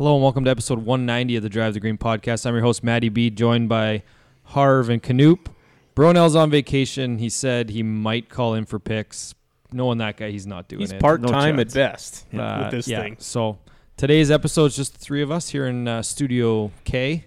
Hello 0.00 0.14
and 0.14 0.22
welcome 0.22 0.46
to 0.46 0.50
episode 0.50 0.78
190 0.78 1.36
of 1.36 1.42
the 1.42 1.50
Drive 1.50 1.74
the 1.74 1.80
Green 1.80 1.98
podcast. 1.98 2.46
I'm 2.46 2.54
your 2.54 2.62
host, 2.62 2.82
Maddie 2.82 3.10
B, 3.10 3.28
joined 3.28 3.68
by 3.68 4.02
Harv 4.44 4.88
and 4.88 5.02
Canoop. 5.02 5.48
Bronell's 5.94 6.34
on 6.34 6.48
vacation. 6.50 7.18
He 7.18 7.28
said 7.28 7.68
he 7.68 7.82
might 7.82 8.30
call 8.30 8.54
in 8.54 8.64
for 8.64 8.78
picks. 8.78 9.34
Knowing 9.72 9.98
that 9.98 10.16
guy, 10.16 10.30
he's 10.30 10.46
not 10.46 10.68
doing 10.68 10.80
He's 10.80 10.92
it. 10.92 11.02
part 11.02 11.20
time 11.26 11.56
No 11.56 11.60
at 11.60 11.66
chance. 11.66 11.74
best 11.74 12.26
Uh, 12.34 12.60
with 12.62 12.70
this 12.70 12.88
yeah, 12.88 13.02
thing. 13.02 13.16
So 13.18 13.58
today's 13.98 14.30
episode 14.30 14.64
is 14.64 14.76
just 14.76 14.94
the 14.94 14.98
three 15.00 15.20
of 15.20 15.30
us 15.30 15.50
here 15.50 15.66
in 15.66 15.86
uh, 15.86 16.00
Studio 16.00 16.70
K. 16.84 17.26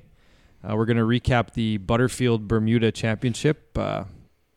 Uh, 0.67 0.75
we're 0.75 0.85
going 0.85 0.97
to 0.97 1.03
recap 1.03 1.53
the 1.53 1.77
Butterfield 1.77 2.47
Bermuda 2.47 2.91
Championship. 2.91 3.77
Uh, 3.77 4.05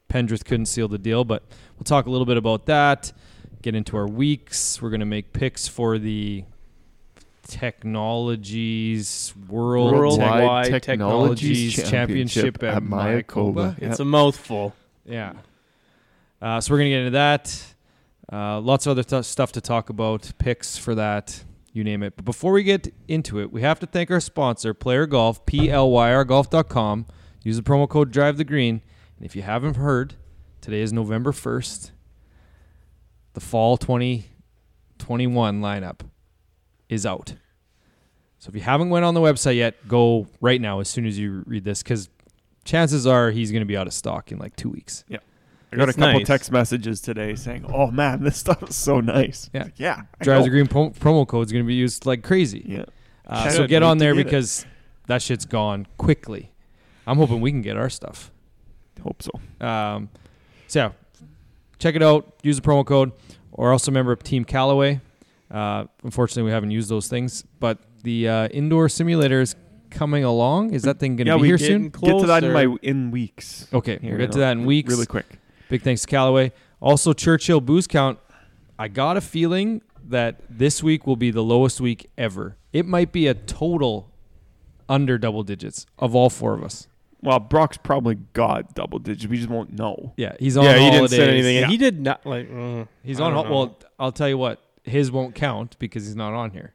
Pendrith 0.09 0.43
couldn't 0.47 0.67
seal 0.67 0.89
the 0.89 0.97
deal, 0.97 1.27
but 1.27 1.43
we'll 1.77 1.85
talk 1.85 2.07
a 2.07 2.11
little 2.11 2.25
bit 2.25 2.39
about 2.39 2.65
that. 2.65 3.13
Get 3.61 3.75
into 3.75 3.95
our 3.99 4.09
weeks. 4.09 4.81
We're 4.81 4.89
going 4.89 5.01
to 5.01 5.05
make 5.05 5.35
picks 5.35 5.69
for 5.69 5.99
the 5.99 6.45
Technologies 7.49 9.33
World 9.49 9.93
Worldwide 9.93 10.83
Technologies 10.83 11.75
Technologies 11.77 11.91
Championship 11.91 12.63
at 12.63 12.83
Mayakoba. 12.83 13.81
It's 13.81 14.01
a 14.01 14.05
mouthful. 14.05 14.75
Yeah. 15.05 15.35
Uh, 16.43 16.61
so 16.61 16.73
we're 16.73 16.79
gonna 16.79 16.91
get 16.91 16.99
into 17.01 17.11
that. 17.13 17.75
Uh, 18.33 18.61
lots 18.61 18.87
of 18.87 18.91
other 18.93 19.05
t- 19.05 19.23
stuff 19.23 19.53
to 19.53 19.61
talk 19.61 19.89
about. 19.89 20.31
Picks 20.39 20.77
for 20.77 20.95
that, 20.97 21.45
you 21.73 21.85
name 21.85 22.03
it. 22.03 22.15
But 22.17 22.25
before 22.25 22.53
we 22.53 22.63
get 22.63 22.93
into 23.07 23.41
it, 23.41 23.53
we 23.53 23.63
have 23.63 23.79
to 23.81 23.87
thank 23.87 24.11
our 24.11 24.21
sponsor, 24.21 24.75
Player 24.75 25.07
Golf, 25.07 25.47
P 25.47 25.71
L 25.71 25.91
Y 25.91 26.13
R 26.13 26.25
Golf.com. 26.25 27.07
Use 27.45 27.57
the 27.57 27.63
promo 27.63 27.89
code 27.89 28.11
Drive 28.11 28.37
the 28.37 28.45
Green. 28.45 28.83
And 29.17 29.25
if 29.25 29.37
you 29.37 29.43
haven't 29.43 29.77
heard, 29.77 30.15
today 30.61 30.81
is 30.81 30.93
November 30.93 31.33
first. 31.33 31.93
The 33.35 33.41
fall 33.41 33.77
2021 33.77 35.61
lineup 35.61 36.01
is 36.89 37.05
out. 37.07 37.35
So 38.39 38.51
if 38.51 38.55
you 38.55 38.61
haven't 38.61 38.91
went 38.91 39.05
on 39.05 39.15
the 39.15 39.21
website 39.21 39.57
yet, 39.57 39.89
go 39.89 40.27
right 40.41 40.61
now 40.61 40.81
as 40.81 40.89
soon 40.89 41.07
as 41.07 41.19
you 41.19 41.43
read 41.47 41.65
this, 41.65 41.83
because 41.83 42.09
chances 42.65 43.07
are 43.07 43.31
he's 43.31 43.51
going 43.51 43.63
to 43.63 43.67
be 43.67 43.77
out 43.77 43.87
of 43.87 43.93
stock 43.93 44.31
in 44.31 44.39
like 44.39 44.55
two 44.57 44.69
weeks. 44.71 45.05
Yeah. 45.09 45.19
I 45.73 45.77
got 45.77 45.89
It's 45.89 45.99
a 45.99 46.01
couple 46.01 46.19
nice. 46.21 46.27
text 46.27 46.53
messages 46.53 47.01
today 47.01 47.35
saying, 47.35 47.65
"Oh 47.73 47.91
man, 47.91 48.23
this 48.23 48.37
stuff 48.45 48.63
is 48.69 48.77
so 48.77 49.01
nice." 49.01 49.51
Yeah. 49.53 49.65
Like, 49.65 49.75
yeah. 49.79 50.03
I 50.21 50.25
Drives 50.25 50.41
know. 50.41 50.45
the 50.45 50.51
Green 50.51 50.67
pro- 50.69 50.91
promo 50.91 51.27
code 51.27 51.47
is 51.47 51.53
going 51.53 51.65
to 51.65 51.67
be 51.67 51.75
used 51.75 52.07
like 52.07 52.23
crazy. 52.23 52.63
Yeah, 52.67 52.85
Uh, 53.27 53.49
so 53.51 53.67
get 53.67 53.83
on 53.83 53.99
there 53.99 54.15
get 54.15 54.21
it. 54.21 54.25
because 54.25 54.65
that 55.09 55.23
shit's 55.23 55.45
gone 55.45 55.87
quickly. 55.97 56.53
I'm 57.07 57.17
hoping 57.17 57.41
we 57.41 57.51
can 57.51 57.63
get 57.63 57.77
our 57.77 57.91
stuff. 57.91 58.31
hope 59.03 59.23
so. 59.23 59.31
Um, 59.67 60.09
so 60.69 60.79
yeah, 60.79 60.93
check 61.79 61.97
it 61.97 62.03
out. 62.03 62.33
Use 62.43 62.57
the 62.57 62.63
promo 62.63 62.87
code, 62.87 63.13
or 63.53 63.73
also 63.73 63.91
member 63.91 64.13
of 64.13 64.23
Team 64.23 64.45
Callaway. 64.45 65.01
Uh, 65.51 65.85
unfortunately, 66.03 66.43
we 66.45 66.51
haven't 66.51 66.71
used 66.73 66.89
those 66.89 67.09
things, 67.09 67.45
but 67.61 67.79
the 68.03 68.29
uh, 68.29 68.49
indoor 68.49 68.89
simulator 68.89 69.41
is 69.41 69.55
coming 69.91 70.25
along. 70.25 70.73
Is 70.75 70.83
that 70.83 70.99
thing 70.99 71.17
going 71.17 71.27
to 71.27 71.33
Yeah, 71.33 71.39
be 71.39 71.47
here 71.47 71.57
getting 71.57 71.83
soon? 71.85 71.91
close. 71.91 72.13
Get 72.13 72.21
to 72.23 72.27
that 72.27 72.45
in 72.45 72.53
my 72.53 72.77
in 72.83 73.11
weeks. 73.11 73.69
Okay, 73.73 73.99
Here, 74.01 74.11
we'll 74.17 74.27
get 74.27 74.33
to 74.33 74.39
you 74.39 74.45
know, 74.45 74.47
that 74.49 74.53
in 74.53 74.65
weeks. 74.67 74.91
Really 74.93 75.07
quick. 75.07 75.27
Big 75.69 75.83
thanks 75.83 76.03
to 76.03 76.07
Callaway. 76.09 76.53
Also, 76.81 77.13
Churchill 77.13 77.61
booze 77.61 77.87
count. 77.87 78.19
I 78.79 78.89
got 78.89 79.17
a 79.17 79.21
feeling 79.21 79.83
that 80.09 80.41
this 80.51 80.83
week 80.83 81.07
will 81.07 81.17
be 81.17 81.31
the 81.31 81.43
lowest 81.43 81.81
week 81.81 82.11
ever. 82.19 82.57
It 82.73 82.85
might 82.87 83.11
be 83.13 83.27
a 83.27 83.35
total 83.35 84.13
under 84.89 85.19
double 85.19 85.43
digits 85.43 85.87
of 85.99 86.15
all 86.15 86.29
four 86.31 86.55
of 86.55 86.63
us. 86.63 86.87
Well, 87.23 87.41
Brock's 87.41 87.79
probably 87.79 88.17
got 88.35 88.75
double 88.75 88.99
digits. 88.99 89.27
We 89.29 89.39
just 89.39 89.49
won't 89.49 89.73
know. 89.73 90.13
Yeah, 90.17 90.37
he's 90.39 90.57
on 90.57 90.65
yeah, 90.65 90.79
he 90.79 90.91
didn't 90.91 91.09
say 91.09 91.29
anything. 91.29 91.57
Yeah. 91.57 91.67
He 91.69 91.77
did 91.77 92.01
not 92.01 92.25
like. 92.27 92.49
mm, 92.51 92.87
He's 93.03 93.19
I 93.19 93.25
on. 93.25 93.33
don't 93.33 93.47
know. 93.49 93.55
well, 93.57 93.79
I'll 93.99 94.13
tell 94.13 94.29
you 94.29 94.39
what. 94.39 94.61
His 94.87 95.11
won't 95.13 95.35
count 95.35 95.77
because 95.79 96.07
he's 96.07 96.17
not 96.17 96.33
on 96.33 96.53
here. 96.53 96.75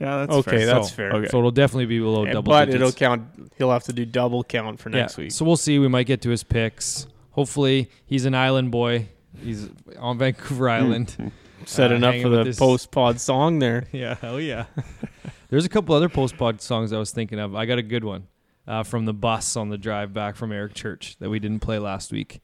Yeah, 0.00 0.18
that's 0.18 0.32
Okay, 0.32 0.58
fair. 0.58 0.66
that's 0.66 0.90
So- 0.90 0.94
fair. 0.94 1.12
Okay. 1.12 1.28
So 1.28 1.38
it'll 1.38 1.50
definitely 1.50 1.86
be 1.86 1.98
below 1.98 2.24
Yeah, 2.24 2.34
double 2.34 2.50
but 2.50 2.66
digits. 2.66 2.74
it'll 2.82 2.92
count. 2.92 3.22
He'll 3.58 3.70
have 3.72 3.84
to 3.84 3.92
do 3.92 4.04
double 4.04 4.44
count 4.44 4.78
for 4.80 4.90
next 4.90 5.16
yeah. 5.18 5.24
week. 5.24 5.32
So 5.32 5.44
we'll 5.44 5.56
see. 5.56 5.78
We 5.78 5.88
might 5.88 6.06
get 6.06 6.20
to 6.22 6.30
his 6.30 6.44
picks. 6.44 7.06
Hopefully, 7.32 7.88
he's 8.06 8.24
an 8.24 8.34
island 8.34 8.70
boy. 8.70 9.08
He's 9.42 9.68
on 9.98 10.18
Vancouver 10.18 10.68
Island. 10.68 11.32
Setting 11.64 12.04
uh, 12.04 12.10
up 12.10 12.22
for 12.22 12.28
the 12.28 12.54
post 12.56 12.90
pod 12.92 13.20
song 13.20 13.58
there. 13.58 13.86
Yeah, 13.92 14.14
hell 14.20 14.40
yeah. 14.40 14.66
There's 15.48 15.64
a 15.64 15.68
couple 15.68 15.94
other 15.94 16.08
post 16.08 16.36
pod 16.36 16.60
songs 16.62 16.92
I 16.92 16.98
was 16.98 17.10
thinking 17.10 17.38
of. 17.40 17.54
I 17.56 17.66
got 17.66 17.78
a 17.78 17.82
good 17.82 18.04
one 18.04 18.26
uh, 18.66 18.84
from 18.84 19.04
the 19.06 19.12
bus 19.14 19.56
on 19.56 19.68
the 19.68 19.78
drive 19.78 20.12
back 20.14 20.36
from 20.36 20.52
Eric 20.52 20.74
Church 20.74 21.16
that 21.18 21.28
we 21.30 21.38
didn't 21.40 21.60
play 21.60 21.78
last 21.78 22.12
week. 22.12 22.40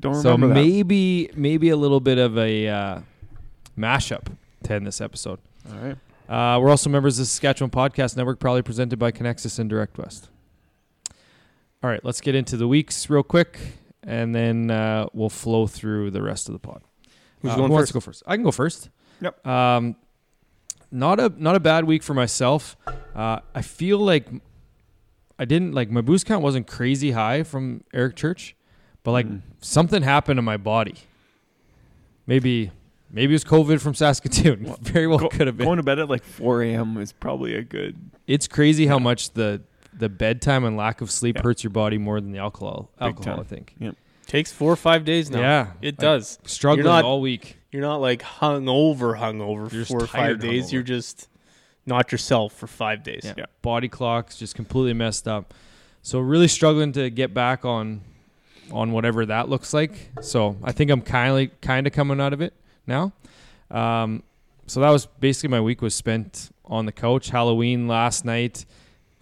Don't 0.00 0.14
So 0.14 0.32
remember 0.32 0.48
that. 0.48 0.54
maybe 0.54 1.30
maybe 1.34 1.68
a 1.70 1.76
little 1.76 2.00
bit 2.00 2.18
of 2.18 2.36
a 2.38 2.68
uh, 2.68 3.00
mashup 3.78 4.36
to 4.64 4.72
end 4.74 4.86
this 4.86 5.00
episode. 5.00 5.38
All 5.70 5.78
right. 5.78 5.96
Uh, 6.28 6.58
we're 6.58 6.70
also 6.70 6.90
members 6.90 7.18
of 7.18 7.22
the 7.22 7.26
Saskatchewan 7.26 7.70
Podcast 7.70 8.16
Network, 8.16 8.40
proudly 8.40 8.62
presented 8.62 8.98
by 8.98 9.12
Connexus 9.12 9.58
and 9.58 9.70
Direct 9.70 9.96
West. 9.96 10.28
All 11.82 11.90
right, 11.90 12.04
let's 12.04 12.20
get 12.20 12.34
into 12.34 12.56
the 12.56 12.66
weeks 12.66 13.08
real 13.08 13.22
quick, 13.22 13.58
and 14.02 14.34
then 14.34 14.70
uh, 14.70 15.06
we'll 15.12 15.28
flow 15.28 15.66
through 15.68 16.10
the 16.10 16.22
rest 16.22 16.48
of 16.48 16.52
the 16.52 16.58
pod. 16.58 16.82
Who's 17.42 17.52
Uh, 17.52 17.56
going 17.56 17.68
who 17.68 17.74
wants 17.74 17.82
first? 17.82 17.92
to 17.92 17.94
go 17.94 18.00
first? 18.00 18.22
I 18.26 18.34
can 18.36 18.42
go 18.44 18.50
first. 18.50 18.88
Yep. 19.20 19.46
Um, 19.46 19.94
not 20.90 21.20
a 21.20 21.32
not 21.36 21.54
a 21.54 21.60
bad 21.60 21.84
week 21.84 22.02
for 22.02 22.14
myself. 22.14 22.76
Uh, 23.14 23.40
I 23.54 23.62
feel 23.62 23.98
like 23.98 24.26
I 25.38 25.44
didn't 25.44 25.72
like 25.72 25.90
my 25.90 26.00
boost 26.00 26.26
count 26.26 26.42
wasn't 26.42 26.66
crazy 26.66 27.12
high 27.12 27.42
from 27.44 27.84
Eric 27.94 28.16
Church, 28.16 28.56
but 29.04 29.12
like 29.12 29.26
Mm. 29.28 29.42
something 29.60 30.02
happened 30.02 30.38
to 30.38 30.42
my 30.42 30.56
body. 30.56 30.94
Maybe 32.26 32.72
maybe 33.10 33.32
it 33.32 33.34
was 33.34 33.44
COVID 33.44 33.80
from 33.80 33.94
Saskatoon. 33.94 34.64
Well, 34.64 34.78
Very 34.82 35.06
well 35.06 35.18
Go- 35.18 35.28
could 35.28 35.46
have 35.46 35.56
been. 35.56 35.66
Going 35.66 35.76
to 35.78 35.82
bed 35.82 35.98
at 35.98 36.08
like 36.08 36.24
4 36.24 36.62
a.m. 36.62 36.96
is 36.98 37.12
probably 37.12 37.54
a 37.54 37.62
good. 37.62 37.96
It's 38.26 38.46
crazy 38.48 38.86
how 38.86 38.98
much 38.98 39.32
the 39.32 39.62
the 39.92 40.08
bedtime 40.10 40.64
and 40.64 40.76
lack 40.76 41.00
of 41.00 41.10
sleep 41.10 41.36
Yeah. 41.36 41.42
hurts 41.42 41.64
your 41.64 41.70
body 41.70 41.96
more 41.96 42.20
than 42.20 42.30
the 42.32 42.38
alcohol. 42.38 42.90
Big 42.98 43.06
alcohol, 43.06 43.36
time. 43.36 43.40
I 43.40 43.44
think. 43.44 43.74
Takes 44.26 44.52
four 44.52 44.70
or 44.72 44.76
five 44.76 45.04
days 45.04 45.30
now. 45.30 45.40
Yeah, 45.40 45.66
it 45.80 45.94
I- 45.98 46.02
does. 46.02 46.38
Struggling 46.44 46.84
not- 46.86 47.04
all 47.04 47.20
week. 47.20 47.56
You're 47.72 47.82
not 47.82 48.00
like 48.00 48.22
hung 48.22 48.68
over, 48.68 49.14
hung 49.14 49.40
over 49.40 49.68
for 49.68 49.84
four 49.84 50.02
or 50.02 50.06
five 50.06 50.38
days. 50.40 50.66
hungover. 50.66 50.72
You're 50.72 50.82
just 50.82 51.28
not 51.84 52.10
yourself 52.10 52.52
for 52.54 52.66
five 52.66 53.02
days. 53.02 53.22
Yeah. 53.24 53.34
Yeah. 53.38 53.44
Body 53.62 53.88
clocks 53.88 54.36
just 54.38 54.54
completely 54.54 54.94
messed 54.94 55.28
up. 55.28 55.52
So 56.02 56.18
really 56.20 56.48
struggling 56.48 56.92
to 56.92 57.10
get 57.10 57.32
back 57.34 57.64
on 57.64 58.00
on 58.72 58.92
whatever 58.92 59.26
that 59.26 59.48
looks 59.48 59.72
like. 59.74 60.10
So 60.22 60.56
I 60.64 60.72
think 60.72 60.90
I'm 60.90 61.00
kind 61.02 61.48
of 61.50 61.60
kind 61.60 61.86
of 61.86 61.92
coming 61.92 62.20
out 62.20 62.32
of 62.32 62.40
it 62.40 62.52
now. 62.86 63.12
Um, 63.70 64.22
so 64.66 64.80
that 64.80 64.90
was 64.90 65.06
basically 65.06 65.48
my 65.50 65.60
week 65.60 65.82
was 65.82 65.94
spent 65.94 66.50
on 66.64 66.86
the 66.86 66.92
couch. 66.92 67.28
Halloween 67.30 67.86
last 67.88 68.24
night. 68.24 68.64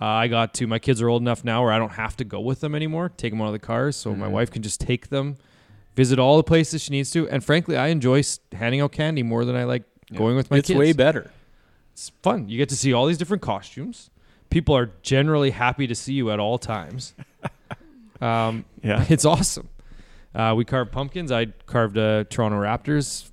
Uh, 0.00 0.06
I 0.06 0.28
got 0.28 0.54
to 0.54 0.66
my 0.66 0.78
kids 0.78 1.00
are 1.00 1.08
old 1.08 1.22
enough 1.22 1.44
now 1.44 1.62
where 1.62 1.72
I 1.72 1.78
don't 1.78 1.92
have 1.92 2.16
to 2.18 2.24
go 2.24 2.40
with 2.40 2.60
them 2.60 2.74
anymore. 2.74 3.10
Take 3.16 3.32
them 3.32 3.40
out 3.40 3.46
of 3.46 3.52
the 3.52 3.58
cars, 3.58 3.96
so 3.96 4.14
my 4.14 4.26
Mhm. 4.26 4.30
wife 4.32 4.50
can 4.50 4.62
just 4.62 4.80
take 4.80 5.08
them, 5.08 5.36
visit 5.94 6.18
all 6.18 6.36
the 6.36 6.42
places 6.42 6.82
she 6.82 6.90
needs 6.90 7.10
to. 7.12 7.28
And 7.28 7.44
frankly, 7.44 7.76
I 7.76 7.88
enjoy 7.88 8.22
handing 8.52 8.80
out 8.80 8.92
candy 8.92 9.22
more 9.22 9.44
than 9.44 9.54
I 9.56 9.64
like 9.64 9.84
Yeah. 10.10 10.18
going 10.18 10.36
with 10.36 10.50
my 10.50 10.58
it's 10.58 10.66
kids 10.68 10.76
It's 10.76 10.78
way 10.78 10.92
better. 10.92 11.30
it's 11.92 12.10
fun. 12.22 12.48
You 12.48 12.58
get 12.58 12.68
to 12.70 12.76
see 12.76 12.92
all 12.92 13.06
these 13.06 13.18
different 13.18 13.42
costumes. 13.42 14.10
People 14.50 14.76
are 14.76 14.90
generally 15.02 15.50
happy 15.50 15.86
to 15.86 15.94
see 15.94 16.14
you 16.14 16.30
at 16.30 16.40
all 16.40 16.58
times. 16.58 17.14
Um, 18.20 18.64
Yeah. 18.82 19.04
it's 19.10 19.24
awesome. 19.24 19.68
Uh, 20.34 20.54
we 20.56 20.64
carved 20.64 20.92
pumpkins. 20.92 21.30
I 21.30 21.46
carved 21.66 21.96
a 21.96 22.24
Toronto 22.24 22.60
Raptors 22.60 23.30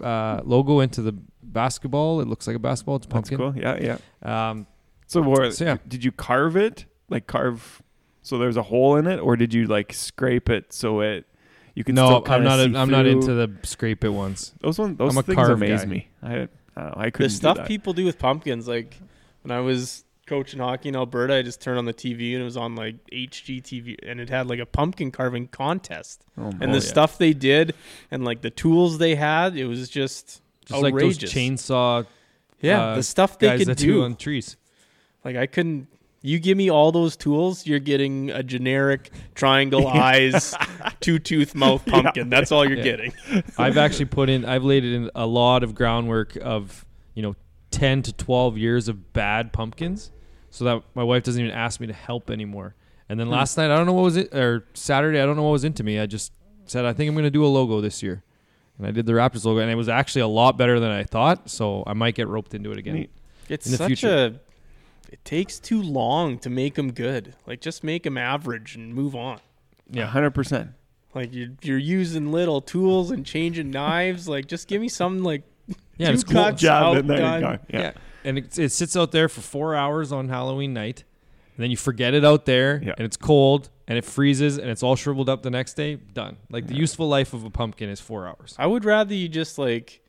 uh, 0.00 0.40
logo 0.44 0.80
into 0.80 1.02
the 1.02 1.12
basketball. 1.42 2.20
It 2.20 2.28
looks 2.28 2.46
like 2.46 2.56
a 2.56 2.58
basketball. 2.60 2.96
It's 2.96 3.06
a 3.06 3.08
That's 3.08 3.28
pumpkin. 3.30 3.38
cool. 3.38 3.56
Yeah, 3.56 3.98
yeah. 4.24 4.50
Um, 4.50 4.66
So, 5.06 5.22
what, 5.22 5.54
So, 5.54 5.64
yeah. 5.64 5.76
did 5.86 6.04
you 6.04 6.12
carve 6.12 6.56
it? 6.56 6.86
Like 7.08 7.26
carve 7.26 7.82
so 8.22 8.38
there's 8.38 8.56
a 8.56 8.62
hole 8.62 8.96
in 8.96 9.06
it, 9.06 9.18
or 9.20 9.36
did 9.36 9.54
you 9.54 9.66
like 9.66 9.92
scrape 9.92 10.48
it 10.50 10.72
so 10.72 11.00
it 11.00 11.24
you 11.76 11.84
can 11.84 11.94
no, 11.94 12.06
still 12.22 12.32
I'm 12.34 12.42
not. 12.42 12.58
see 12.58 12.74
A, 12.74 12.78
I'm 12.78 12.90
not 12.90 13.06
into 13.06 13.34
the 13.34 13.54
scrape 13.62 14.02
it 14.02 14.08
ones. 14.08 14.52
those 14.60 14.78
ones. 14.78 14.98
Those 14.98 15.12
I'm 15.12 15.18
a 15.18 15.22
things 15.22 15.36
carve 15.36 15.50
amaze 15.50 15.82
guy. 15.82 15.86
me. 15.86 16.08
I, 16.22 16.26
I 16.26 16.36
don't 16.38 16.50
know. 16.76 16.94
I 16.96 17.04
The 17.04 17.10
couldn't 17.12 17.28
do 17.30 17.36
stuff 17.36 17.56
that. 17.58 17.68
people 17.68 17.92
do 17.92 18.04
with 18.04 18.18
pumpkins, 18.18 18.66
like 18.66 18.96
when 19.42 19.52
I 19.52 19.60
was 19.60 20.02
coaching 20.26 20.60
hockey 20.60 20.88
in 20.90 20.96
Alberta, 20.96 21.34
I 21.36 21.42
just 21.42 21.60
turned 21.60 21.78
on 21.78 21.84
the 21.84 21.94
TV 21.94 22.32
and 22.32 22.42
it 22.42 22.44
was 22.44 22.56
on 22.56 22.74
like 22.74 22.96
HGTV 23.12 23.96
and 24.02 24.20
it 24.20 24.28
had 24.28 24.48
like 24.48 24.58
a 24.58 24.66
pumpkin 24.66 25.10
carving 25.10 25.48
contest. 25.48 26.24
Oh, 26.36 26.46
And 26.46 26.58
boy. 26.58 26.66
the 26.66 26.72
yeah. 26.74 26.78
stuff 26.80 27.18
they 27.18 27.32
did 27.32 27.74
and 28.10 28.24
like 28.24 28.42
the 28.42 28.50
tools 28.50 28.98
they 28.98 29.14
had, 29.14 29.56
it 29.56 29.66
was 29.66 29.88
just, 29.88 30.42
Just 30.64 30.82
like 30.82 30.94
those 30.94 31.16
outrageous. 31.16 31.32
chainsaw 31.32 32.06
yeah, 32.60 32.82
uh, 32.82 32.94
the 32.96 33.02
stuff 33.02 33.38
they 33.38 33.48
guys 33.48 33.64
could 33.66 33.76
do. 33.76 33.86
do 33.86 34.02
on 34.04 34.16
trees. 34.16 34.56
Like 35.24 35.36
I 35.36 35.46
couldn't. 35.46 35.88
You 36.22 36.40
give 36.40 36.56
me 36.56 36.70
all 36.70 36.90
those 36.90 37.14
tools, 37.16 37.66
you're 37.66 37.78
getting 37.78 38.30
a 38.30 38.42
generic 38.42 39.10
triangle 39.36 39.86
eyes, 40.06 40.54
two 41.00 41.18
tooth 41.20 41.54
mouth 41.54 41.84
pumpkin. 41.86 42.30
That's 42.30 42.50
all 42.50 42.66
you're 42.66 42.78
Yeah. 42.78 42.82
getting. 42.84 43.12
I've 43.58 43.76
actually 43.76 44.06
put 44.06 44.28
in. 44.30 44.44
I've 44.44 44.64
laid 44.64 44.84
in 44.84 45.10
a 45.14 45.26
lot 45.26 45.62
of 45.62 45.74
groundwork 45.74 46.36
of 46.36 46.84
you 47.14 47.22
know 47.22 47.36
ten 47.70 48.02
to 48.02 48.12
twelve 48.12 48.56
years 48.58 48.88
of 48.88 49.12
bad 49.12 49.52
pumpkins, 49.52 50.10
so 50.56 50.64
that 50.64 50.82
my 50.94 51.02
wife 51.04 51.22
doesn't 51.22 51.42
even 51.42 51.54
ask 51.54 51.80
me 51.80 51.86
to 51.86 51.92
help 51.92 52.30
anymore. 52.30 52.74
And 53.10 53.20
then 53.20 53.26
Hmm. 53.26 53.34
last 53.34 53.56
night, 53.58 53.70
I 53.70 53.76
don't 53.76 53.84
know 53.86 53.92
what 53.92 54.04
was 54.04 54.16
it, 54.16 54.34
or 54.34 54.64
Saturday, 54.72 55.20
I 55.20 55.26
don't 55.26 55.36
know 55.36 55.42
what 55.42 55.50
was 55.52 55.64
into 55.64 55.84
me. 55.84 55.98
I 56.00 56.06
just 56.06 56.32
said 56.64 56.84
I 56.86 56.92
think 56.94 57.08
I'm 57.08 57.14
going 57.14 57.24
to 57.24 57.30
do 57.30 57.44
a 57.44 57.46
logo 57.46 57.80
this 57.82 58.02
year, 58.02 58.22
and 58.78 58.86
I 58.86 58.90
did 58.90 59.04
the 59.06 59.12
Raptors 59.12 59.44
logo, 59.44 59.60
and 59.60 59.70
it 59.70 59.74
was 59.74 59.88
actually 59.88 60.22
a 60.22 60.26
lot 60.28 60.56
better 60.56 60.80
than 60.80 60.90
I 60.90 61.04
thought. 61.04 61.50
So 61.50 61.84
I 61.86 61.92
might 61.92 62.14
get 62.14 62.26
roped 62.26 62.54
into 62.54 62.72
it 62.72 62.78
again. 62.78 63.06
It's 63.48 63.66
in 63.66 63.72
the 63.72 63.78
such 63.78 63.86
future. 63.88 64.08
a. 64.08 65.12
It 65.12 65.24
takes 65.24 65.58
too 65.60 65.80
long 65.82 66.38
to 66.38 66.50
make 66.50 66.74
them 66.74 66.90
good. 66.92 67.34
Like 67.46 67.60
just 67.60 67.84
make 67.84 68.02
them 68.02 68.16
average 68.18 68.74
and 68.74 68.92
move 68.94 69.14
on. 69.14 69.38
Yeah. 69.90 70.06
hundred 70.06 70.30
percent. 70.32 70.70
Like 71.14 71.32
you're 71.32 71.50
you're 71.62 71.78
using 71.78 72.32
little 72.32 72.60
tools 72.60 73.10
and 73.12 73.24
changing 73.24 73.70
knives. 73.70 74.26
Like 74.28 74.46
just 74.48 74.66
give 74.66 74.80
me 74.80 74.88
some 74.88 75.22
like 75.22 75.42
Yeah, 75.96 76.08
two 76.08 76.14
it's 76.14 76.24
cool. 76.24 76.34
cuts 76.42 76.60
Jab 76.62 76.82
out 76.82 76.96
and 76.96 77.08
there 77.10 77.18
you 77.18 77.22
done. 77.22 77.40
go. 77.40 77.58
Yeah. 77.70 77.80
Yeah. 77.80 77.92
And 78.26 78.36
it, 78.38 78.58
it 78.58 78.72
sits 78.72 78.96
out 78.96 79.12
there 79.12 79.28
for 79.28 79.40
four 79.40 79.74
hours 79.74 80.12
on 80.12 80.28
Halloween 80.28 80.74
night. 80.74 81.04
And 81.56 81.62
then 81.62 81.70
you 81.70 81.76
forget 81.78 82.12
it 82.12 82.24
out 82.24 82.44
there 82.44 82.82
Yeah. 82.84 82.92
and 82.98 83.06
it's 83.06 83.16
cold 83.16 83.70
and 83.88 83.96
it 83.96 84.04
freezes 84.04 84.58
and 84.58 84.68
it's 84.68 84.82
all 84.82 84.94
shriveled 84.96 85.30
up 85.30 85.42
the 85.42 85.50
next 85.50 85.74
day. 85.74 85.94
Done. 85.94 86.36
Like 86.50 86.66
the 86.66 86.74
useful 86.74 87.08
life 87.08 87.32
of 87.32 87.44
a 87.44 87.50
pumpkin 87.50 87.88
is 87.88 88.00
four 88.00 88.26
hours. 88.26 88.54
I 88.58 88.66
would 88.66 88.84
rather 88.84 89.14
you 89.14 89.28
just 89.28 89.56
like 89.58 90.02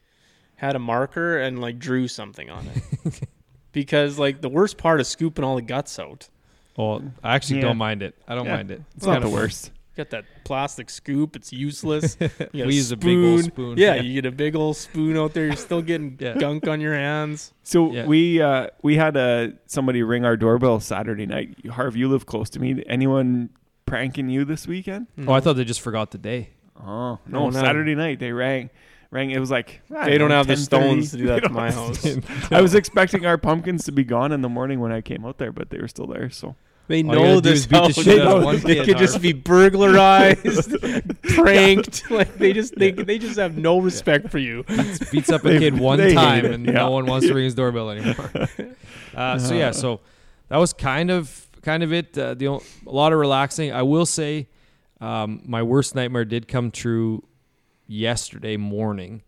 had 0.55 0.75
a 0.75 0.79
marker 0.79 1.37
and 1.39 1.61
like 1.61 1.79
drew 1.79 2.07
something 2.09 2.49
on 2.49 2.65
it. 3.05 3.21
because 3.71 4.17
like 4.19 4.41
the 4.41 4.49
worst 4.49 4.77
part 4.77 4.99
is 4.99 5.07
scooping 5.07 5.45
all 5.45 5.55
the 5.55 5.61
guts 5.61 5.97
out. 5.99 6.27
Well, 6.75 7.01
I 7.23 7.35
actually 7.35 7.57
Yeah. 7.57 7.67
don't 7.67 7.77
mind 7.77 8.03
it. 8.03 8.15
I 8.27 8.35
don't 8.35 8.45
Yeah. 8.45 8.55
mind 8.57 8.71
it. 8.71 8.81
It's 8.97 9.05
not 9.05 9.13
kinda 9.13 9.29
the 9.29 9.33
worst. 9.33 9.71
You 9.97 10.03
got 10.03 10.11
that 10.11 10.25
plastic 10.43 10.89
scoop, 10.91 11.35
it's 11.35 11.51
useless. 11.51 12.17
You 12.21 12.27
got 12.29 12.53
We 12.67 12.75
use 12.75 12.91
a 12.91 12.97
big 12.97 13.17
old 13.17 13.43
spoon. 13.45 13.77
Yeah, 13.77 13.95
Yeah. 13.95 14.01
you 14.03 14.13
get 14.21 14.25
a 14.27 14.31
big 14.31 14.55
old 14.55 14.77
spoon 14.77 15.17
out 15.17 15.33
there, 15.33 15.45
you're 15.47 15.55
still 15.55 15.81
getting 15.81 16.17
Yeah. 16.21 16.35
gunk 16.37 16.67
on 16.67 16.79
your 16.81 16.93
hands. 16.93 17.51
So 17.63 17.91
Yeah. 17.91 18.05
we 18.05 18.39
uh, 18.41 18.67
we 18.83 18.95
had 18.95 19.17
uh, 19.17 19.47
somebody 19.65 20.03
ring 20.03 20.23
our 20.23 20.37
doorbell 20.37 20.79
Saturday 20.79 21.25
night. 21.25 21.65
Harv, 21.67 21.95
you 21.95 22.09
live 22.09 22.27
close 22.27 22.49
to 22.51 22.59
me. 22.59 22.83
Anyone 22.87 23.49
pranking 23.87 24.29
you 24.29 24.45
this 24.45 24.67
weekend? 24.67 25.07
Oh, 25.27 25.33
I 25.33 25.39
thought 25.39 25.53
they 25.53 25.63
just 25.65 25.81
forgot 25.81 26.11
the 26.11 26.17
day. 26.19 26.51
Oh 26.79 27.17
no! 27.25 27.45
Oh, 27.45 27.49
no. 27.49 27.51
Saturday 27.51 27.95
night 27.95 28.19
they 28.19 28.31
rang. 28.31 28.69
Rang. 29.09 29.31
It 29.31 29.39
was 29.39 29.49
like 29.49 29.81
they 29.89 30.19
don't 30.19 30.29
know, 30.29 30.35
have 30.37 30.45
the 30.47 30.53
10:30. 30.53 30.57
stones 30.63 31.11
to 31.11 31.17
do 31.17 31.25
that 31.27 31.41
to 31.43 31.49
my 31.49 31.71
house. 31.71 32.05
I 32.51 32.61
was 32.61 32.75
expecting 32.75 33.25
our 33.25 33.37
pumpkins 33.39 33.83
to 33.85 33.91
be 33.91 34.03
gone 34.03 34.31
in 34.31 34.41
the 34.41 34.49
morning 34.49 34.79
when 34.79 34.91
I 34.91 35.01
came 35.01 35.25
out 35.25 35.39
there, 35.39 35.51
but 35.51 35.71
they 35.71 35.79
were 35.79 35.87
still 35.87 36.05
there. 36.07 36.29
So 36.29 36.55
They 36.87 37.03
All 37.03 37.11
know 37.11 37.23
gotta 37.35 37.41
this 37.41 37.59
is 37.59 37.67
beat 37.67 37.87
the 37.87 37.93
shit 37.93 38.05
They 38.05 38.21
out 38.21 38.37
of 38.37 38.63
know 38.63 38.69
it 38.69 38.85
could 38.85 38.97
just 38.97 39.21
be 39.21 39.33
burglarized, 39.33 40.71
pranked. 41.23 42.09
Like 42.09 42.35
they 42.37 42.53
just 42.53 42.75
they, 42.75 42.91
they 42.91 43.17
just 43.19 43.37
have 43.37 43.57
no 43.57 43.79
respect 43.79 44.29
for 44.29 44.37
you. 44.37 44.63
beats 45.11 45.29
up 45.29 45.43
a 45.45 45.49
They- 45.49 45.59
kid 45.59 45.77
one 45.79 45.99
time 46.13 46.45
and 46.45 46.65
yeah. 46.65 46.71
no 46.73 46.91
one 46.91 47.05
wants 47.05 47.27
to 47.27 47.33
ring 47.33 47.45
his 47.45 47.55
doorbell 47.55 47.89
anymore. 47.91 48.31
Uh, 49.15 49.39
so 49.39 49.55
yeah, 49.55 49.71
so 49.71 49.99
that 50.47 50.57
was 50.57 50.73
kind 50.73 51.09
of 51.09 51.47
kind 51.63 51.81
of 51.81 51.91
it. 51.91 52.15
Uh, 52.15 52.35
the 52.35 52.47
o- 52.49 52.61
a 52.85 52.91
lot 52.91 53.11
of 53.11 53.17
relaxing. 53.17 53.71
I 53.73 53.81
will 53.81 54.05
say, 54.05 54.47
um, 55.01 55.41
my 55.43 55.63
worst 55.63 55.95
nightmare 55.95 56.23
did 56.23 56.47
come 56.47 56.69
true 56.69 57.23
yesterday 57.87 58.57
morning. 58.57 59.23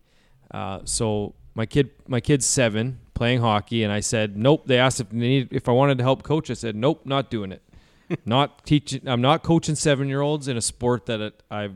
Uh, 0.52 0.80
so 0.84 1.34
my 1.54 1.66
kid, 1.66 1.90
my 2.06 2.20
kid's 2.20 2.46
seven, 2.46 3.00
playing 3.14 3.40
hockey, 3.40 3.82
and 3.82 3.92
I 3.92 4.00
said 4.00 4.36
nope. 4.36 4.66
They 4.66 4.78
asked 4.78 5.00
if 5.00 5.10
they 5.10 5.16
need, 5.16 5.48
if 5.52 5.68
I 5.68 5.72
wanted 5.72 5.98
to 5.98 6.04
help 6.04 6.22
coach. 6.22 6.50
I 6.50 6.54
said 6.54 6.76
nope, 6.76 7.02
not 7.04 7.30
doing 7.30 7.52
it. 7.52 7.62
not 8.24 8.64
teaching. 8.64 9.02
I'm 9.06 9.20
not 9.20 9.42
coaching 9.42 9.74
seven 9.74 10.08
year 10.08 10.20
olds 10.20 10.48
in 10.48 10.56
a 10.56 10.60
sport 10.60 11.06
that 11.06 11.20
it, 11.20 11.42
I've 11.50 11.74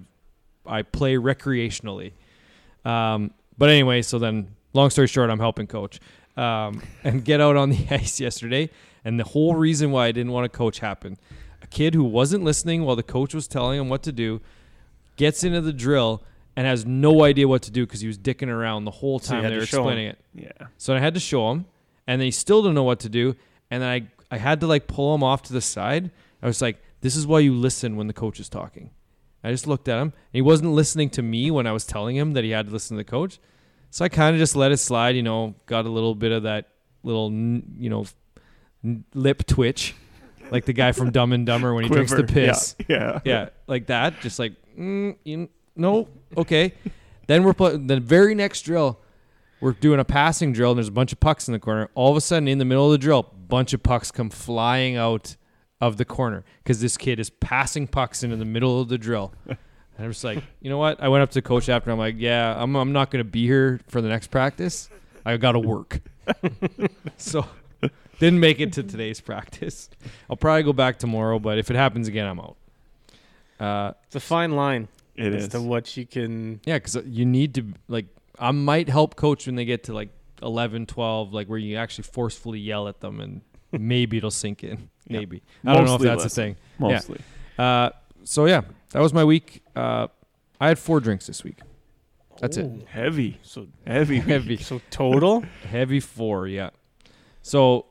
I 0.67 0.83
play 0.83 1.15
recreationally. 1.15 2.13
Um, 2.85 3.33
but 3.57 3.71
anyway, 3.71 4.03
so 4.03 4.19
then, 4.19 4.55
long 4.73 4.91
story 4.91 5.07
short, 5.07 5.31
I'm 5.31 5.39
helping 5.39 5.67
coach 5.67 6.01
um, 6.37 6.83
and 7.05 7.25
get 7.25 7.41
out 7.41 7.57
on 7.57 7.71
the 7.71 7.87
ice 7.91 8.21
yesterday. 8.21 8.71
And 9.05 9.21
the 9.21 9.25
whole 9.25 9.55
reason 9.55 9.91
why 9.91 10.07
I 10.07 10.13
didn't 10.13 10.33
want 10.33 10.51
to 10.51 10.57
coach 10.57 10.79
happened. 10.79 11.19
A 11.63 11.67
kid 11.67 11.95
who 11.95 12.05
wasn't 12.05 12.45
listening 12.45 12.85
while 12.85 12.97
the 12.97 13.03
coach 13.03 13.35
was 13.35 13.47
telling 13.47 13.79
him 13.79 13.89
what 13.89 14.03
to 14.05 14.13
do 14.13 14.41
gets 15.17 15.45
into 15.45 15.61
the 15.61 15.73
drill 15.73 16.23
and 16.57 16.67
has 16.67 16.87
no 16.87 17.25
idea 17.25 17.49
what 17.49 17.63
to 17.63 17.71
do 17.71 17.85
because 17.87 18.01
he 18.01 18.07
was 18.07 18.19
dicking 18.19 18.49
around 18.49 18.85
the 18.85 18.91
whole 18.91 19.19
time 19.19 19.43
had 19.43 19.53
they 19.53 19.57
were 19.57 19.63
explaining 19.63 20.07
it. 20.09 20.19
yeah, 20.35 20.53
So 20.79 20.95
I 20.95 21.01
had 21.01 21.15
to 21.15 21.21
show 21.21 21.51
him, 21.51 21.67
and 22.07 22.21
then 22.21 22.27
he 22.27 22.31
still 22.31 22.63
didn't 22.63 22.75
know 22.75 22.85
what 22.85 23.01
to 23.01 23.09
do. 23.09 23.35
And 23.71 23.83
then 23.83 23.89
I, 23.91 24.35
I 24.35 24.39
had 24.39 24.61
to 24.61 24.67
like 24.67 24.87
pull 24.87 25.15
him 25.15 25.23
off 25.23 25.43
to 25.45 25.53
the 25.53 25.61
side. 25.61 26.11
I 26.43 26.47
was 26.47 26.61
like, 26.63 26.81
"This 27.01 27.17
is 27.17 27.27
why 27.27 27.41
you 27.41 27.55
listen 27.55 27.97
when 27.97 28.07
the 28.07 28.13
coach 28.13 28.39
is 28.39 28.49
talking." 28.49 28.91
I 29.43 29.51
just 29.51 29.67
looked 29.67 29.89
at 29.89 29.97
him, 29.99 30.09
and 30.09 30.13
he 30.33 30.43
wasn't 30.43 30.73
listening 30.73 31.11
to 31.11 31.23
me 31.23 31.51
when 31.51 31.67
I 31.67 31.73
was 31.73 31.85
telling 31.85 32.17
him 32.17 32.33
that 32.35 32.45
he 32.45 32.51
had 32.51 32.67
to 32.67 32.73
listen 32.73 32.97
to 32.97 33.03
the 33.03 33.11
coach. 33.11 33.39
So 33.91 34.05
I 34.05 34.09
kind 34.09 34.35
of 34.35 34.41
just 34.41 34.55
let 34.57 34.73
it 34.73 34.79
slide. 34.79 35.17
You 35.17 35.23
know, 35.23 35.55
got 35.67 35.87
a 35.87 35.89
little 35.91 36.15
bit 36.15 36.33
of 36.33 36.45
that 36.45 36.69
little, 37.03 37.31
you 37.33 37.91
know, 37.91 38.07
lip 39.15 39.47
twitch, 39.47 39.95
like 40.51 40.65
the 40.65 40.73
guy 40.73 40.93
from 40.93 41.11
Dumb 41.11 41.33
and 41.33 41.47
Dumber 41.47 41.75
when 41.75 41.85
he 41.85 41.91
drinks 41.91 42.13
the 42.13 42.25
Quiver. 42.25 42.41
Yeah, 42.41 42.47
piss 42.53 42.77
Yeah, 42.89 43.21
yeah, 43.25 43.49
like 43.67 43.87
that. 43.87 44.21
Just 44.21 44.39
like, 44.39 44.53
mm, 44.79 45.17
you, 45.25 45.49
no, 45.77 46.09
okay. 46.37 46.75
then 47.27 47.45
we're 47.45 47.55
playing 47.55 47.87
the 47.87 48.01
very 48.01 48.35
next 48.35 48.63
drill. 48.63 48.99
We're 49.61 49.73
doing 49.73 49.99
a 50.01 50.05
passing 50.05 50.53
drill, 50.53 50.73
and 50.73 50.79
there's 50.79 50.89
a 50.89 50.93
bunch 50.93 51.13
of 51.13 51.21
pucks 51.21 51.49
in 51.49 51.53
the 51.53 51.59
corner. 51.59 51.89
All 51.95 52.11
of 52.11 52.17
a 52.17 52.21
sudden, 52.21 52.49
in 52.49 52.59
the 52.59 52.65
middle 52.65 52.87
of 52.87 52.93
the 52.93 52.99
drill, 52.99 53.23
bunch 53.23 53.73
of 53.73 53.83
pucks 53.83 54.11
come 54.11 54.31
flying 54.31 54.97
out 54.97 55.37
of 55.81 55.97
the 55.97 56.05
corner 56.05 56.45
because 56.63 56.81
this 56.81 56.97
kid 56.97 57.19
is 57.21 57.31
passing 57.31 57.87
pucks 57.87 58.23
into 58.23 58.37
the 58.37 58.45
middle 58.45 58.81
of 58.81 58.89
the 58.89 58.99
drill. 58.99 59.33
And 59.47 59.57
I'm 60.07 60.11
just 60.11 60.25
like, 60.25 60.43
you 60.61 60.71
know 60.71 60.79
what? 60.79 61.01
I 61.01 61.09
went 61.09 61.23
up 61.23 61.31
to 61.31 61.43
coach 61.43 61.69
after. 61.69 61.91
I'm 61.91 61.99
like, 61.99 62.17
yeah, 62.19 62.61
I'm, 62.61 62.75
I'm 62.75 62.93
not 62.93 63.11
going 63.11 63.25
to 63.25 63.31
be 63.31 63.47
here 63.47 63.81
for 63.89 64.01
the 64.01 64.09
next 64.09 64.29
practice. 64.29 64.89
I 65.25 65.37
got 65.37 65.53
to 65.53 65.61
work. 65.61 66.01
so 67.17 67.47
didn't 68.19 68.41
make 68.41 68.61
it 68.61 68.73
to 68.75 68.83
today's 68.83 69.21
practice. 69.21 69.89
I'll 70.29 70.37
probably 70.37 70.63
go 70.65 70.73
back 70.73 70.99
tomorrow, 70.99 71.39
but 71.39 71.59
if 71.59 71.71
it 71.71 71.77
happens 71.77 72.09
again, 72.09 72.27
I'm 72.27 72.41
out. 72.41 72.57
Uh, 73.61 73.93
It's 74.07 74.17
a 74.17 74.21
fine 74.21 74.53
line 74.57 74.89
it 75.17 75.35
as 75.35 75.45
is. 75.45 75.49
to 75.51 75.61
what 75.61 75.97
you 75.97 76.07
can. 76.07 76.61
yeah, 76.65 76.77
because 76.79 76.97
you 77.07 77.25
need 77.25 77.55
to 77.55 77.67
like. 77.89 78.07
I 78.39 78.51
might 78.51 78.89
help 78.89 79.15
coach 79.17 79.47
when 79.47 79.55
they 79.55 79.65
get 79.65 79.85
to 79.85 79.93
like 79.95 80.09
11, 80.43 80.87
12, 80.87 81.33
like 81.33 81.47
where 81.47 81.59
you 81.59 81.77
actually 81.77 82.05
forcefully 82.05 82.59
yell 82.59 82.89
at 82.89 83.01
them, 83.01 83.21
and 83.21 83.41
maybe 83.73 84.17
it'll 84.17 84.31
sink 84.31 84.65
in. 84.65 84.89
Yeah. 85.07 85.19
Maybe 85.21 85.43
I 85.65 85.75
don't 85.75 85.85
know 85.85 85.95
if 85.97 86.01
that's 86.01 86.25
listen. 86.25 86.43
a 86.43 86.45
thing. 86.47 86.57
Mostly. 86.79 87.19
Uh, 87.59 87.91
so 88.25 88.47
yeah, 88.47 88.63
that 88.91 89.01
was 89.01 89.13
my 89.13 89.25
week. 89.25 89.63
Uh, 89.77 90.09
I 90.61 90.69
had 90.69 90.79
four 90.79 90.99
drinks 91.01 91.27
this 91.27 91.45
week. 91.45 91.59
That's 92.41 92.57
it. 92.57 92.87
Heavy, 92.89 93.39
So 93.43 93.69
heavy. 93.87 94.19
Heavy, 94.19 94.57
so 94.57 94.81
total. 94.91 95.45
heavy 95.71 96.01
four. 96.01 96.49
Yeah. 96.49 96.71
So 97.43 97.87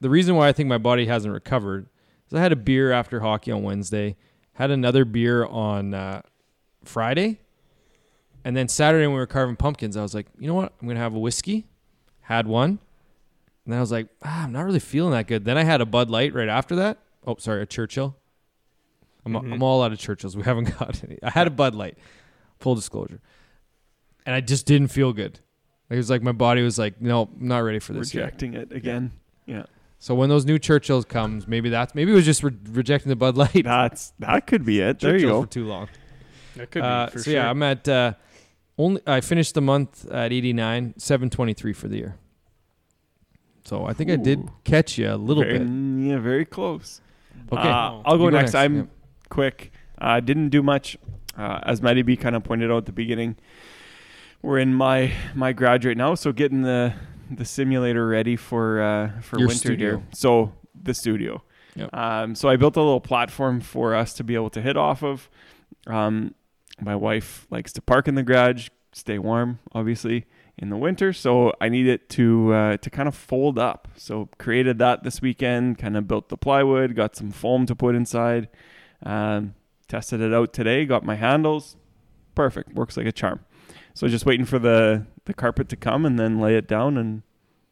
the 0.00 0.10
reason 0.10 0.34
why 0.34 0.48
I 0.48 0.52
think 0.52 0.68
my 0.68 0.78
body 0.78 1.06
hasn't 1.06 1.32
recovered 1.32 1.88
is 2.26 2.34
I 2.34 2.40
had 2.40 2.50
a 2.50 2.56
beer 2.56 2.90
after 2.90 3.20
hockey 3.20 3.52
on 3.52 3.62
Wednesday, 3.62 4.16
had 4.54 4.70
another 4.72 5.04
beer 5.04 5.44
on 5.46 5.94
uh, 5.94 6.22
Friday, 6.84 7.40
and 8.44 8.56
then 8.56 8.68
Saturday 8.68 9.06
when 9.06 9.14
we 9.14 9.20
were 9.20 9.26
carving 9.26 9.56
pumpkins, 9.56 9.96
I 9.96 10.02
was 10.02 10.14
like, 10.14 10.26
you 10.38 10.46
know 10.46 10.54
what? 10.54 10.72
I'm 10.80 10.88
gonna 10.88 11.00
have 11.00 11.14
a 11.14 11.18
whiskey. 11.18 11.66
Had 12.22 12.46
one, 12.46 12.70
and 13.64 13.72
then 13.72 13.76
I 13.78 13.80
was 13.80 13.92
like, 13.92 14.08
ah, 14.24 14.44
I'm 14.44 14.52
not 14.52 14.62
really 14.64 14.78
feeling 14.80 15.12
that 15.12 15.26
good. 15.26 15.44
Then 15.44 15.58
I 15.58 15.64
had 15.64 15.80
a 15.82 15.86
Bud 15.86 16.08
Light 16.10 16.32
right 16.34 16.48
after 16.48 16.74
that. 16.76 16.98
Oh, 17.26 17.36
sorry, 17.38 17.62
a 17.62 17.66
Churchill. 17.66 18.16
I'm, 19.26 19.32
Mhm. 19.34 19.52
I'm 19.54 19.62
all 19.62 19.82
out 19.82 19.92
of 19.92 19.98
Churchills. 19.98 20.34
We 20.36 20.42
haven't 20.42 20.78
got 20.78 21.02
any. 21.04 21.18
I 21.22 21.30
had 21.30 21.46
a 21.46 21.50
Bud 21.50 21.74
Light. 21.74 21.98
Full 22.60 22.74
disclosure, 22.76 23.20
and 24.24 24.34
I 24.34 24.40
just 24.40 24.64
didn't 24.64 24.88
feel 24.88 25.12
good. 25.12 25.40
It 25.90 25.96
was 25.96 26.08
like 26.08 26.22
my 26.22 26.32
body 26.32 26.62
was 26.62 26.78
like, 26.78 27.00
no, 27.00 27.22
I'm 27.38 27.48
not 27.48 27.58
ready 27.58 27.78
for 27.78 27.92
this. 27.92 28.14
yet." 28.14 28.24
Rejecting 28.24 28.54
it 28.54 28.72
again. 28.72 29.12
Yeah, 29.46 29.64
So 29.98 30.14
when 30.14 30.30
those 30.30 30.46
new 30.46 30.58
Churchills 30.58 31.04
comes, 31.06 31.46
maybe 31.46 31.68
that's 31.68 31.94
maybe 31.94 32.12
it 32.12 32.14
was 32.14 32.24
just 32.24 32.42
re- 32.42 32.56
rejecting 32.70 33.10
the 33.10 33.16
Bud 33.16 33.36
Light. 33.36 33.64
that's 33.64 34.14
that 34.20 34.46
could 34.46 34.64
be 34.64 34.80
it. 34.80 35.00
There 35.00 35.12
you 35.12 35.18
Churchill 35.20 35.40
go. 35.40 35.42
for 35.42 35.50
too 35.52 35.64
long. 35.66 35.88
That 36.56 36.70
could 36.70 36.82
Uh, 36.82 37.06
be 37.06 37.12
for 37.12 37.18
so 37.18 37.24
sure. 37.24 37.32
yeah, 37.34 37.50
I'm 37.50 37.62
at 37.62 37.88
uh, 37.88 38.12
only. 38.78 39.00
I 39.06 39.20
finished 39.20 39.54
the 39.54 39.60
month 39.60 40.08
at 40.10 40.32
89, 40.32 40.94
723 40.96 41.72
for 41.72 41.88
the 41.88 41.96
year. 41.96 42.16
So 43.64 43.86
I 43.86 43.92
think 43.94 44.10
I 44.10 44.16
did 44.16 44.48
catch 44.64 44.98
you 44.98 45.10
a 45.10 45.16
little 45.16 45.42
very, 45.42 45.58
bit. 45.58 45.68
Yeah, 45.68 46.18
very 46.18 46.44
close. 46.44 47.00
Okay, 47.52 47.62
Uh, 47.68 48.02
I'll 48.04 48.18
go, 48.18 48.24
You 48.26 48.30
next. 48.32 48.54
I'm 48.54 48.76
Yep. 48.76 48.88
quick. 49.30 49.72
I 49.98 50.18
uh, 50.18 50.20
didn't 50.20 50.50
do 50.50 50.62
much. 50.62 50.96
Uh, 51.36 51.60
as 51.64 51.80
Maddie 51.82 52.02
B 52.02 52.16
kind 52.16 52.36
of 52.36 52.44
pointed 52.44 52.70
out 52.70 52.78
at 52.78 52.86
the 52.86 52.92
beginning, 52.92 53.36
we're 54.42 54.58
in 54.58 54.74
my 54.74 55.12
my 55.34 55.52
graduate 55.52 55.96
now, 55.96 56.14
so 56.14 56.30
getting 56.30 56.62
the 56.62 56.92
the 57.30 57.44
simulator 57.44 58.06
ready 58.06 58.36
for 58.36 58.80
uh, 58.82 59.20
for 59.22 59.38
Your 59.38 59.48
winter 59.48 59.58
studio. 59.58 59.90
here. 59.96 60.02
So 60.12 60.52
the 60.80 60.94
studio. 60.94 61.42
Yep. 61.74 61.92
Um, 61.94 62.34
so 62.36 62.48
I 62.48 62.56
built 62.56 62.76
a 62.76 62.80
little 62.82 63.00
platform 63.00 63.60
for 63.60 63.94
us 63.96 64.12
to 64.14 64.22
be 64.24 64.34
able 64.36 64.50
to 64.50 64.60
hit 64.62 64.76
off 64.76 65.02
of. 65.02 65.28
Um, 65.88 66.34
my 66.80 66.96
wife 66.96 67.46
likes 67.50 67.72
to 67.74 67.82
park 67.82 68.08
in 68.08 68.14
the 68.14 68.22
garage, 68.22 68.68
stay 68.92 69.18
warm, 69.18 69.58
obviously 69.72 70.26
in 70.58 70.70
the 70.70 70.76
winter. 70.76 71.12
So 71.12 71.52
I 71.60 71.68
need 71.68 71.86
it 71.86 72.08
to 72.10 72.52
uh, 72.52 72.76
to 72.78 72.90
kind 72.90 73.08
of 73.08 73.14
fold 73.14 73.58
up. 73.58 73.88
So 73.96 74.28
created 74.38 74.78
that 74.78 75.02
this 75.02 75.20
weekend. 75.20 75.78
Kind 75.78 75.96
of 75.96 76.06
built 76.08 76.28
the 76.28 76.36
plywood, 76.36 76.94
got 76.94 77.16
some 77.16 77.30
foam 77.30 77.66
to 77.66 77.74
put 77.74 77.94
inside. 77.94 78.48
Um, 79.02 79.54
tested 79.88 80.20
it 80.20 80.32
out 80.32 80.52
today. 80.52 80.84
Got 80.84 81.04
my 81.04 81.14
handles. 81.16 81.76
Perfect. 82.34 82.74
Works 82.74 82.96
like 82.96 83.06
a 83.06 83.12
charm. 83.12 83.40
So 83.94 84.08
just 84.08 84.26
waiting 84.26 84.46
for 84.46 84.58
the 84.58 85.06
the 85.26 85.34
carpet 85.34 85.68
to 85.70 85.76
come 85.76 86.04
and 86.06 86.18
then 86.18 86.40
lay 86.40 86.56
it 86.56 86.66
down 86.68 86.96
and. 86.98 87.22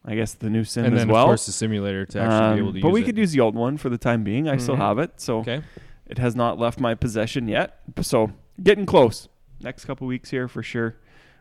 I 0.04 0.16
guess 0.16 0.34
the 0.34 0.50
new 0.50 0.64
sim 0.64 0.84
and 0.86 0.98
as 0.98 1.06
well. 1.06 1.22
of 1.22 1.28
course 1.28 1.46
the 1.46 1.52
simulator 1.52 2.04
to 2.06 2.18
actually 2.20 2.34
Um, 2.36 2.54
be 2.54 2.58
able 2.60 2.72
to 2.72 2.78
use. 2.78 2.82
but 2.82 2.90
we 2.90 3.02
it. 3.02 3.04
could 3.04 3.16
use 3.16 3.30
the 3.30 3.38
old 3.38 3.54
one 3.54 3.76
for 3.76 3.88
the 3.88 3.96
time 3.98 4.24
being. 4.24 4.48
I 4.48 4.56
still 4.56 4.74
Mhm. 4.74 4.78
have 4.78 4.98
it, 4.98 5.12
so 5.20 5.38
okay. 5.38 5.62
it 6.08 6.18
has 6.18 6.34
not 6.34 6.58
left 6.58 6.80
my 6.80 6.96
possession 6.96 7.46
yet. 7.46 7.78
So 8.00 8.32
getting 8.62 8.86
close. 8.86 9.28
Next 9.60 9.84
couple 9.84 10.06
weeks 10.06 10.30
here 10.30 10.48
for 10.48 10.62
sure, 10.62 10.96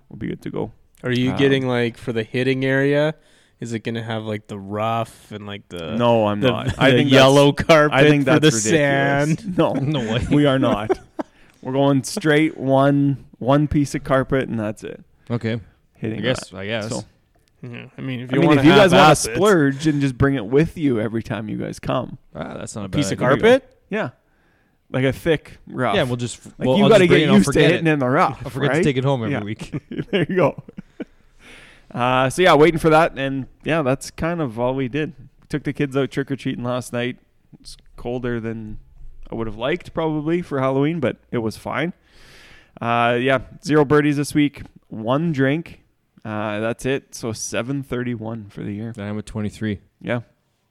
we'll 0.09 0.17
be 0.17 0.27
good 0.27 0.41
to 0.43 0.51
go. 0.51 0.71
Are 1.03 1.11
you 1.11 1.31
Um, 1.31 1.37
getting 1.37 1.67
like 1.67 1.97
for 1.97 2.13
the 2.13 2.23
hitting 2.23 2.63
area? 2.63 3.15
Is 3.59 3.73
it 3.73 3.79
gonna 3.83 4.03
have 4.03 4.23
like 4.23 4.47
the 4.47 4.57
rough 4.59 5.31
and 5.31 5.45
like 5.47 5.67
the 5.69 5.95
no, 5.95 6.27
I'm 6.27 6.39
the, 6.41 6.49
not. 6.51 6.67
I 6.79 6.91
the 6.91 6.97
think 6.97 7.09
that's- 7.09 7.11
yellow 7.11 7.51
carpet 7.51 7.93
I 7.97 8.03
think 8.09 8.25
for 8.25 8.39
that's 8.39 8.63
the 8.63 8.69
ridiculous. 8.69 9.39
sand? 9.39 9.57
No, 9.57 9.73
No 9.73 9.99
way. 10.13 10.25
we 10.31 10.45
are 10.45 10.59
not. 10.59 10.91
We're 11.61 11.73
going 11.73 12.03
straight 12.03 12.57
one 12.57 13.25
one 13.39 13.67
piece 13.67 13.93
of 13.95 14.03
carpet 14.03 14.49
and 14.49 14.59
that's 14.59 14.83
it. 14.83 15.03
Okay. 15.29 15.59
Hitting 15.95 16.19
I 16.19 16.21
guess. 16.21 16.49
that. 16.49 16.57
I 16.57 16.65
guess. 16.65 16.89
So, 16.89 17.03
Yeah, 17.63 17.85
I 17.97 18.01
mean, 18.01 18.21
if 18.21 18.33
I 18.33 18.35
you 18.35 18.41
mean, 18.41 18.57
if 18.57 18.65
you 18.65 18.71
guys 18.71 18.91
want 18.91 19.03
want 19.05 19.17
to 19.19 19.35
splurge 19.35 19.85
and 19.87 20.01
just 20.01 20.17
bring 20.17 20.33
it 20.35 20.45
with 20.45 20.75
you 20.77 20.99
every 20.99 21.21
time 21.23 21.47
you 21.49 21.57
guys 21.57 21.79
come, 21.79 22.17
Ah, 22.35 22.55
that's 22.55 22.75
not 22.75 22.85
a 22.85 22.89
bad 22.89 22.97
piece 22.97 23.11
of 23.11 23.19
idea. 23.21 23.27
carpet, 23.27 23.77
yeah, 23.89 24.09
like 24.91 25.05
a 25.05 25.13
thick 25.13 25.57
rough. 25.67 25.95
Yeah, 25.95 26.03
we'll 26.03 26.15
just. 26.17 26.45
like 26.59 26.67
well, 26.67 26.77
you 26.77 26.87
got 26.89 26.99
to 26.99 27.07
get 27.07 27.21
used 27.29 27.51
to 27.53 27.59
hitting 27.59 27.87
it. 27.87 27.91
in 27.93 27.99
the 27.99 28.09
rough. 28.09 28.41
I'll 28.43 28.51
forget 28.51 28.69
right? 28.71 28.77
to 28.77 28.83
take 28.83 28.97
it 28.97 29.03
home 29.03 29.23
every 29.23 29.33
Yeah. 29.33 29.43
week. 29.43 29.73
there 30.11 30.25
you 30.29 30.35
go. 30.35 30.63
Uh, 31.93 32.29
so 32.29 32.41
yeah, 32.41 32.53
waiting 32.53 32.79
for 32.79 32.89
that, 32.89 33.17
and 33.17 33.47
yeah, 33.63 33.81
that's 33.81 34.11
kind 34.11 34.41
of 34.41 34.57
all 34.59 34.73
we 34.73 34.87
did. 34.87 35.13
We 35.19 35.47
took 35.49 35.63
the 35.63 35.73
kids 35.73 35.97
out 35.97 36.09
trick 36.11 36.31
or 36.31 36.35
treating 36.37 36.63
last 36.63 36.93
night. 36.93 37.17
It's 37.59 37.75
colder 37.97 38.39
than 38.39 38.79
I 39.29 39.35
would 39.35 39.47
have 39.47 39.57
liked 39.57 39.93
probably 39.93 40.41
for 40.41 40.59
Halloween, 40.61 40.99
but 41.01 41.17
it 41.31 41.39
was 41.39 41.57
fine. 41.57 41.91
Uh, 42.79 43.17
yeah, 43.21 43.39
zero 43.63 43.83
birdies 43.83 44.15
this 44.17 44.33
week, 44.33 44.61
one 44.87 45.33
drink. 45.33 45.83
Uh, 46.23 46.59
that's 46.61 46.85
it. 46.85 47.13
So 47.13 47.33
seven 47.33 47.83
thirty-one 47.83 48.49
for 48.49 48.63
the 48.63 48.71
year. 48.71 48.93
Then 48.95 49.07
I'm 49.09 49.17
at 49.17 49.25
23. 49.25 49.79
Yeah, 50.01 50.21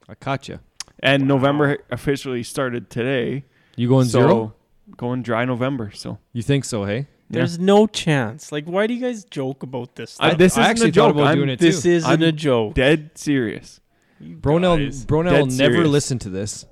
I 0.09 0.15
caught 0.15 0.47
you. 0.47 0.59
and 1.03 1.23
Wow. 1.23 1.35
November 1.35 1.77
officially 1.91 2.41
started 2.41 2.89
today. 2.89 3.45
You 3.81 3.87
going 3.89 4.05
so 4.07 4.19
zero? 4.19 4.53
Going 4.95 5.23
dry 5.23 5.43
November. 5.45 5.89
So 5.95 6.19
You 6.33 6.43
think 6.43 6.65
so? 6.65 6.85
Hey. 6.85 7.07
there's 7.31 7.57
no 7.57 7.87
chance. 7.87 8.51
Like, 8.51 8.65
why 8.65 8.85
do 8.85 8.93
you 8.93 9.01
guys 9.01 9.23
joke 9.23 9.63
about 9.63 9.95
this? 9.95 10.17
I- 10.19 10.29
stuff? 10.29 10.37
this 10.37 10.55
I 10.57 10.61
isn't 10.61 10.69
actually 10.71 10.89
a 10.89 10.91
joke. 10.91 11.03
thought 11.15 11.19
about 11.21 11.27
I'm- 11.29 11.37
doing 11.37 11.49
it 11.49 11.59
this 11.59 11.81
too. 11.81 11.89
isn't 11.89 12.09
I'm 12.11 12.21
a 12.21 12.31
joke. 12.31 12.75
dead 12.75 13.11
serious. 13.15 13.79
You 14.19 14.35
Bronell 14.35 14.77
guys. 14.77 15.03
Bronell 15.05 15.31
will 15.39 15.45
never 15.47 15.73
serious. 15.73 15.87
listen 15.89 16.19
to 16.19 16.29
this. 16.29 16.65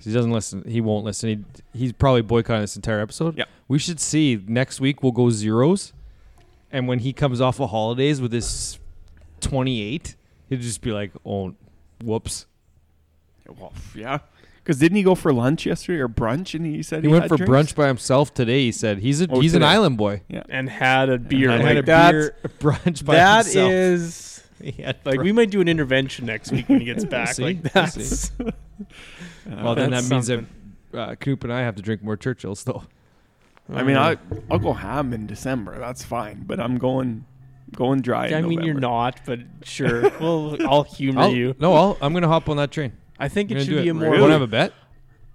He 0.00 0.12
doesn't 0.12 0.30
listen. 0.32 0.64
He 0.68 0.80
won't 0.82 1.04
listen. 1.06 1.46
He, 1.72 1.78
he's 1.78 1.92
probably 1.94 2.22
boycotting 2.22 2.60
this 2.60 2.76
entire 2.76 3.00
episode. 3.00 3.38
Yeah. 3.38 3.44
We 3.68 3.78
should 3.78 3.98
see 4.00 4.38
next 4.46 4.78
week. 4.80 5.02
We'll 5.02 5.12
go 5.12 5.30
zeros, 5.30 5.92
and 6.70 6.86
when 6.86 6.98
he 6.98 7.12
comes 7.14 7.40
off 7.40 7.58
of 7.58 7.70
holidays 7.70 8.20
with 8.20 8.32
his 8.32 8.78
28, 9.40 10.14
he'll 10.50 10.58
just 10.60 10.82
be 10.82 10.92
like, 10.92 11.12
"Oh, 11.24 11.54
whoops." 12.04 12.46
Well, 13.58 13.72
yeah. 13.94 14.18
Because 14.68 14.80
didn't 14.80 14.96
he 14.96 15.02
go 15.02 15.14
for 15.14 15.32
lunch 15.32 15.64
yesterday 15.64 15.98
or 15.98 16.10
brunch? 16.10 16.52
And 16.54 16.66
he 16.66 16.82
said 16.82 17.02
He, 17.02 17.08
he, 17.08 17.12
went 17.12 17.22
had 17.24 17.30
for 17.30 17.38
drinks? 17.38 17.72
brunch 17.72 17.74
by 17.74 17.86
himself 17.86 18.34
today. 18.34 18.64
He 18.64 18.72
said 18.72 18.98
he's 18.98 19.22
a 19.22 19.26
Oh, 19.30 19.40
he's 19.40 19.54
an 19.54 19.62
island 19.62 19.96
boy. 19.96 20.20
Yeah, 20.28 20.42
and 20.50 20.68
had 20.68 21.08
a 21.08 21.16
beer. 21.16 21.50
had 21.52 21.62
like 21.62 21.78
a 21.78 21.82
that. 21.86 22.12
beer 22.12 22.36
brunch 22.60 23.02
by 23.02 23.14
That 23.14 23.46
himself. 23.46 23.72
is 23.72 24.44
He 24.62 24.82
had 24.82 24.98
like 25.06 25.20
we 25.22 25.32
might 25.32 25.50
do 25.50 25.62
an 25.62 25.68
intervention 25.68 26.26
next 26.26 26.52
week 26.52 26.68
when 26.68 26.80
he 26.80 26.84
gets 26.84 27.02
We'll 27.04 27.10
back. 27.10 27.32
see. 27.34 27.42
like 27.44 27.74
We'll 27.74 28.48
Uh, 28.48 28.52
well, 29.64 29.74
then 29.74 29.88
that 29.90 30.02
that's 30.02 30.10
means 30.10 30.26
that 30.26 30.40
something. 30.40 31.00
uh, 31.00 31.14
Coop 31.14 31.44
and 31.44 31.52
I 31.52 31.60
have 31.60 31.76
to 31.76 31.82
drink 31.82 32.02
more 32.02 32.18
Churchills, 32.18 32.64
though. 32.64 32.82
I 33.74 33.82
mean, 33.82 33.96
I 33.96 34.18
I'll 34.50 34.58
go 34.58 34.74
ham 34.74 35.14
in 35.14 35.26
December. 35.26 35.78
That's 35.78 36.04
fine. 36.04 36.44
But 36.46 36.60
I'm 36.60 36.76
going 36.76 37.24
going 37.74 38.02
dry. 38.02 38.26
in 38.26 38.34
I 38.34 38.42
mean, 38.42 38.60
you're 38.62 38.74
not, 38.74 39.20
but 39.24 39.38
sure. 39.62 40.02
well, 40.20 40.56
I'll 40.68 40.82
humor 40.84 41.22
I'll- 41.22 41.32
you. 41.32 41.54
No, 41.58 41.72
I'll, 41.74 41.96
I'm 42.02 42.12
gonna 42.12 42.28
hop 42.28 42.48
on 42.50 42.58
that 42.58 42.70
train. 42.70 42.92
I 43.18 43.28
think 43.28 43.50
I'm 43.50 43.56
it 43.58 43.64
should 43.64 43.82
be 43.82 43.88
it. 43.88 43.90
a 43.90 43.94
more. 43.94 44.10
Want 44.10 44.22
to 44.24 44.28
have 44.30 44.42
a 44.42 44.46
bet? 44.46 44.72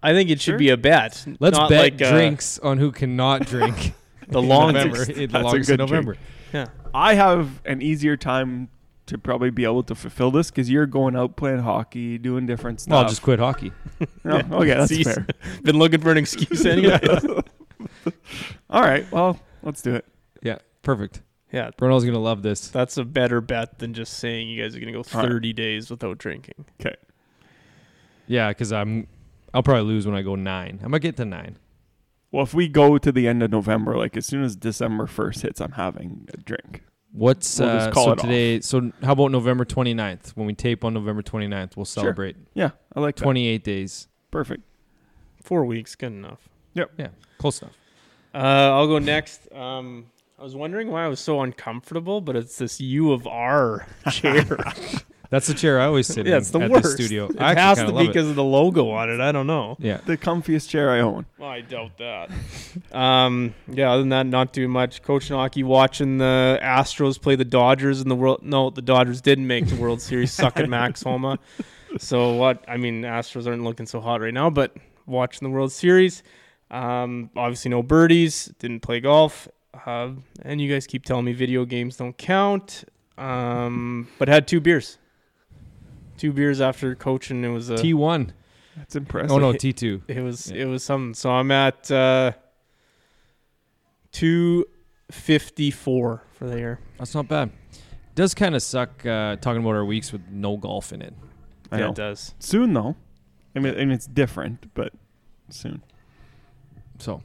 I 0.02 0.14
think 0.14 0.30
it 0.30 0.40
should 0.42 0.52
Sure. 0.54 0.58
be 0.60 0.70
a 0.70 0.78
bet. 0.78 1.26
Let's 1.40 1.58
not 1.58 1.70
bet 1.70 1.80
like, 1.94 2.02
uh, 2.02 2.12
drinks 2.12 2.60
on 2.60 2.78
who 2.78 2.92
cannot 2.92 3.46
drink. 3.48 3.94
The 4.28 4.40
in 4.40 4.48
longest. 4.50 4.86
November. 5.10 5.22
in 5.22 5.30
That's 5.32 5.42
a 5.42 5.46
longest 5.46 5.70
in 5.70 5.78
good 5.78 5.88
drink. 5.88 5.92
November. 6.06 6.18
Yeah. 6.54 6.66
I 6.94 7.14
have 7.16 7.62
an 7.66 7.82
easier 7.82 8.16
time 8.18 8.70
to 9.06 9.18
probably 9.18 9.50
be 9.50 9.64
able 9.66 9.84
to 9.84 9.96
fulfill 9.96 10.32
this 10.32 10.50
because 10.50 10.70
you're 10.70 10.86
going 10.86 11.16
out 11.16 11.36
playing 11.36 11.60
hockey, 11.60 12.18
doing 12.18 12.46
different 12.46 12.80
stuff. 12.82 12.92
Well, 12.92 13.02
I'll 13.04 13.10
just 13.10 13.22
quit 13.22 13.40
hockey. 13.40 13.72
No, 14.24 14.36
okay, 14.52 14.68
that's 14.76 14.90
See, 14.96 15.04
fair. 15.04 15.26
Been 15.64 15.78
looking 15.78 16.00
for 16.00 16.12
an 16.12 16.18
excuse 16.18 16.66
anyway. 16.66 17.00
All 18.70 18.82
right, 18.82 19.10
well, 19.12 19.40
let's 19.62 19.82
do 19.82 19.96
it. 19.96 20.06
Yeah, 20.42 20.58
perfect. 20.84 21.22
yeah, 21.52 21.72
Brunel's 21.78 22.06
gonna 22.06 22.20
love 22.20 22.44
this. 22.44 22.70
that's 22.70 22.98
a 22.98 23.04
better 23.06 23.42
bet 23.42 23.80
than 23.80 23.94
just 23.94 24.14
saying 24.14 24.50
you 24.50 24.62
guys 24.62 24.76
are 24.76 24.80
gonna 24.80 24.92
go 24.92 25.00
All 25.14 25.22
right. 25.22 25.30
30 25.30 25.54
days 25.54 25.90
without 25.90 26.18
drinking. 26.18 26.66
Okay. 26.82 26.96
Yeah, 28.28 28.50
because 28.50 28.72
I'm. 28.72 29.08
I'll 29.54 29.64
probably 29.64 29.84
lose 29.84 30.06
when 30.08 30.16
I 30.16 30.22
go 30.24 30.36
nine. 30.36 30.80
I 30.84 30.88
might 30.88 31.02
get 31.02 31.16
to 31.18 31.26
nine. 31.26 31.58
Well, 32.32 32.44
if 32.44 32.54
we 32.56 32.68
go 32.68 32.98
to 32.98 33.12
the 33.12 33.28
end 33.28 33.44
of 33.44 33.52
November, 33.52 33.96
like 33.98 34.18
as 34.18 34.26
soon 34.26 34.44
as 34.44 34.56
December 34.56 35.06
first 35.06 35.42
hits, 35.44 35.62
I'm 35.62 35.74
having 35.74 36.28
a 36.34 36.38
drink. 36.38 36.84
What's 37.12 37.60
We'll 37.60 37.70
just 37.72 37.90
uh, 37.90 37.92
call 37.92 38.06
so 38.06 38.12
it 38.14 38.20
off. 38.20 38.22
today? 38.26 38.60
So 38.62 38.92
how 39.04 39.12
about 39.12 39.30
November 39.30 39.66
29th? 39.66 40.32
When 40.32 40.48
we 40.48 40.56
tape 40.56 40.84
on 40.84 40.96
November 40.96 41.22
29th, 41.22 41.76
we'll 41.78 41.86
celebrate 41.86 42.36
Yeah, 42.56 42.72
I 42.96 43.02
like 43.02 43.18
that. 43.18 43.24
28 43.24 43.64
days. 43.64 44.08
Perfect. 44.32 44.64
Four 45.44 45.66
weeks, 45.66 45.94
good 45.94 46.08
enough. 46.14 46.50
Yep. 46.74 46.92
Yeah, 46.98 47.08
close 47.38 47.62
enough. 47.62 47.78
Uh, 48.34 48.38
I'll 48.40 48.88
go 48.88 48.98
next. 48.98 49.42
Um, 49.54 50.08
I 50.40 50.42
was 50.44 50.56
wondering 50.56 50.90
why 50.90 51.06
I 51.06 51.08
was 51.08 51.20
so 51.20 51.42
uncomfortable, 51.42 52.20
but 52.20 52.36
it's 52.36 52.58
this 52.58 52.82
U 52.82 53.12
of 53.12 53.28
R 53.28 53.86
chair. 54.10 54.58
That's 55.34 55.48
the 55.48 55.56
chair 55.56 55.82
I 55.82 55.86
always 55.86 56.06
sit 56.16 56.28
yeah, 56.28 56.34
in 56.34 56.38
it's 56.42 56.52
the 56.52 56.60
at 56.60 56.70
worst. 56.70 56.84
the 56.84 56.90
studio. 56.92 57.26
It 57.26 57.42
I 57.42 57.56
has 57.56 57.80
to 57.80 57.92
be 57.92 58.06
because 58.06 58.30
of 58.30 58.36
the 58.36 58.44
logo 58.44 58.92
on 58.92 59.10
it. 59.10 59.20
I 59.20 59.32
don't 59.32 59.48
know. 59.48 59.76
Yeah. 59.80 59.98
The 60.06 60.16
comfiest 60.16 60.70
chair 60.70 60.92
I 60.92 61.00
own. 61.00 61.26
Well, 61.40 61.50
I 61.50 61.62
doubt 61.62 61.98
that. 61.98 62.30
um, 62.96 63.56
yeah, 63.68 63.90
other 63.90 64.04
than 64.04 64.10
that, 64.10 64.28
not 64.28 64.54
doing 64.54 64.70
much. 64.70 65.02
Coach 65.02 65.32
Naki 65.32 65.64
watching 65.64 66.20
the 66.20 66.60
Astros 66.62 67.20
play 67.20 67.36
the 67.36 67.46
Dodgers 67.46 68.00
in 68.00 68.10
the 68.10 68.16
world. 68.16 68.44
No, 68.44 68.70
the 68.70 68.84
Dodgers 68.84 69.22
didn't 69.22 69.48
make 69.48 69.66
the 69.66 69.76
World 69.76 70.04
Series. 70.04 70.32
Suck 70.32 70.60
at 70.60 70.70
Max 70.70 71.02
Homa. 71.02 71.40
So 71.98 72.34
what? 72.34 72.64
I 72.68 72.78
mean, 72.78 73.02
Astros 73.02 73.48
aren't 73.48 73.64
looking 73.64 73.88
so 73.88 74.02
hot 74.02 74.22
right 74.22 74.36
now, 74.36 74.52
but 74.52 74.78
watching 75.08 75.48
the 75.48 75.52
World 75.52 75.72
Series. 75.72 76.22
Um, 76.70 77.32
obviously 77.36 77.72
no 77.72 77.82
birdies. 77.82 78.54
Didn't 78.60 78.82
play 78.82 79.00
golf. 79.00 79.48
Uh, 79.84 80.12
and 80.44 80.62
you 80.62 80.72
guys 80.72 80.86
keep 80.86 81.06
telling 81.06 81.26
me 81.26 81.34
video 81.34 81.66
games 81.66 81.98
don't 81.98 82.16
count. 82.20 82.84
Um, 83.18 84.08
but 84.20 84.28
had 84.28 84.48
two 84.48 84.60
beers. 84.60 85.00
Two 86.18 86.32
beers 86.32 86.62
after 86.62 86.96
coaching. 86.96 87.44
It 87.44 87.50
was 87.50 87.70
a. 87.70 87.76
T1. 87.76 88.32
That's 88.78 88.96
impressive. 88.96 89.32
Oh 89.32 89.40
no, 89.40 89.54
T2. 89.54 90.04
It 90.08 90.22
was 90.22 90.50
Yeah. 90.52 90.64
it 90.64 90.66
was 90.66 90.84
something. 90.84 91.14
So 91.14 91.32
I'm 91.32 91.52
at 91.52 91.90
uh, 91.92 92.32
two 94.12 94.66
fifty 95.12 95.72
four 95.72 96.24
for 96.34 96.48
the 96.48 96.58
year. 96.58 96.80
That's 96.98 97.14
not 97.16 97.28
bad. 97.28 97.52
Does 98.16 98.34
kind 98.34 98.56
of 98.56 98.62
suck 98.62 99.06
uh, 99.06 99.38
talking 99.38 99.62
about 99.62 99.76
our 99.76 99.86
weeks 99.86 100.12
with 100.12 100.22
no 100.30 100.58
golf 100.58 100.94
in 100.94 101.02
it. 101.02 101.14
I 101.72 101.78
yeah, 101.78 101.86
know. 101.86 101.90
it 101.92 101.96
does. 101.96 102.34
Soon 102.40 102.74
though. 102.74 102.96
I 103.56 103.60
mean, 103.60 103.74
and 103.76 103.92
it's 103.92 104.08
different, 104.08 104.74
but 104.74 104.94
soon. 105.50 105.84
So, 107.00 107.22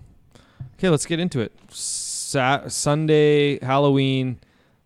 okay, 0.76 0.88
let's 0.90 1.06
get 1.06 1.20
into 1.20 1.40
it. 1.40 1.52
Sa- 1.70 2.68
Sunday, 2.68 3.58
Halloween, 3.64 4.38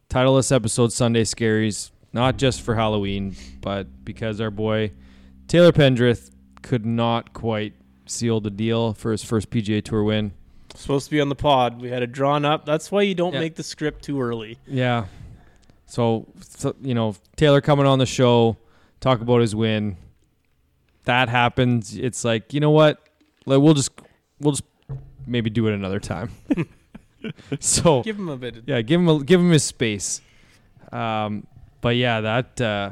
title 0.09 0.37
this 0.37 0.53
episode 0.53 0.93
Sunday 0.93 1.25
Scaries. 1.25 1.91
Not 2.13 2.37
just 2.37 2.61
for 2.61 2.75
Halloween, 2.75 3.35
but 3.61 4.05
because 4.05 4.41
our 4.41 4.51
boy 4.51 4.93
Taylor 5.49 5.73
Pendrith 5.73 6.31
could 6.63 6.85
not 6.87 7.33
quite 7.33 7.75
seal 8.07 8.41
the 8.41 8.51
deal 8.51 8.93
for 8.95 9.13
his 9.13 9.25
first 9.25 9.51
PGA 9.51 9.83
Tour 9.83 10.03
win. 10.05 10.33
Supposed 10.75 11.07
to 11.07 11.11
be 11.11 11.21
on 11.21 11.29
the 11.29 11.35
pod. 11.35 11.81
We 11.81 11.91
had 11.91 12.03
it 12.03 12.13
drawn 12.13 12.45
up. 12.45 12.65
That's 12.65 12.91
why 12.91 13.03
you 13.03 13.15
don't 13.15 13.35
Yeah. 13.35 13.41
make 13.41 13.57
the 13.57 13.63
script 13.63 14.03
too 14.05 14.21
early. 14.21 14.59
Yeah. 14.67 15.07
So, 15.87 16.27
so, 16.41 16.75
you 16.81 16.95
know, 16.95 17.15
Taylor 17.37 17.61
coming 17.61 17.85
on 17.87 17.99
the 17.99 18.07
show, 18.07 18.57
talk 19.01 19.21
about 19.21 19.41
his 19.43 19.55
win. 19.55 19.97
That 21.05 21.29
happens. 21.29 21.95
It's 21.97 22.25
like, 22.25 22.55
you 22.55 22.61
know 22.61 22.71
what? 22.71 23.03
Like 23.45 23.61
we'll 23.61 23.75
just 23.75 23.91
we'll 24.41 24.53
just 24.53 24.65
maybe 25.27 25.51
do 25.51 25.67
it 25.67 25.75
another 25.75 26.01
time. 26.01 26.31
so, 27.61 28.03
Give 28.03 28.19
him 28.19 28.29
a 28.29 28.37
bit. 28.37 28.57
Of, 28.59 28.69
yeah, 28.69 28.81
give 28.83 29.01
him 29.01 29.09
a, 29.09 29.23
give 29.23 29.41
him 29.41 29.51
his 29.51 29.65
space. 29.65 30.21
Um, 30.91 31.47
but 31.83 31.97
yeah, 31.97 32.23
that 32.23 32.59
uh, 32.61 32.91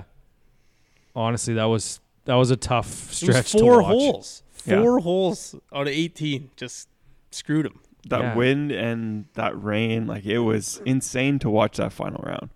honestly, 1.17 1.55
that 1.55 1.65
was 1.65 2.01
that 2.27 2.35
was 2.35 2.51
a 2.51 2.57
tough 2.57 2.87
it 2.87 3.09
was 3.09 3.17
stretch. 3.47 3.53
four 3.53 3.77
to 3.79 3.83
watch. 3.83 3.87
holes. 3.87 4.43
Yeah. 4.67 4.83
Four 4.83 4.99
holes 4.99 5.55
out 5.73 5.83
of 5.87 5.89
eighteen. 5.95 6.51
Just 6.57 6.89
screwed 7.31 7.65
him. 7.67 7.81
That 8.09 8.21
Yeah. 8.21 8.35
wind 8.35 8.73
and 8.73 9.25
that 9.35 9.61
rain, 9.63 10.07
like 10.07 10.25
it 10.27 10.39
was 10.41 10.81
insane 10.85 11.39
to 11.41 11.51
watch 11.51 11.77
that 11.79 11.93
final 11.93 12.23
round. 12.23 12.51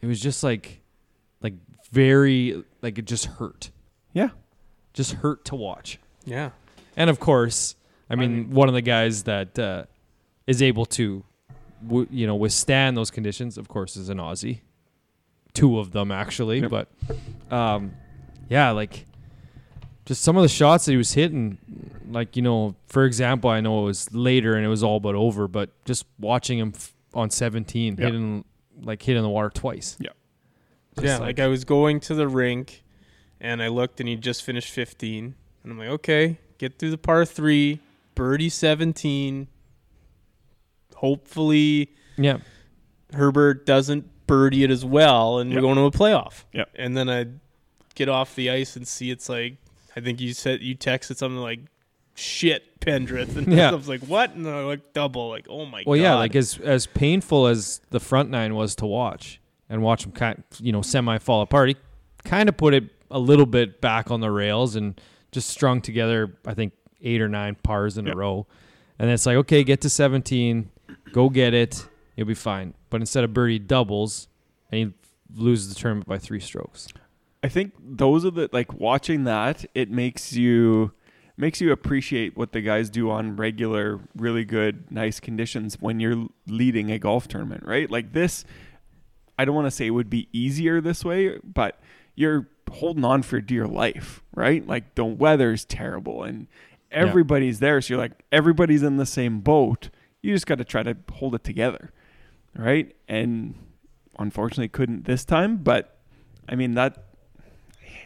It 0.00 0.06
was 0.06 0.20
just 0.20 0.42
like, 0.44 0.80
like 1.40 1.54
very 1.90 2.62
like 2.82 2.98
it 2.98 3.04
just 3.06 3.24
hurt. 3.26 3.70
Yeah. 4.12 4.30
Just 4.92 5.12
hurt 5.14 5.44
to 5.46 5.54
watch. 5.56 5.98
Yeah. 6.24 6.50
And 6.96 7.10
of 7.10 7.20
course, 7.20 7.76
I 8.10 8.14
mean, 8.16 8.34
mean- 8.36 8.50
one 8.50 8.68
of 8.68 8.74
the 8.74 8.82
guys 8.82 9.24
that 9.24 9.58
uh, 9.58 9.84
is 10.46 10.62
able 10.62 10.86
to, 10.86 11.22
w- 11.86 12.06
you 12.10 12.26
know, 12.26 12.34
withstand 12.34 12.96
those 12.96 13.10
conditions, 13.10 13.58
of 13.58 13.68
course, 13.68 13.96
is 13.96 14.08
an 14.08 14.18
Aussie. 14.18 14.60
Two 15.56 15.78
of 15.78 15.90
them 15.92 16.10
actually, 16.12 16.60
Yep. 16.60 16.70
but 16.70 16.88
um, 17.50 17.92
yeah, 18.48 18.70
like 18.70 19.06
just 20.04 20.22
some 20.22 20.36
of 20.36 20.42
the 20.42 20.48
shots 20.48 20.84
that 20.84 20.92
he 20.92 20.96
was 20.96 21.12
hitting. 21.12 21.58
Like 22.10 22.36
you 22.36 22.42
know, 22.42 22.76
for 22.86 23.04
example, 23.04 23.50
I 23.50 23.60
know 23.60 23.80
it 23.82 23.84
was 23.86 24.12
later 24.14 24.54
and 24.54 24.64
it 24.64 24.68
was 24.68 24.82
all 24.82 25.00
but 25.00 25.14
over, 25.14 25.48
but 25.48 25.70
just 25.84 26.04
watching 26.20 26.58
him 26.58 26.72
f- 26.74 26.94
on 27.14 27.30
17 27.30 27.96
Yeah. 27.98 28.04
hitting 28.04 28.44
like 28.82 29.02
hitting 29.02 29.22
the 29.22 29.28
water 29.28 29.50
twice. 29.50 29.96
Yeah. 29.98 30.10
Just 30.96 31.06
yeah, 31.06 31.18
like, 31.18 31.40
I 31.40 31.46
was 31.48 31.64
going 31.64 32.00
to 32.00 32.14
the 32.14 32.26
rink, 32.28 32.82
and 33.40 33.62
I 33.62 33.68
looked, 33.68 34.00
and 34.00 34.08
he 34.08 34.16
just 34.16 34.42
finished 34.42 34.70
15, 34.70 35.34
and 35.62 35.72
I'm 35.72 35.78
like, 35.78 35.88
okay, 35.88 36.38
get 36.58 36.78
through 36.78 36.90
the 36.90 36.96
par 36.98 37.24
three, 37.26 37.80
birdie 38.14 38.48
17. 38.48 39.46
Hopefully, 40.94 41.90
yeah, 42.16 42.38
Herbert 43.12 43.66
doesn't 43.66 44.08
birdie 44.26 44.64
it 44.64 44.70
as 44.70 44.84
well, 44.84 45.38
and 45.38 45.50
Yep. 45.50 45.56
we're 45.56 45.62
going 45.62 45.76
to 45.76 45.82
a 45.82 45.90
playoff. 45.90 46.44
Yep. 46.52 46.70
And 46.74 46.96
then 46.96 47.08
I 47.08 47.26
get 47.94 48.08
off 48.08 48.34
the 48.34 48.50
ice 48.50 48.76
and 48.76 48.86
see 48.86 49.10
it's 49.10 49.28
like 49.28 49.56
I 49.96 50.00
think 50.00 50.20
you 50.20 50.34
said 50.34 50.60
you 50.62 50.76
texted 50.76 51.16
something 51.16 51.38
like 51.40 51.60
shit 52.14 52.80
Pendrith, 52.80 53.36
and 53.36 53.52
Yeah. 53.52 53.70
I 53.70 53.74
was 53.74 53.88
like, 53.88 54.02
what? 54.02 54.34
And 54.34 54.46
I 54.48 54.62
like 54.62 54.92
double, 54.92 55.28
like 55.28 55.46
oh 55.48 55.66
my 55.66 55.80
god. 55.82 55.90
Well, 55.90 55.98
yeah, 55.98 56.14
like 56.14 56.34
as 56.36 56.58
as 56.58 56.86
painful 56.86 57.46
as 57.46 57.80
the 57.90 58.00
front 58.00 58.30
nine 58.30 58.54
was 58.54 58.74
to 58.76 58.86
watch 58.86 59.40
and 59.68 59.82
watch 59.82 60.02
them 60.02 60.12
kind, 60.12 60.42
you 60.60 60.72
know, 60.72 60.82
semi 60.82 61.18
fall 61.18 61.42
apart. 61.42 61.68
He 61.70 61.76
kind 62.24 62.48
of 62.48 62.56
put 62.56 62.74
it 62.74 62.84
a 63.10 63.18
little 63.18 63.46
bit 63.46 63.80
back 63.80 64.10
on 64.10 64.20
the 64.20 64.30
rails 64.30 64.76
and 64.76 65.00
just 65.32 65.48
strung 65.48 65.80
together. 65.80 66.36
I 66.46 66.54
think 66.54 66.72
eight 67.02 67.20
or 67.20 67.28
nine 67.28 67.56
pars 67.62 67.98
in 67.98 68.06
Yep. 68.06 68.14
a 68.14 68.18
row, 68.18 68.46
and 68.98 69.10
it's 69.10 69.26
like, 69.26 69.36
okay, 69.36 69.62
get 69.64 69.80
to 69.82 69.90
seventeen, 69.90 70.70
go 71.12 71.28
get 71.28 71.54
it, 71.54 71.86
you'll 72.16 72.26
be 72.26 72.34
fine. 72.34 72.74
But 72.90 73.00
instead 73.00 73.24
of 73.24 73.32
birdie 73.32 73.58
doubles, 73.58 74.28
and 74.70 74.78
he 74.78 74.94
loses 75.34 75.68
the 75.68 75.74
tournament 75.74 76.08
by 76.08 76.18
three 76.18 76.40
strokes. 76.40 76.88
I 77.42 77.48
think 77.48 77.74
those 77.78 78.24
are 78.24 78.30
the 78.30 78.48
like 78.52 78.72
watching 78.74 79.24
that 79.24 79.64
it 79.74 79.90
makes 79.90 80.32
you 80.32 80.92
makes 81.36 81.60
you 81.60 81.70
appreciate 81.70 82.36
what 82.36 82.52
the 82.52 82.60
guys 82.60 82.88
do 82.88 83.10
on 83.10 83.36
regular 83.36 84.00
really 84.16 84.44
good 84.44 84.90
nice 84.90 85.20
conditions 85.20 85.76
when 85.80 86.00
you're 86.00 86.26
leading 86.46 86.90
a 86.90 86.98
golf 86.98 87.28
tournament, 87.28 87.62
right? 87.64 87.90
Like 87.90 88.12
this 88.12 88.44
I 89.38 89.44
don't 89.44 89.54
want 89.54 89.66
to 89.66 89.70
say 89.70 89.86
it 89.86 89.90
would 89.90 90.10
be 90.10 90.28
easier 90.32 90.80
this 90.80 91.04
way, 91.04 91.38
but 91.44 91.78
you're 92.14 92.48
holding 92.70 93.04
on 93.04 93.22
for 93.22 93.40
dear 93.40 93.66
life, 93.66 94.22
right? 94.34 94.66
Like 94.66 94.94
the 94.94 95.04
weather's 95.04 95.64
terrible 95.64 96.24
and 96.24 96.48
everybody's 96.90 97.58
there 97.58 97.80
so 97.80 97.94
you're 97.94 98.00
like 98.00 98.24
everybody's 98.32 98.82
in 98.82 98.96
the 98.96 99.06
same 99.06 99.40
boat. 99.40 99.90
You 100.22 100.34
just 100.34 100.46
got 100.46 100.58
to 100.58 100.64
try 100.64 100.82
to 100.82 100.96
hold 101.12 101.34
it 101.34 101.44
together, 101.44 101.92
right? 102.56 102.94
And 103.08 103.54
unfortunately 104.18 104.68
couldn't 104.68 105.04
this 105.04 105.24
time, 105.24 105.58
but 105.58 105.98
I 106.48 106.54
mean 106.54 106.74
that 106.74 107.04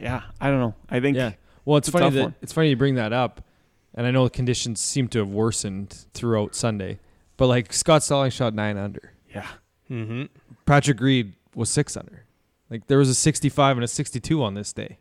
yeah, 0.00 0.22
I 0.40 0.48
don't 0.48 0.60
know. 0.60 0.74
I 0.88 1.00
think 1.00 1.16
Yeah. 1.16 1.32
Well, 1.64 1.76
it's 1.76 1.88
It's 1.88 1.92
funny 1.92 2.10
that 2.10 2.22
one. 2.22 2.34
it's 2.40 2.52
funny 2.52 2.70
you 2.70 2.76
bring 2.76 2.94
that 2.94 3.12
up, 3.12 3.44
and 3.94 4.06
I 4.06 4.10
know 4.10 4.24
the 4.24 4.30
conditions 4.30 4.80
seem 4.80 5.08
to 5.08 5.18
have 5.18 5.28
worsened 5.28 6.06
throughout 6.14 6.54
Sunday, 6.54 6.98
but 7.36 7.46
like 7.48 7.72
Scott 7.72 8.02
Stallings 8.02 8.34
shot 8.34 8.54
nine 8.54 8.76
under. 8.78 9.12
yeah. 9.32 9.46
mm-hmm. 9.90 10.24
Patrick 10.66 11.00
Reed 11.00 11.34
was 11.54 11.68
six 11.70 11.96
under. 11.96 12.24
Like 12.70 12.86
there 12.86 12.98
was 12.98 13.08
a 13.08 13.14
65 13.14 13.76
and 13.76 13.84
a 13.84 13.88
62 13.88 14.42
on 14.42 14.54
this 14.54 14.72
day. 14.72 14.98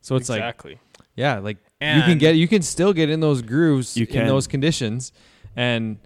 So 0.00 0.16
it's 0.16 0.28
like, 0.28 0.38
exactly. 0.38 0.80
yeah, 1.14 1.38
like 1.38 1.58
you 1.80 2.02
can 2.02 2.18
get, 2.18 2.34
you 2.36 2.48
can 2.48 2.62
still 2.62 2.92
get 2.92 3.08
in 3.10 3.20
those 3.20 3.42
grooves 3.42 3.96
You 3.96 4.06
in 4.06 4.12
can. 4.12 4.26
those 4.26 4.46
conditions. 4.46 5.12
And, 5.54 5.98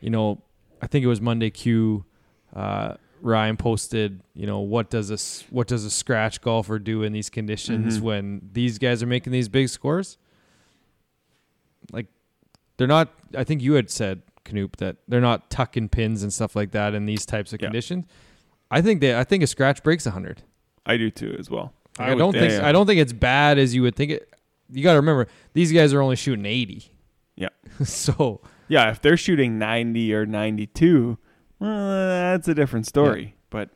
you 0.00 0.08
know, 0.08 0.40
I 0.80 0.86
think 0.86 1.04
it 1.04 1.08
was 1.08 1.20
Monday 1.20 1.50
Q, 1.50 2.04
uh, 2.54 2.94
Ryan 3.22 3.56
posted, 3.56 4.22
you 4.34 4.46
know, 4.46 4.60
what 4.60 4.88
does 4.90 5.10
a, 5.10 5.18
what 5.52 5.66
does 5.66 5.84
a 5.84 5.90
scratch 5.90 6.40
golfer 6.40 6.78
do 6.78 7.02
in 7.02 7.12
these 7.12 7.28
conditions 7.30 7.98
Mhm. 7.98 8.02
when 8.02 8.48
these 8.52 8.78
guys 8.78 9.02
are 9.02 9.06
making 9.06 9.32
these 9.32 9.48
big 9.48 9.68
scores? 9.68 10.16
Like 11.92 12.06
they're 12.76 12.86
not, 12.86 13.12
I 13.36 13.44
think 13.44 13.62
you 13.62 13.74
had 13.74 13.90
said, 13.90 14.22
Canoop, 14.44 14.76
that 14.76 14.96
they're 15.06 15.20
not 15.20 15.50
tucking 15.50 15.90
pins 15.90 16.22
and 16.22 16.32
stuff 16.32 16.56
like 16.56 16.70
that 16.72 16.94
in 16.94 17.06
these 17.06 17.26
types 17.26 17.52
of 17.52 17.60
Yeah. 17.60 17.66
conditions. 17.68 18.06
I 18.70 18.80
think 18.80 19.00
they, 19.00 19.16
I 19.18 19.24
think 19.24 19.42
a 19.42 19.46
scratch 19.46 19.82
breaks 19.82 20.06
hundred. 20.06 20.42
I 20.86 20.96
do 20.96 21.10
too 21.10 21.36
as 21.38 21.50
well. 21.50 21.74
I 21.98 22.12
I, 22.12 22.14
don't 22.14 22.32
think- 22.32 22.50
think 22.50 22.62
Yeah. 22.62 22.68
I 22.68 22.72
don't 22.72 22.86
think 22.86 23.00
it's 23.00 23.12
bad 23.12 23.58
as 23.58 23.74
you 23.74 23.82
would 23.82 23.94
think 23.96 24.12
it. 24.12 24.32
You 24.72 24.82
got 24.84 24.92
to 24.92 25.00
remember 25.00 25.26
these 25.52 25.72
guys 25.72 25.92
are 25.92 26.00
only 26.00 26.16
shooting 26.16 26.46
eighty. 26.46 26.90
Yeah. 27.36 27.48
so 27.84 28.40
Yeah, 28.68 28.90
if 28.90 29.02
they're 29.02 29.16
shooting 29.16 29.58
90 29.58 30.14
or 30.14 30.24
92, 30.26 31.18
well, 31.60 31.78
that's 32.36 32.48
a 32.48 32.54
different 32.54 32.86
story. 32.86 33.34
But 33.50 33.70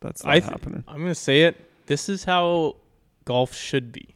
that's 0.00 0.24
not 0.24 0.34
I 0.34 0.40
th- 0.40 0.50
happening. 0.50 0.84
I'm 0.86 0.98
gonna 0.98 1.14
say 1.14 1.42
it. 1.42 1.56
This 1.86 2.08
is 2.08 2.24
how 2.24 2.76
golf 3.24 3.54
should 3.54 3.92
be. 3.92 4.14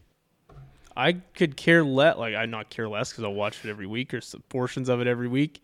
I 0.97 1.13
could 1.13 1.57
care 1.57 1.85
less. 1.85 2.17
Like 2.19 2.35
I 2.35 2.47
not 2.47 2.69
care 2.71 2.89
less 2.89 3.11
because 3.11 3.25
I'll 3.25 3.33
watch 3.35 3.65
it 3.65 3.71
every 3.71 3.87
week 3.87 4.13
or 4.13 4.19
s- 4.19 4.35
portions 4.49 4.89
of 4.89 5.01
it 5.01 5.07
every 5.07 5.29
week. 5.29 5.63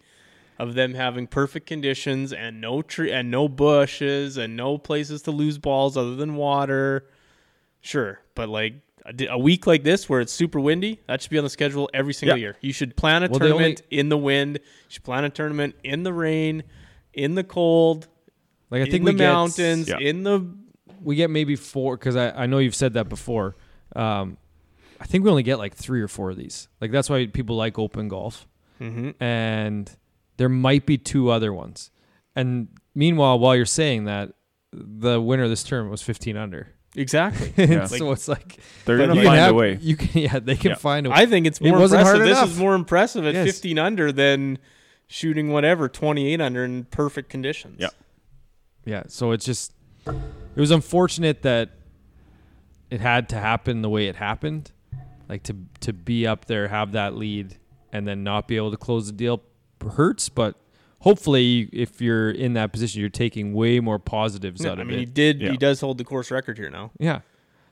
Of 0.59 0.73
them 0.73 0.95
having 0.95 1.27
perfect 1.27 1.67
conditions 1.67 2.33
and 2.33 2.63
no 2.63 2.81
tree 2.81 3.13
and 3.13 3.31
no 3.31 3.47
bushes 3.47 4.39
and 4.39 4.57
no 4.57 4.79
places 4.79 5.21
to 5.23 5.31
lose 5.31 5.59
balls 5.59 5.99
other 5.99 6.17
than 6.17 6.35
water. 6.37 7.05
Sure, 7.83 8.21
but 8.35 8.49
like 8.49 8.77
a, 9.29 9.39
week 9.39 9.67
like 9.67 9.83
this 9.83 10.09
where 10.09 10.21
it's 10.21 10.33
super 10.33 10.59
windy, 10.59 10.99
that 11.09 11.21
should 11.21 11.31
be 11.31 11.37
on 11.39 11.45
the 11.45 11.51
schedule 11.51 11.91
every 11.93 12.15
single 12.15 12.39
Yeah. 12.39 12.41
year. 12.41 12.57
You 12.63 12.73
should 12.73 12.97
plan 12.97 13.23
a 13.23 13.29
Well, 13.29 13.39
they 13.39 13.49
tournament 13.49 13.83
in 13.91 14.09
the 14.09 14.17
wind. 14.17 14.55
You 14.63 14.65
should 14.89 15.05
plan 15.05 15.25
a 15.25 15.31
tournament 15.31 15.75
in 15.85 16.05
the 16.05 16.13
rain, 16.15 16.63
in 17.17 17.35
the 17.35 17.43
cold, 17.45 18.07
like 18.71 18.83
I 18.83 18.85
in 18.85 18.91
think 18.93 19.05
the 19.05 19.13
we 19.13 19.19
get- 19.19 19.33
mountains, 19.33 19.89
Yeah. 19.89 19.99
in 19.99 20.23
the 20.23 20.47
we 21.03 21.17
get 21.17 21.31
maybe 21.31 21.57
four 21.57 21.97
because 21.97 22.17
I, 22.17 22.31
I 22.31 22.47
know 22.47 22.59
you've 22.59 22.75
said 22.75 22.95
that 22.95 23.09
before. 23.09 23.57
Um, 23.95 24.39
I 25.01 25.05
think 25.07 25.25
we 25.25 25.31
only 25.31 25.43
get 25.43 25.59
like 25.59 25.75
three 25.75 26.01
or 26.03 26.09
four 26.09 26.31
of 26.31 26.37
these. 26.37 26.69
Like 26.81 26.91
that's 26.91 27.11
why 27.11 27.27
people 27.27 27.57
like 27.57 27.79
open 27.79 28.09
golf, 28.09 28.47
mm-hmm. 28.81 29.11
and 29.23 29.91
there 30.37 30.49
might 30.49 30.87
be 30.87 30.99
two 30.99 31.31
other 31.31 31.53
ones. 31.53 31.91
And 32.35 32.69
meanwhile, 32.95 33.39
while 33.39 33.57
you're 33.57 33.65
saying 33.67 34.05
that, 34.05 34.33
the 34.73 35.21
winner 35.21 35.45
of 35.45 35.51
this 35.51 35.63
tournament 35.63 35.91
was 35.93 36.03
15 36.03 36.37
under. 36.37 36.69
exactly. 36.95 37.53
Yeah. 37.67 37.85
so 37.87 38.11
it's 38.13 38.27
like 38.29 38.59
They're 38.85 38.99
but 38.99 39.07
going 39.07 39.17
you 39.17 39.23
to 39.23 39.29
can 39.29 39.31
find 39.31 39.39
have- 39.41 39.51
a 39.53 39.55
way. 39.55 39.79
You 39.81 39.97
can, 39.97 40.23
yeah, 40.23 40.39
they 40.39 40.57
can 40.57 40.71
Yeah. 40.71 40.77
find 40.77 41.09
I 41.09 41.25
think 41.27 41.47
it's 41.47 41.59
It 41.61 41.69
more 41.71 41.79
wasn't 41.79 42.01
impressive. 42.01 42.19
hard 42.21 42.29
This 42.31 42.39
enough. 42.39 42.51
is 42.53 42.59
more 42.59 42.75
impressive 42.75 43.27
at 43.27 43.35
Yes. 43.35 43.47
15 43.47 43.79
under 43.79 44.13
than 44.13 44.59
shooting 45.07 45.51
whatever 45.53 45.89
28 45.89 46.41
under 46.41 46.65
in 46.65 46.85
perfect 46.85 47.29
conditions. 47.29 47.77
Yeah. 47.79 47.89
Yeah, 48.85 49.03
so 49.09 49.33
it's 49.33 49.45
just 49.45 49.73
it 50.07 50.61
was 50.61 50.71
unfortunate 50.71 51.43
that 51.43 51.71
it 52.89 53.01
had 53.01 53.29
to 53.31 53.37
happen 53.37 53.83
the 53.83 53.91
way 53.91 54.07
it 54.07 54.17
happened. 54.17 54.71
Like 55.29 55.43
to 55.45 55.57
to 55.81 55.93
be 55.93 56.25
up 56.27 56.45
there, 56.45 56.69
have 56.69 56.93
that 56.93 57.17
lead, 57.17 57.57
and 57.93 58.07
then 58.07 58.23
not 58.23 58.47
be 58.47 58.57
able 58.57 58.71
to 58.71 58.77
close 58.77 59.09
the 59.09 59.13
deal 59.13 59.43
hurts. 59.97 60.29
But 60.29 60.55
hopefully, 61.01 61.69
if 61.73 62.01
you're 62.01 62.31
in 62.31 62.53
that 62.53 62.73
position, 62.73 63.01
you're 63.01 63.11
taking 63.11 63.53
way 63.55 63.81
more 63.81 63.99
positives 63.99 64.61
No, 64.61 64.71
out 64.71 64.73
of 64.75 64.79
it. 64.79 64.83
I 64.83 64.85
of 64.85 64.89
mean, 64.91 64.99
he 65.01 65.05
did. 65.05 65.41
Yeah. 65.41 65.51
He 65.51 65.57
does 65.57 65.81
hold 65.81 65.99
the 65.99 66.05
course 66.05 66.31
record 66.31 66.57
here 66.59 66.71
now. 66.71 66.93
Yeah, 67.01 67.23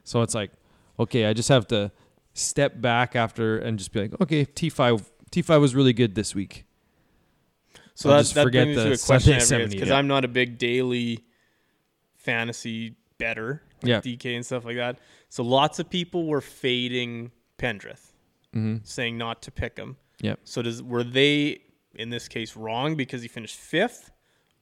so 0.02 0.22
it's 0.22 0.34
like, 0.34 0.50
okay, 0.98 1.26
I 1.26 1.32
just 1.32 1.48
have 1.48 1.68
to 1.68 1.92
step 2.32 2.80
back 2.80 3.14
after 3.14 3.56
and 3.56 3.78
just 3.78 3.92
be 3.92 4.00
like, 4.00 4.20
okay, 4.20 4.44
T 4.44 4.68
five 4.68 5.12
T 5.30 5.42
five 5.42 5.60
was 5.60 5.76
really 5.76 5.92
good 5.92 6.16
this 6.16 6.34
week. 6.34 6.64
So 7.94 8.10
I'll 8.10 8.22
that, 8.22 8.34
that 8.34 8.42
forget 8.42 8.64
brings 8.64 8.76
me 8.76 8.82
the 8.82 8.96
to 8.96 9.02
a 9.02 9.06
question 9.06 9.70
because 9.70 9.88
yeah. 9.88 9.94
I'm 9.96 10.06
not 10.08 10.24
a 10.24 10.28
big 10.28 10.58
daily 10.58 11.24
fantasy 12.16 12.96
better, 13.18 13.62
like 13.82 13.88
Yeah. 13.88 14.00
DK 14.00 14.34
and 14.36 14.44
stuff 14.44 14.64
like 14.64 14.76
that. 14.76 14.98
So 15.28 15.42
lots 15.42 15.78
of 15.78 15.88
people 15.90 16.26
were 16.26 16.40
fading 16.40 17.30
Pendrith, 17.58 18.12
Mm-hmm. 18.54 18.76
saying 18.84 19.18
not 19.18 19.42
to 19.42 19.50
pick 19.50 19.76
him. 19.76 19.96
Yep. 20.20 20.40
So 20.44 20.62
does 20.62 20.82
were 20.82 21.02
they 21.04 21.60
in 21.96 22.10
this 22.10 22.28
case 22.28 22.56
wrong 22.56 22.94
because 22.96 23.20
he 23.22 23.28
finished 23.28 23.56
fifth, 23.56 24.10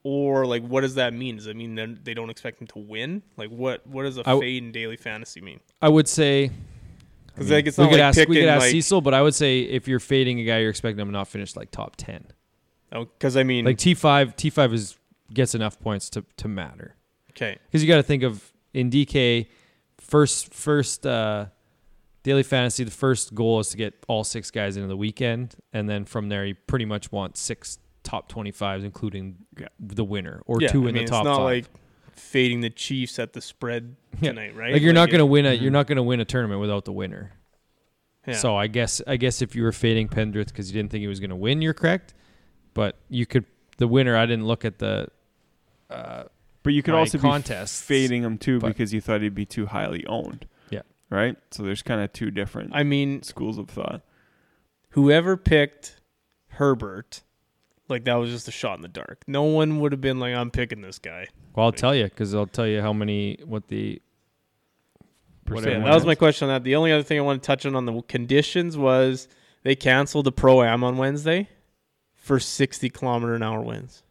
or 0.02 0.46
like 0.46 0.66
what 0.66 0.80
does 0.80 0.94
that 0.96 1.12
mean? 1.12 1.36
Does 1.36 1.46
it 1.46 1.56
mean 1.56 1.74
then 1.74 2.00
they 2.02 2.14
don't 2.14 2.30
expect 2.30 2.60
him 2.60 2.66
to 2.68 2.78
win? 2.78 3.22
Like 3.36 3.50
what 3.50 3.86
what 3.86 4.04
does 4.04 4.16
a 4.18 4.22
w- 4.22 4.40
fade 4.42 4.62
in 4.62 4.72
daily 4.72 4.96
fantasy 4.96 5.40
mean? 5.40 5.60
I 5.82 5.88
would 5.90 6.08
say 6.08 6.50
Because 7.34 7.50
I 7.50 7.54
mean, 7.56 7.64
like 7.64 7.64
we 7.64 7.84
could 7.84 7.90
like 7.92 8.00
ask 8.00 8.28
we 8.28 8.36
could 8.36 8.48
ask 8.48 8.60
like 8.62 8.70
Cecil, 8.70 9.00
but 9.02 9.14
I 9.14 9.20
would 9.22 9.34
say 9.34 9.60
if 9.60 9.86
you're 9.88 10.00
fading 10.00 10.40
a 10.40 10.44
guy, 10.44 10.58
you're 10.60 10.70
expecting 10.70 11.00
him 11.00 11.08
to 11.08 11.12
not 11.12 11.28
finish 11.28 11.54
like 11.54 11.70
top 11.70 11.96
ten. 11.96 12.24
Because 12.92 13.36
I 13.36 13.42
mean 13.42 13.64
Like 13.64 13.78
T 13.78 13.94
five, 13.94 14.36
T 14.36 14.50
five 14.50 14.72
is 14.72 14.96
gets 15.32 15.54
enough 15.54 15.80
points 15.80 16.10
to 16.10 16.24
to 16.36 16.48
matter 16.48 16.94
okay 17.30 17.58
because 17.66 17.82
you 17.82 17.88
got 17.88 17.96
to 17.96 18.02
think 18.02 18.22
of 18.22 18.52
in 18.74 18.90
DK 18.90 19.46
first 19.98 20.52
first 20.52 21.06
uh, 21.06 21.46
daily 22.22 22.42
fantasy. 22.42 22.84
The 22.84 22.90
first 22.90 23.34
goal 23.34 23.60
is 23.60 23.68
to 23.70 23.76
get 23.76 23.94
all 24.08 24.24
six 24.24 24.50
guys 24.50 24.76
into 24.76 24.88
the 24.88 24.96
weekend, 24.96 25.54
and 25.72 25.88
then 25.88 26.04
from 26.04 26.28
there 26.28 26.44
you 26.44 26.54
pretty 26.66 26.84
much 26.84 27.10
want 27.12 27.36
six 27.36 27.78
top 28.02 28.28
twenty 28.28 28.50
fives, 28.50 28.84
including 28.84 29.36
Yeah. 29.58 29.68
the 29.80 30.04
winner 30.04 30.42
or 30.46 30.60
yeah, 30.60 30.68
two 30.68 30.84
I 30.86 30.88
in 30.88 30.94
mean, 30.94 31.04
the 31.04 31.10
top 31.10 31.20
It's 31.22 31.24
not 31.26 31.36
five. 31.38 31.44
like 31.44 31.64
fading 32.14 32.60
the 32.60 32.70
Chiefs 32.70 33.18
at 33.18 33.32
the 33.32 33.40
spread 33.40 33.96
Yeah. 34.20 34.30
tonight, 34.30 34.54
right? 34.54 34.72
like 34.74 34.82
you're 34.82 34.92
not 34.92 35.08
going 35.08 35.20
to 35.20 35.26
win 35.26 35.46
a 35.46 35.52
you're 35.54 35.70
Mhm. 35.70 35.74
not 35.74 35.86
to 35.88 36.02
win 36.02 36.20
a 36.20 36.24
tournament 36.26 36.60
without 36.60 36.84
the 36.84 36.92
winner. 36.92 37.32
yeah. 38.26 38.34
So 38.34 38.56
I 38.56 38.66
guess 38.66 39.00
I 39.06 39.16
guess 39.16 39.40
if 39.40 39.54
you 39.56 39.62
were 39.62 39.72
fading 39.72 40.08
Pendrith 40.08 40.48
because 40.48 40.70
you 40.70 40.74
didn't 40.78 40.90
think 40.90 41.00
he 41.02 41.08
was 41.08 41.20
going 41.20 41.30
to 41.30 41.36
win, 41.36 41.62
you're 41.62 41.74
correct. 41.74 42.12
But 42.74 42.96
you 43.08 43.26
could 43.26 43.44
the 43.78 43.86
winner. 43.88 44.16
I 44.16 44.26
didn't 44.26 44.46
look 44.46 44.64
at 44.64 44.78
the 44.78 45.08
uh, 45.90 46.24
But 46.62 46.72
you 46.72 46.82
could 46.82 46.92
by 46.92 46.98
also 46.98 47.18
be 47.18 47.22
contests. 47.22 47.82
fading 47.82 48.22
him 48.22 48.38
too 48.38 48.58
but- 48.60 48.68
because 48.68 48.92
you 48.94 49.00
thought 49.00 49.20
he'd 49.22 49.34
be 49.34 49.44
too 49.46 49.66
highly 49.66 50.06
owned. 50.06 50.46
Yeah. 50.70 50.82
Right? 51.10 51.36
So 51.50 51.62
there's 51.62 51.82
kind 51.82 52.00
of 52.00 52.12
two 52.12 52.30
different 52.30 52.70
I 52.74 52.82
mean, 52.82 53.22
schools 53.22 53.58
of 53.58 53.68
thought. 53.68 54.02
whoever 54.90 55.36
picked 55.36 56.00
Herbert 56.48 57.22
like 57.88 58.04
that 58.04 58.14
was 58.14 58.30
just 58.30 58.48
a 58.48 58.50
shot 58.50 58.76
in 58.76 58.82
the 58.82 58.88
dark. 58.88 59.22
No 59.26 59.42
one 59.42 59.78
would 59.80 59.92
have 59.92 60.00
been 60.00 60.18
like, 60.18 60.34
I'm 60.34 60.50
picking 60.50 60.80
this 60.80 60.98
guy. 60.98 61.26
Well, 61.54 61.66
I'll 61.66 61.72
tell 61.72 61.94
you 61.94 62.04
because 62.04 62.34
I'll 62.34 62.46
tell 62.46 62.66
you 62.66 62.80
how 62.80 62.92
many 62.94 63.38
what 63.44 63.68
the 63.68 64.00
whatever 65.46 65.70
yeah, 65.78 65.84
that 65.84 65.94
was 65.94 66.06
my 66.06 66.14
question 66.14 66.48
on 66.48 66.54
that. 66.54 66.64
The 66.64 66.76
only 66.76 66.92
other 66.92 67.02
thing 67.02 67.18
I 67.18 67.22
want 67.22 67.42
to 67.42 67.46
touch 67.46 67.66
on 67.66 67.74
on 67.74 67.84
the 67.84 68.00
conditions 68.02 68.76
was 68.78 69.28
they 69.62 69.74
canceled 69.74 70.24
the 70.24 70.32
pro 70.32 70.62
am 70.62 70.82
on 70.84 70.96
Wednesday 70.96 71.48
for 72.22 72.38
60 72.38 72.88
kilometer 72.90 73.34
an 73.34 73.42
hour 73.42 73.60
winds, 73.60 74.02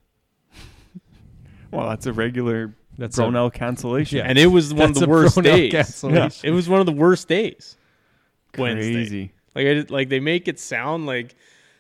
Well, 1.71 1.88
that's 1.89 2.06
a 2.06 2.13
regular 2.13 2.74
that's 2.97 3.17
a, 3.17 3.21
Bronell 3.24 3.52
cancellation. 3.52 4.17
Yeah. 4.19 4.26
and 4.26 4.38
it 4.38 4.47
was 4.47 4.74
one 4.74 4.89
of 4.89 4.95
that's 4.95 5.00
the 5.00 5.06
a 5.06 5.10
worst 5.10 5.38
Bronell 5.38 5.43
days. 5.43 5.71
cancellation. 5.71 6.41
It 6.50 6.52
was 6.52 6.67
one 6.69 6.80
of 6.82 6.86
the 6.86 6.91
worst 6.91 7.28
days. 7.28 7.78
Wednesday. 8.58 8.93
Crazy. 8.93 9.32
Like 9.56 9.65
I 9.67 9.74
did, 9.76 9.91
like 9.91 10.10
they 10.10 10.19
make 10.19 10.47
it 10.47 10.60
sound 10.60 11.06
like 11.06 11.36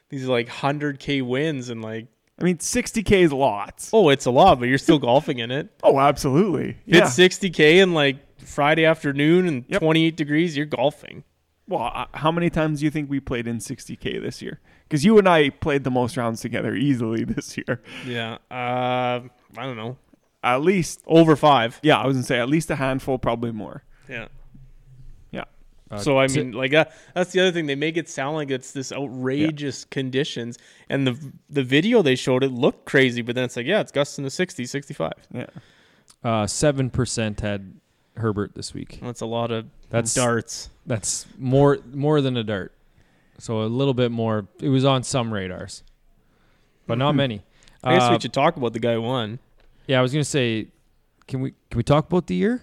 these 0.09 0.25
are 0.27 0.31
like 0.31 0.47
100k 0.47 1.21
wins 1.25 1.69
and 1.69 1.81
like 1.81 2.07
I 2.39 2.43
mean, 2.43 2.57
60k 2.57 3.11
is 3.11 3.31
lots. 3.33 3.91
oh 3.93 4.09
it's 4.09 4.25
a 4.25 4.31
lot, 4.31 4.59
but 4.59 4.67
you're 4.69 4.77
still 4.77 4.97
golfing 4.99 5.39
in 5.39 5.51
it. 5.51 5.67
Oh, 5.83 5.99
absolutely. 5.99 6.77
If 6.87 6.95
Yeah. 6.95 7.03
It's 7.05 7.17
60k 7.17 7.83
and 7.83 7.93
like 7.93 8.17
Friday 8.39 8.85
afternoon 8.85 9.47
and 9.47 9.65
Yep. 9.67 9.81
28 9.81 10.15
degrees. 10.17 10.55
You're 10.57 10.65
golfing. 10.65 11.23
Well, 11.67 11.91
uh, 11.93 12.05
how 12.13 12.31
many 12.31 12.49
times 12.49 12.79
do 12.79 12.85
you 12.85 12.91
think 12.91 13.09
we 13.09 13.19
played 13.19 13.47
in 13.47 13.57
60k 13.59 14.21
this 14.21 14.41
year? 14.41 14.59
Because 14.91 15.05
you 15.05 15.17
and 15.17 15.29
I 15.29 15.51
played 15.51 15.85
the 15.85 15.89
most 15.89 16.17
rounds 16.17 16.41
together 16.41 16.75
easily 16.75 17.23
this 17.35 17.55
year. 17.57 17.81
Yeah. 18.05 18.33
Uh, 18.51 19.21
I 19.57 19.63
don't 19.63 19.77
know. 19.77 19.95
At 20.43 20.57
least, 20.63 21.01
Over 21.07 21.37
five. 21.37 21.79
yeah, 21.81 21.97
I 21.97 22.05
was 22.05 22.17
gonna 22.17 22.25
say 22.25 22.39
at 22.39 22.49
least 22.49 22.69
a 22.71 22.75
handful, 22.75 23.17
probably 23.17 23.51
more. 23.53 23.83
Yeah. 24.09 24.27
Yeah. 25.31 25.45
Uh, 25.89 25.99
so 25.99 26.19
I 26.19 26.27
to- 26.27 26.43
mean, 26.43 26.51
like 26.51 26.73
uh, 26.73 26.85
that's 27.15 27.31
the 27.31 27.39
other 27.39 27.51
thing. 27.53 27.67
They 27.67 27.75
make 27.75 27.95
it 27.95 28.09
sound 28.09 28.35
like 28.35 28.51
it's 28.51 28.73
this 28.73 28.91
outrageous 28.91 29.85
conditions, 29.85 30.57
and 30.89 31.07
the 31.07 31.31
the 31.49 31.63
video 31.63 32.01
they 32.01 32.15
showed 32.15 32.43
it 32.43 32.51
looked 32.51 32.85
crazy, 32.85 33.21
but 33.21 33.35
then 33.35 33.45
it's 33.45 33.55
like, 33.55 33.65
yeah, 33.67 33.79
it's 33.79 33.91
gusting 33.93 34.25
to 34.25 34.29
60, 34.29 34.65
65. 34.65 35.13
Yeah. 35.33 35.45
uh, 36.23 36.47
seven 36.47 36.89
percent 36.89 37.39
had 37.39 37.73
Herbert 38.17 38.55
this 38.55 38.73
week. 38.73 38.99
That's 39.01 39.21
a 39.21 39.25
lot 39.25 39.51
of 39.51 39.67
That's 39.89 40.13
darts. 40.13 40.69
That's 40.85 41.27
more 41.37 41.77
more 41.93 42.19
than 42.19 42.35
a 42.35 42.43
dart. 42.43 42.73
So 43.41 43.63
a 43.63 43.65
little 43.65 43.95
bit 43.95 44.11
more. 44.11 44.47
It 44.61 44.69
was 44.69 44.85
on 44.85 45.01
some 45.03 45.33
radars, 45.33 45.83
but 46.85 46.97
not 46.99 47.13
Mhm. 47.13 47.17
many. 47.17 47.41
I 47.83 47.95
guess 47.95 48.03
Uh, 48.03 48.13
we 48.13 48.19
should 48.19 48.33
talk 48.33 48.55
about 48.55 48.73
the 48.73 48.79
guy 48.79 48.93
who 48.93 49.01
won. 49.01 49.39
yeah, 49.87 49.97
I 49.97 50.01
was 50.03 50.11
gonna 50.13 50.23
say, 50.23 50.67
can 51.27 51.41
we 51.41 51.51
can 51.71 51.77
we 51.77 51.83
talk 51.83 52.07
about 52.07 52.27
the 52.27 52.35
year? 52.35 52.61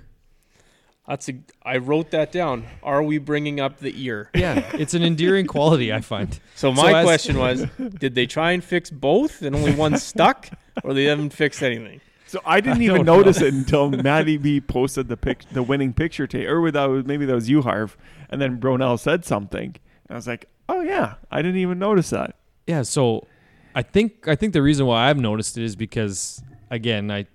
That's 1.08 1.28
a. 1.28 1.34
I 1.64 1.78
wrote 1.78 2.10
that 2.12 2.30
down. 2.30 2.64
Are 2.82 3.02
we 3.02 3.18
bringing 3.18 3.58
up 3.58 3.78
the 3.78 3.92
ear? 4.00 4.30
Yeah, 4.34 4.62
it's 4.74 4.94
an 4.94 5.02
endearing 5.02 5.46
quality 5.46 5.92
I 5.92 6.00
find. 6.00 6.32
So 6.54 6.72
So 6.72 6.72
my 6.72 7.00
as- 7.00 7.04
question 7.04 7.38
was, 7.46 7.66
did 7.98 8.14
they 8.14 8.26
try 8.26 8.52
and 8.52 8.62
fix 8.62 8.88
both 8.90 9.42
and 9.42 9.56
only 9.56 9.72
one 9.74 9.96
stuck, 9.98 10.48
or 10.84 10.94
they 10.94 11.04
haven't 11.04 11.30
fixed 11.32 11.62
anything? 11.62 12.00
So 12.26 12.40
I 12.46 12.60
didn't 12.60 12.82
I 12.82 12.84
even 12.84 12.96
don't 12.98 13.06
know. 13.06 13.16
notice 13.16 13.40
it 13.40 13.52
until 13.54 13.90
Maddie 13.90 14.36
B 14.36 14.60
posted 14.60 15.08
the 15.08 15.16
pic, 15.16 15.44
the 15.50 15.62
winning 15.62 15.92
picture 15.94 16.26
tape, 16.28 16.46
or 16.48 16.70
that 16.70 16.84
was 16.84 17.04
maybe 17.06 17.24
that 17.24 17.34
was 17.34 17.48
you, 17.48 17.62
Harv, 17.62 17.96
and 18.28 18.40
then 18.40 18.60
Bronell 18.60 18.98
said 18.98 19.24
something, 19.24 19.74
and 20.08 20.10
I 20.10 20.14
was 20.14 20.26
like, 20.28 20.46
oh 20.68 20.80
yeah, 20.82 21.14
I 21.30 21.42
didn't 21.42 21.60
even 21.60 21.78
notice 21.78 22.10
that. 22.10 22.36
Yeah, 22.66 22.82
so 22.82 23.26
I 23.74 23.82
think 23.82 24.28
I 24.28 24.34
think 24.34 24.52
the 24.52 24.62
reason 24.62 24.86
why 24.86 25.08
I've 25.08 25.18
noticed 25.18 25.56
it 25.58 25.64
is 25.64 25.76
because 25.76 26.42
again 26.70 27.10
I 27.10 27.26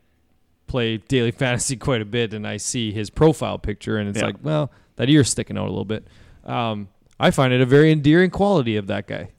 play 0.68 0.98
daily 0.98 1.32
fantasy 1.44 1.76
quite 1.76 2.02
a 2.02 2.06
bit 2.06 2.34
and 2.34 2.48
I 2.48 2.58
see 2.58 2.92
his 2.92 3.10
profile 3.10 3.58
picture 3.60 3.98
and 3.98 4.10
it's 4.10 4.20
Yeah. 4.20 4.26
like, 4.28 4.36
well, 4.42 4.72
that 4.96 5.10
ear's 5.10 5.30
sticking 5.30 5.58
out 5.58 5.66
a 5.68 5.70
little 5.70 5.86
bit. 5.86 6.08
Um, 6.46 6.90
I 7.20 7.32
find 7.32 7.54
it 7.54 7.62
a 7.62 7.66
very 7.66 7.92
endearing 7.92 8.30
quality 8.32 8.76
of 8.76 8.88
that 8.88 9.08
guy. 9.08 9.30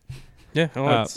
Yeah, 0.52 0.68
oh, 0.76 0.84
Uh, 0.86 1.02
it's, 1.02 1.16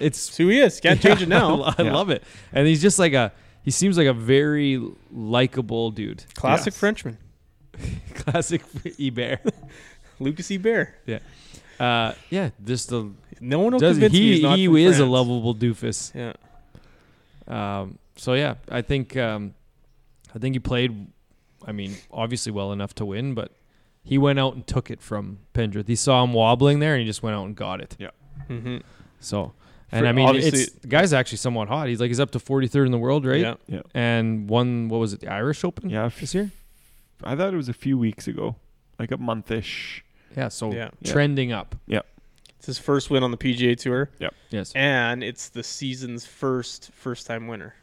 It's 0.00 0.28
it's 0.28 0.36
who 0.36 0.48
he 0.48 0.58
is. 0.60 0.80
Can't 0.80 1.00
change 1.06 1.22
it 1.22 1.28
now. 1.28 1.54
lo- 1.54 1.72
I 1.78 1.82
Yeah. 1.82 1.92
love 1.94 2.10
it, 2.10 2.22
and 2.52 2.66
he's 2.66 2.82
just 2.82 2.98
like 2.98 3.12
a 3.12 3.32
he 3.62 3.70
seems 3.70 3.96
like 3.96 4.08
a 4.08 4.12
very 4.14 4.82
likable 5.12 5.90
dude. 5.92 6.24
Classic 6.34 6.72
Yes. 6.72 6.78
Frenchman, 6.80 7.18
Classic 8.14 8.60
Ebert. 9.00 9.40
Lucas 10.18 10.50
Ebert. 10.50 10.94
Uh, 11.82 12.14
yeah, 12.30 12.50
just 12.64 12.90
the 12.90 13.10
No 13.40 13.58
one 13.60 13.72
will 13.72 13.80
does 13.80 13.94
convince 13.96 14.12
me 14.12 14.18
he 14.20 14.32
he's 14.34 14.42
not 14.42 14.58
he 14.58 14.66
from 14.66 14.76
is 14.76 14.94
a 14.96 14.98
France. 14.98 15.10
lovable 15.10 15.54
doofus. 15.54 16.12
Yeah, 16.14 16.32
Um, 17.48 17.98
so 18.16 18.34
yeah, 18.34 18.54
I 18.70 18.82
think 18.82 19.16
um, 19.16 19.54
I 20.34 20.38
think 20.38 20.54
he 20.54 20.58
played. 20.60 21.08
I 21.66 21.72
mean, 21.72 21.94
obviously 22.10 22.52
well 22.52 22.72
enough 22.72 22.94
to 22.96 23.04
win, 23.04 23.34
but 23.34 23.52
he 24.02 24.18
went 24.18 24.38
out 24.38 24.54
and 24.54 24.66
took 24.66 24.90
it 24.90 25.00
from 25.00 25.38
Pendrith. 25.54 25.86
He 25.88 25.94
saw 25.96 26.22
him 26.24 26.32
wobbling 26.32 26.80
there, 26.80 26.94
and 26.94 27.00
he 27.00 27.06
just 27.06 27.22
went 27.22 27.36
out 27.36 27.44
and 27.46 27.54
got 27.56 27.80
it. 27.80 27.96
mm-hmm. 28.48 28.78
So, 29.20 29.52
and 29.92 30.02
For- 30.02 30.06
I 30.08 30.12
mean, 30.12 30.28
obviously- 30.28 30.60
it's 30.62 30.72
the 30.72 30.88
guy's 30.88 31.12
actually 31.12 31.38
somewhat 31.38 31.68
hot. 31.68 31.88
He's 31.88 32.00
like 32.00 32.08
he's 32.08 32.18
up 32.20 32.32
to 32.32 32.38
43rd 32.40 32.86
in 32.86 32.92
the 32.92 32.98
world, 32.98 33.24
right? 33.24 33.56
Yeah, 33.68 33.80
And 33.94 34.48
won 34.48 34.88
what 34.88 34.98
was 34.98 35.12
it, 35.12 35.20
the 35.20 35.28
Irish 35.28 35.62
Open? 35.64 35.88
Yeah, 35.90 36.06
f- 36.06 36.20
this 36.20 36.34
year. 36.34 36.50
I 37.24 37.36
thought 37.36 37.54
it 37.54 37.56
was 37.56 37.68
a 37.68 37.72
few 37.74 37.96
weeks 37.96 38.26
ago, 38.26 38.56
like 38.98 39.12
a 39.12 39.16
monthish. 39.16 40.04
Yeah, 40.36 40.48
so 40.48 40.72
Yeah. 40.72 40.90
Yeah. 41.00 41.12
trending 41.12 41.52
up. 41.52 41.74
Yep. 41.86 42.06
It's 42.58 42.66
his 42.66 42.78
first 42.78 43.10
win 43.10 43.22
on 43.24 43.30
the 43.32 43.36
PGA 43.36 43.74
Tour, 43.76 44.08
Yep. 44.20 44.34
Yes. 44.50 44.72
and 44.74 45.22
it's 45.24 45.48
the 45.48 45.62
season's 45.64 46.24
first 46.24 46.90
first 46.94 47.26
time 47.26 47.48
winner. 47.48 47.74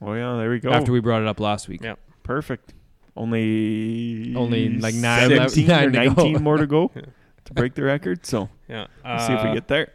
Oh 0.00 0.14
yeah, 0.14 0.36
there 0.36 0.50
we 0.50 0.60
go. 0.60 0.70
After 0.72 0.92
we 0.92 1.00
brought 1.00 1.22
it 1.22 1.28
up 1.28 1.40
last 1.40 1.68
week. 1.68 1.82
Yeah. 1.82 1.94
Perfect. 2.22 2.72
Only 3.16 4.34
Only, 4.36 4.68
like, 4.78 4.94
nine- 4.94 5.28
17 5.28 5.66
nine 5.66 5.84
or 5.88 5.90
to 5.90 5.98
go. 6.14 6.22
19 6.22 6.42
more 6.42 6.56
to 6.56 6.66
go 6.66 6.90
to 7.44 7.54
break 7.54 7.74
the 7.74 7.82
record. 7.82 8.24
So 8.26 8.48
Yeah, 8.68 8.86
let's 9.04 9.26
see 9.26 9.32
if 9.32 9.42
we 9.42 9.50
Uh, 9.50 9.54
get 9.54 9.68
there. 9.68 9.92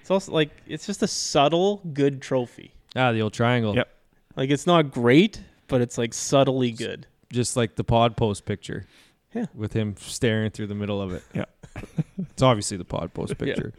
It's 0.00 0.10
also 0.10 0.32
like 0.32 0.50
it's 0.66 0.86
just 0.86 1.02
a 1.02 1.06
subtle 1.08 1.80
good 1.92 2.20
trophy. 2.22 2.72
Ah, 2.96 3.12
the 3.12 3.22
old 3.22 3.32
triangle. 3.32 3.74
Yep. 3.74 3.88
Like 4.36 4.50
it's 4.50 4.66
not 4.66 4.90
great, 4.92 5.40
but 5.68 5.80
it's 5.80 5.98
like 5.98 6.14
subtly 6.14 6.70
good. 6.70 7.06
Just 7.32 7.56
like 7.56 7.74
the 7.76 7.84
pod 7.84 8.16
post 8.16 8.44
picture. 8.44 8.86
Yeah. 9.34 9.46
With 9.54 9.72
him 9.72 9.96
staring 9.98 10.50
through 10.50 10.68
the 10.68 10.74
middle 10.74 11.02
of 11.02 11.12
it. 11.12 11.22
Yeah. 11.34 11.44
it's 12.18 12.42
obviously 12.42 12.76
the 12.76 12.84
pod 12.84 13.12
post 13.14 13.36
picture. 13.38 13.72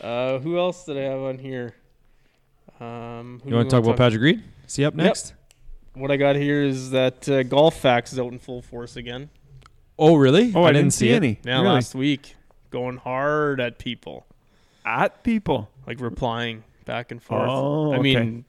Uh, 0.00 0.38
who 0.40 0.58
else 0.58 0.84
did 0.84 0.98
I 0.98 1.02
have 1.02 1.20
on 1.20 1.38
here? 1.38 1.74
Um, 2.80 3.40
who 3.42 3.50
You 3.50 3.56
want 3.56 3.70
to 3.70 3.76
talk 3.76 3.84
about 3.84 3.96
Patrick 3.96 4.20
Reed? 4.22 4.42
Is 4.66 4.76
he 4.76 4.84
up 4.84 4.94
Yep. 4.94 5.04
next? 5.04 5.34
What 5.94 6.10
I 6.10 6.16
got 6.16 6.36
here 6.36 6.62
is 6.62 6.90
that 6.90 7.26
uh, 7.28 7.42
golf 7.42 7.78
facts 7.80 8.12
is 8.12 8.18
out 8.18 8.30
in 8.32 8.38
full 8.38 8.60
force 8.60 8.96
again. 8.96 9.30
Oh, 9.98 10.16
really? 10.16 10.52
Oh, 10.54 10.64
I, 10.64 10.72
didn't, 10.72 10.90
see, 10.90 11.08
it. 11.10 11.16
any. 11.16 11.38
Yeah, 11.42 11.62
really? 11.62 11.68
last 11.74 11.94
week, 11.94 12.36
going 12.70 12.98
hard 12.98 13.60
at 13.60 13.78
people, 13.78 14.26
At 14.84 15.22
people. 15.24 15.70
like 15.86 16.00
replying 16.00 16.64
back 16.84 17.10
and 17.12 17.22
forth. 17.22 17.48
Oh, 17.48 17.92
I 17.92 17.96
okay. 17.96 18.02
mean, 18.02 18.44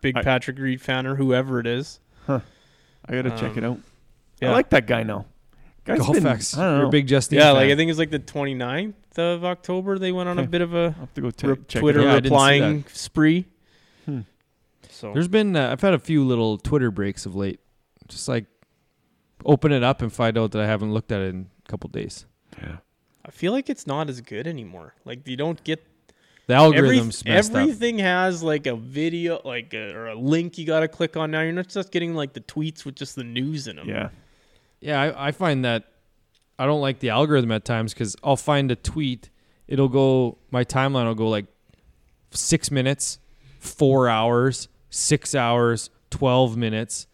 big 0.00 0.16
I- 0.16 0.22
Patrick 0.22 0.58
Reed 0.58 0.80
fan 0.80 1.06
or 1.06 1.14
whoever 1.14 1.60
it 1.60 1.68
is. 1.68 2.00
I 2.26 2.40
gotta 3.08 3.30
check 3.30 3.56
it 3.56 3.62
Um, 3.64 3.72
out. 3.74 3.80
yeah. 4.42 4.48
I 4.50 4.52
like 4.52 4.70
that 4.70 4.86
guy 4.88 5.04
now. 5.04 5.26
Guy's 5.84 5.98
Golf 5.98 6.12
been- 6.12 6.22
facts. 6.22 6.56
I 6.56 6.62
don't 6.64 6.72
You're 6.74 6.82
know. 6.82 6.88
a 6.88 6.90
big 6.92 7.06
Justine. 7.06 7.38
Yeah, 7.38 7.44
fan. 7.46 7.54
like 7.54 7.70
I 7.70 7.76
think 7.76 7.90
it's 7.90 7.98
like 7.98 8.10
the 8.10 8.18
29th 8.18 8.94
of 9.18 9.44
October. 9.44 9.98
They 9.98 10.12
went 10.12 10.28
on 10.28 10.38
a 10.38 10.42
Okay. 10.42 10.50
bit 10.50 10.60
of 10.60 10.74
a 10.74 10.78
I'll 10.78 10.90
have 10.92 11.14
to 11.14 11.20
go 11.20 11.30
t- 11.30 11.46
re- 11.46 11.56
check 11.68 11.80
Twitter 11.80 12.00
it 12.00 12.04
Yeah. 12.04 12.10
I 12.10 12.14
didn't 12.16 12.24
see 12.26 12.30
replying 12.34 12.84
spree. 12.92 13.46
Hmm. 14.04 14.20
So 14.88 15.12
There's 15.14 15.28
been 15.28 15.56
uh, 15.56 15.70
I've 15.72 15.80
had 15.80 15.94
a 15.94 15.98
few 15.98 16.24
little 16.24 16.58
Twitter 16.58 16.90
breaks 16.90 17.24
of 17.26 17.34
late. 17.34 17.60
Just 18.08 18.28
like 18.28 18.44
open 19.44 19.72
it 19.72 19.82
up 19.82 20.02
and 20.02 20.12
find 20.12 20.36
out 20.36 20.52
that 20.52 20.60
I 20.62 20.66
haven't 20.66 20.92
looked 20.92 21.10
at 21.12 21.20
it 21.22 21.28
in 21.34 21.46
a 21.66 21.68
couple 21.70 21.88
days. 21.88 22.26
Yeah. 22.60 22.76
I 23.24 23.30
feel 23.30 23.52
like 23.52 23.70
it's 23.70 23.86
not 23.86 24.08
as 24.10 24.20
good 24.20 24.46
anymore. 24.46 24.94
Like 25.04 25.26
you 25.26 25.36
don't 25.36 25.62
get 25.64 25.82
The 26.46 26.54
every, 26.54 26.98
algorithms 26.98 27.24
messed 27.24 27.52
up. 27.52 27.58
everything 27.58 27.98
has 28.00 28.42
like 28.42 28.66
a 28.66 28.74
video, 28.76 29.40
like 29.44 29.72
a, 29.74 29.92
or 29.94 30.08
a 30.08 30.14
link 30.14 30.58
you 30.58 30.66
got 30.66 30.80
to 30.80 30.88
click 30.88 31.16
on. 31.16 31.30
Now 31.30 31.40
you're 31.42 31.52
not 31.52 31.68
just 31.68 31.90
getting 31.90 32.14
like 32.14 32.32
the 32.34 32.40
tweets 32.40 32.84
with 32.84 32.96
just 32.96 33.16
the 33.16 33.24
news 33.24 33.66
in 33.66 33.76
them. 33.76 33.88
Yeah. 33.88 34.08
Yeah, 34.80 35.00
I, 35.00 35.28
I 35.28 35.30
find 35.32 35.64
that 35.64 35.84
I 36.58 36.66
don't 36.66 36.80
like 36.80 37.00
the 37.00 37.10
algorithm 37.10 37.52
at 37.52 37.64
times 37.64 37.92
because 37.94 38.16
I'll 38.24 38.36
find 38.36 38.70
a 38.70 38.76
tweet. 38.76 39.30
It'll 39.68 39.88
go 39.88 40.38
my 40.50 40.64
timeline 40.64 41.04
will 41.06 41.14
go 41.14 41.28
like 41.28 41.46
six 42.30 42.70
minutes, 42.70 43.18
four 43.58 44.08
hours, 44.08 44.68
six 44.90 45.34
hours, 45.34 45.90
twelve 46.10 46.56
minutes. 46.56 47.06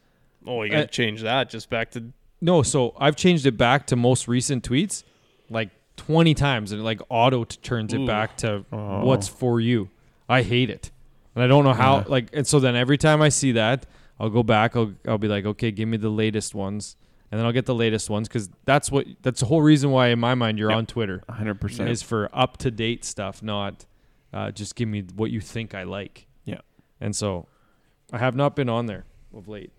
Oh, 0.47 0.63
you 0.63 0.71
got 0.71 0.77
to 0.79 0.85
Uh, 0.85 0.87
change 0.87 1.23
that 1.23 1.51
just 1.51 1.69
back 1.71 1.91
to 1.93 2.13
No, 2.41 2.63
so 2.63 2.95
I've 2.99 3.17
changed 3.17 3.47
it 3.47 3.57
back 3.57 3.87
to 3.89 3.97
most 3.97 4.29
recent 4.29 4.69
tweets 4.69 5.03
like 5.51 5.71
twenty 5.97 6.35
times, 6.35 6.73
and 6.73 6.81
it 6.81 6.85
like 6.85 7.01
auto 7.09 7.45
turns 7.45 7.93
it 7.95 8.07
back 8.07 8.37
to 8.39 8.65
Oh. 8.73 9.05
what's 9.05 9.29
for 9.29 9.61
you. 9.61 9.89
I 10.29 10.43
hate 10.43 10.71
it, 10.71 10.91
and 11.35 11.43
I 11.45 11.47
don't 11.47 11.65
know 11.65 11.73
how. 11.73 11.99
Yeah. 11.99 12.05
Like, 12.09 12.31
and 12.33 12.47
so 12.47 12.59
then 12.61 12.75
every 12.77 12.99
time 12.99 13.23
I 13.23 13.29
see 13.29 13.53
that, 13.53 13.87
I'll 14.21 14.31
go 14.31 14.43
back. 14.43 14.77
I'll 14.77 14.93
I'll 15.07 15.19
be 15.19 15.29
like, 15.29 15.45
okay, 15.47 15.71
give 15.71 15.89
me 15.89 15.97
the 15.97 16.09
latest 16.11 16.55
ones, 16.55 16.97
and 17.31 17.39
then 17.39 17.47
I'll 17.47 17.53
get 17.53 17.67
the 17.67 17.75
latest 17.75 18.09
ones 18.11 18.29
because 18.29 18.49
that's 18.65 18.91
what 18.91 19.07
that's 19.23 19.41
the 19.41 19.47
whole 19.47 19.63
reason 19.63 19.91
why 19.91 20.09
in 20.09 20.19
my 20.19 20.35
mind 20.35 20.59
you're 20.59 20.71
Yep. 20.71 20.77
on 20.79 20.87
Twitter 20.87 21.23
100%. 21.29 21.89
is 21.89 22.03
for 22.03 22.29
up 22.33 22.57
to 22.59 22.71
date 22.71 23.05
stuff, 23.05 23.43
not 23.43 23.85
uh, 24.33 24.51
just 24.51 24.75
give 24.77 24.89
me 24.89 25.03
what 25.15 25.31
you 25.31 25.41
think 25.41 25.75
I 25.75 25.83
like. 25.85 26.27
Yeah. 26.45 26.61
and 27.01 27.15
so 27.17 27.47
I 28.13 28.19
have 28.19 28.35
not 28.37 28.55
been 28.55 28.69
on 28.69 28.87
there 28.87 29.05
of 29.35 29.49
late. 29.49 29.71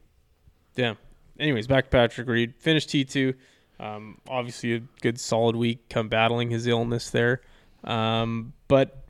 Yeah. 0.75 0.95
Anyways, 1.39 1.67
back 1.67 1.85
to 1.85 1.89
Patrick 1.91 2.27
Reed. 2.27 2.53
Finished 2.59 2.89
T2. 2.89 3.33
Um, 3.79 4.17
obviously, 4.27 4.73
a 4.73 4.79
good 5.01 5.19
solid 5.19 5.55
week 5.55 5.87
come 5.89 6.09
battling 6.09 6.49
his 6.49 6.65
illness 6.67 7.09
there. 7.11 7.41
Um, 7.83 8.53
but 8.67 9.03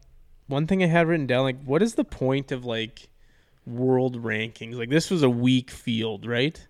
one 0.47 0.67
thing 0.67 0.83
I 0.83 0.87
had 0.87 1.07
written 1.07 1.25
down, 1.25 1.43
like, 1.43 1.63
what 1.63 1.81
is 1.81 1.95
the 1.95 2.03
point 2.03 2.51
of 2.51 2.65
like 2.65 3.07
world 3.65 4.21
rankings? 4.23 4.75
Like, 4.75 4.89
this 4.89 5.09
was 5.09 5.23
a 5.23 5.29
weak 5.29 5.71
field, 5.71 6.25
right? 6.25 6.67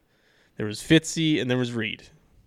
There 0.57 0.65
was 0.65 0.81
Fitzy 0.81 1.39
and 1.41 1.49
there 1.49 1.57
was 1.57 1.71
Reed. 1.71 2.03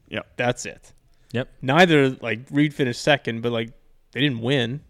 Yep. 0.08 0.36
That's 0.36 0.66
it. 0.66 0.92
Yep. 1.32 1.48
Neither 1.62 2.10
like 2.10 2.40
Reed 2.50 2.74
finished 2.74 3.00
second, 3.00 3.42
but 3.42 3.52
like 3.52 3.72
they 4.12 4.20
didn't 4.20 4.40
win. 4.40 4.80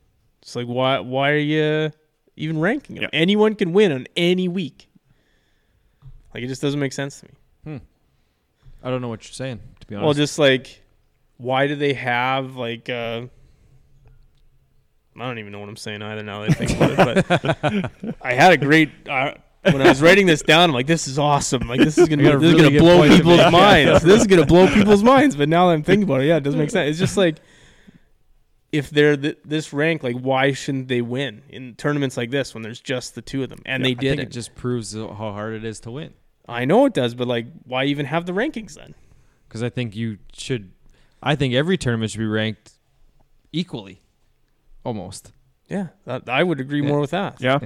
It's 0.43 0.57
like 0.57 0.67
why 0.67 0.99
why 1.01 1.31
are 1.31 1.37
you 1.37 1.93
even 2.37 2.59
ranking 2.59 2.97
them? 2.97 3.03
Yep. 3.03 3.11
Anyone 3.13 3.55
can 3.55 3.73
win 3.73 3.93
on 3.93 4.07
any 4.17 4.49
week. 4.49 4.89
Like 6.35 6.43
it 6.43 6.49
just 6.49 6.63
doesn't 6.63 6.81
make 6.81 6.93
sense 6.93 7.21
to 7.21 7.27
me. 7.27 7.81
I 8.83 8.89
don't 8.89 9.03
know 9.03 9.09
what 9.09 9.25
you're 9.25 9.35
saying, 9.35 9.61
to 9.81 9.87
be 9.87 9.95
honest. 9.95 10.05
Well, 10.05 10.15
just 10.15 10.39
like, 10.39 10.83
why 11.37 11.67
do 11.67 11.77
they 11.77 11.93
have 11.95 12.57
like? 12.57 12.89
uh 12.89 13.27
I 15.17 15.27
don't 15.27 15.39
even 15.39 15.53
know 15.53 15.59
what 15.59 15.69
I'm 15.69 15.77
saying 15.77 16.01
either. 16.01 16.23
Now 16.23 16.43
that 16.43 16.51
I 16.51 16.55
think 16.55 16.71
about 16.71 17.19
it, 17.19 17.93
but 18.03 18.17
I 18.23 18.33
had 18.33 18.53
a 18.53 18.57
great. 18.57 18.91
Uh, 19.07 19.35
when 19.63 19.83
I 19.83 19.89
was 19.89 20.01
writing 20.03 20.27
this 20.27 20.43
down, 20.43 20.71
I'm 20.71 20.75
like, 20.75 20.87
"This 20.87 21.07
is 21.09 21.19
awesome! 21.19 21.69
Like, 21.69 21.81
this 21.81 21.99
is 21.99 22.09
gonna, 22.09 22.23
You 22.23 22.29
got 22.31 22.43
a 22.43 22.47
is 22.47 22.53
really 22.55 22.65
gonna 22.71 22.79
blow 22.81 22.97
point 22.99 23.11
to 23.13 23.17
people's 23.19 23.39
make. 23.39 23.53
minds. 23.53 24.03
this 24.03 24.21
is 24.21 24.27
gonna 24.27 24.47
blow 24.47 24.67
people's 24.69 25.03
minds." 25.03 25.37
But 25.37 25.49
now 25.49 25.69
that 25.69 25.75
I'm 25.75 25.83
thinking 25.83 26.05
about 26.05 26.23
it, 26.23 26.27
yeah, 26.27 26.37
it 26.37 26.43
doesn't 26.43 26.59
make 26.59 26.71
sense. 26.77 26.91
It's 26.91 26.99
just 26.99 27.17
like, 27.17 27.37
if 28.73 28.89
they're 28.91 29.17
th- 29.17 29.39
this 29.45 29.73
rank, 29.73 30.03
like, 30.03 30.17
why 30.17 30.53
shouldn't 30.53 30.89
they 30.89 31.03
win 31.03 31.43
in 31.49 31.75
tournaments 31.75 32.17
like 32.17 32.31
this 32.31 32.55
when 32.55 32.63
there's 32.63 32.81
just 32.81 33.15
the 33.15 33.23
two 33.23 33.43
of 33.43 33.49
them? 33.51 33.61
And 33.67 33.83
I 33.83 33.89
they 33.89 33.89
think 33.91 34.01
did 34.01 34.19
it 34.21 34.23
it. 34.29 34.31
just 34.31 34.55
proves 34.55 34.95
how 34.95 35.09
hard 35.09 35.55
it 35.55 35.65
is 35.65 35.81
to 35.81 35.91
win. 35.91 36.15
I 36.49 36.65
know 36.65 36.87
it 36.87 36.95
does, 36.95 37.15
but 37.15 37.29
like, 37.29 37.47
why 37.65 37.85
even 37.85 38.07
have 38.07 38.27
the 38.27 38.33
rankings 38.33 38.75
then? 38.75 38.95
Because 39.49 39.63
I 39.63 39.69
think 39.69 39.95
you 39.97 40.19
should. 40.33 40.71
I 41.23 41.35
think 41.37 41.53
every 41.55 41.77
tournament 41.77 42.13
should 42.13 42.19
be 42.19 42.27
ranked 42.27 42.73
equally, 43.53 44.01
almost. 44.85 45.33
Yeah, 45.69 45.89
that, 46.07 46.29
I 46.29 46.43
would 46.43 46.61
agree 46.61 46.81
Yeah. 46.83 46.89
more 46.89 47.01
with 47.01 47.11
that. 47.11 47.41
Yeah. 47.41 47.59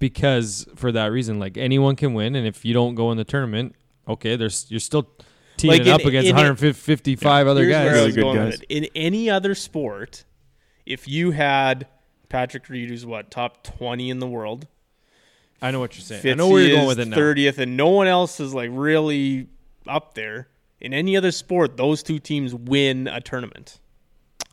Because 0.00 0.66
for 0.74 0.90
that 0.90 1.12
reason, 1.12 1.38
like 1.38 1.56
anyone 1.56 1.94
can 1.94 2.12
win, 2.14 2.34
and 2.34 2.46
if 2.46 2.64
you 2.64 2.74
don't 2.74 2.96
go 2.96 3.12
in 3.12 3.16
the 3.18 3.24
tournament, 3.24 3.76
okay, 4.08 4.34
there's 4.34 4.66
you're 4.68 4.80
still 4.80 5.08
teaming 5.56 5.78
Like 5.80 5.86
in- 5.86 5.92
up 5.92 6.00
against 6.04 6.28
in- 6.30 6.34
155 6.34 7.46
other 7.46 7.62
Here's 7.64 7.72
where 7.72 7.80
I 7.80 7.84
guys. 7.84 7.94
Really 7.94 8.12
good 8.12 8.50
guys. 8.50 8.60
In 8.68 8.86
any 8.96 9.30
other 9.30 9.54
sport, 9.54 10.24
if 10.86 11.06
you 11.06 11.30
had 11.32 11.86
Patrick 12.28 12.68
Reed, 12.68 12.88
who's 12.88 13.04
what 13.06 13.30
top 13.30 13.62
twenty 13.62 14.10
in 14.10 14.18
the 14.20 14.26
world, 14.26 14.66
I 15.62 15.70
know 15.70 15.80
what 15.80 15.94
you're 15.96 16.02
saying. 16.02 16.26
I 16.26 16.34
know 16.34 16.48
where 16.48 16.62
you're 16.62 16.76
going 16.76 16.88
with 16.88 16.98
it 17.00 17.06
now. 17.08 17.16
Thirtieth, 17.16 17.58
and 17.58 17.76
no 17.76 17.88
one 17.90 18.06
else 18.06 18.40
is 18.40 18.54
like 18.54 18.70
really 18.72 19.48
up 19.86 20.14
there. 20.14 20.48
In 20.80 20.94
any 20.94 21.14
other 21.14 21.30
sport, 21.30 21.76
those 21.76 22.02
two 22.02 22.18
teams 22.18 22.54
win 22.54 23.06
a 23.06 23.20
tournament. 23.20 23.80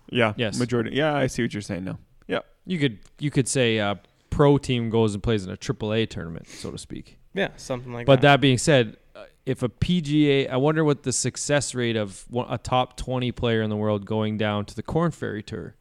Yeah. 0.09 0.33
Yes. 0.35 0.59
Majority. 0.59 0.91
Yeah, 0.93 1.15
I 1.15 1.27
see 1.27 1.41
what 1.41 1.53
you're 1.53 1.61
saying 1.61 1.85
now. 1.85 1.99
Yeah. 2.27 2.39
You 2.65 2.79
could 2.79 2.99
you 3.19 3.31
could 3.31 3.47
say 3.47 3.77
a 3.77 3.97
pro 4.37 4.57
team 4.59 4.91
goes 4.91 5.15
and 5.15 5.23
plays 5.23 5.43
in 5.45 5.51
a 5.51 5.57
AAA 5.57 6.07
tournament, 6.07 6.47
so 6.47 6.69
to 6.69 6.77
speak. 6.77 7.17
Yeah, 7.33 7.49
something 7.57 7.91
like 7.91 8.05
But 8.05 8.17
that. 8.17 8.21
But 8.21 8.21
that 8.33 8.41
being 8.41 8.59
said, 8.59 8.97
uh, 9.15 9.23
if 9.47 9.63
a 9.63 9.69
PGA, 9.69 10.47
I 10.47 10.57
wonder 10.57 10.83
what 10.83 11.01
the 11.01 11.11
success 11.11 11.73
rate 11.73 11.95
of 11.95 12.23
a 12.47 12.59
top 12.59 12.97
20 12.97 13.31
player 13.31 13.63
in 13.63 13.71
the 13.71 13.75
world 13.75 14.05
going 14.05 14.37
down 14.37 14.65
to 14.65 14.75
the 14.75 14.83
Corn 14.83 15.09
Ferry 15.09 15.41
Tour 15.41 15.75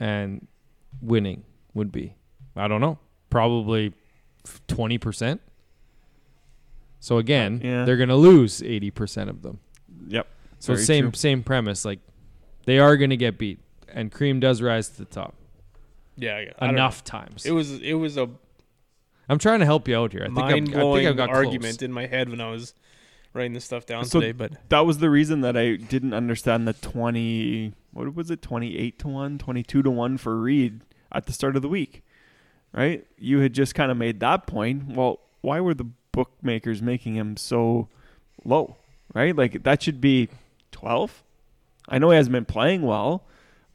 and 0.00 0.46
winning 1.02 1.44
would 1.74 1.92
be. 1.92 2.14
I 2.56 2.66
don't 2.66 2.80
know. 2.80 2.98
Probably 3.28 3.92
20%. 4.68 5.38
So 7.00 7.18
again, 7.18 7.60
Yeah. 7.62 7.84
they're 7.84 7.98
going 7.98 8.08
to 8.08 8.16
lose 8.16 8.62
80% 8.62 9.28
of 9.28 9.42
them. 9.42 9.60
Yep. 10.08 10.26
So 10.60 10.72
Very 10.72 10.84
same 10.86 11.04
true. 11.04 11.12
same 11.12 11.42
premise 11.42 11.84
like 11.84 11.98
they 12.64 12.78
are 12.78 12.96
going 12.96 13.10
to 13.10 13.16
get 13.18 13.36
beat 13.36 13.58
and 13.88 14.10
Cream 14.10 14.40
does 14.40 14.62
rise 14.62 14.88
to 14.88 14.96
the 14.98 15.04
top 15.04 15.34
yeah, 16.16 16.40
yeah 16.40 16.68
enough 16.68 17.04
times. 17.04 17.46
It 17.46 17.52
was 17.52 17.80
it 17.80 17.94
was 17.94 18.16
a 18.16 18.28
I'm 19.28 19.38
trying 19.38 19.60
to 19.60 19.66
help 19.66 19.88
you 19.88 19.96
out 19.98 20.12
here. 20.12 20.22
I 20.22 20.26
think, 20.26 20.38
I'm, 20.38 20.44
I 20.44 20.50
mind 20.52 20.66
think 20.66 20.76
blowing 20.78 21.06
I've 21.08 21.16
got 21.16 21.30
argument 21.30 21.78
close. 21.78 21.82
in 21.82 21.92
my 21.92 22.06
head 22.06 22.28
when 22.28 22.40
I 22.40 22.50
was 22.50 22.74
writing 23.32 23.52
this 23.52 23.64
stuff 23.64 23.86
down 23.86 24.04
So- 24.04 24.20
today. 24.20 24.32
But 24.32 24.52
That 24.68 24.80
was 24.86 24.98
the 24.98 25.10
reason 25.10 25.40
that 25.42 25.56
I 25.56 25.76
didn't 25.76 26.14
understand 26.14 26.66
the 26.66 26.72
20 26.72 27.74
what 27.92 28.14
was 28.14 28.30
it 28.30 28.42
28 28.42 28.98
to 29.00 29.08
1, 29.08 29.38
22 29.38 29.82
to 29.82 29.90
1 29.90 30.18
for 30.18 30.36
Reed 30.36 30.82
at 31.10 31.26
the 31.26 31.32
start 31.32 31.56
of 31.56 31.62
the 31.62 31.68
week. 31.68 32.02
Right? 32.72 33.06
You 33.18 33.38
had 33.40 33.54
just 33.54 33.74
kind 33.74 33.90
of 33.90 33.96
made 33.96 34.20
that 34.20 34.46
point. 34.46 34.94
Well, 34.94 35.20
why 35.40 35.60
were 35.60 35.72
the 35.74 35.86
bookmakers 36.12 36.82
making 36.82 37.14
him 37.14 37.36
so 37.36 37.88
low? 38.44 38.76
Right? 39.14 39.34
Like 39.34 39.62
that 39.62 39.82
should 39.82 40.00
be 40.00 40.28
12. 40.72 41.22
I 41.88 41.98
know 41.98 42.10
he 42.10 42.16
hasn't 42.16 42.32
been 42.32 42.44
playing 42.44 42.82
well, 42.82 43.24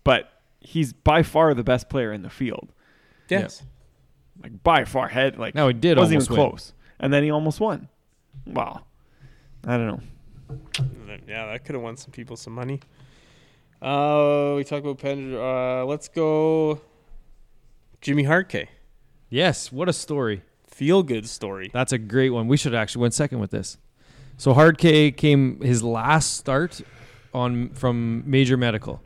but 0.04 0.31
he's 0.62 0.94
by 0.94 1.24
far 1.24 1.54
the 1.54 1.64
best 1.64 1.90
player 1.90 2.14
in 2.14 2.22
the 2.22 2.30
field. 2.30 2.72
yes, 3.30 3.64
Like 4.42 4.64
by 4.64 4.86
far 4.86 5.08
head 5.10 5.38
like 5.38 5.56
Now 5.56 5.68
he 5.68 5.74
did 5.74 5.98
wasn't 5.98 6.16
almost 6.18 6.32
even 6.32 6.42
win. 6.42 6.50
close. 6.52 6.74
And 7.00 7.12
then 7.14 7.24
he 7.24 7.32
almost 7.32 7.60
won. 7.60 7.88
Wow. 8.46 8.84
I 9.66 9.78
don't 9.78 9.88
know. 9.88 10.00
Yeah, 11.28 11.48
that 11.52 11.66
could 11.66 11.76
have 11.76 11.84
won 11.84 11.98
some 11.98 12.12
people 12.12 12.36
some 12.38 12.54
money. 12.54 12.80
Uh, 13.82 14.54
we 14.56 14.64
talked 14.64 14.86
about 14.86 15.00
Pen. 15.00 15.34
Uh, 15.36 15.84
let's 15.86 16.08
go. 16.08 16.80
Jimmy 18.02 18.24
Hartkey, 18.24 18.68
Yes, 19.30 19.72
what 19.72 19.88
a 19.90 19.94
story. 19.94 20.42
feel 20.68 21.04
good 21.04 21.28
story. 21.28 21.70
That's 21.74 21.92
a 21.94 21.98
great 22.00 22.32
one. 22.32 22.48
We 22.48 22.58
should 22.58 22.74
have 22.74 22.82
actually 22.82 23.02
went 23.04 23.14
second 23.14 23.40
with 23.40 23.52
this. 23.52 23.78
So 24.38 24.54
Hard 24.54 24.78
K 24.80 25.12
came 25.12 25.62
his 25.62 25.84
last 25.84 26.36
start 26.36 26.82
on 27.34 27.70
from 27.70 28.24
major 28.26 28.58
medical. 28.58 29.02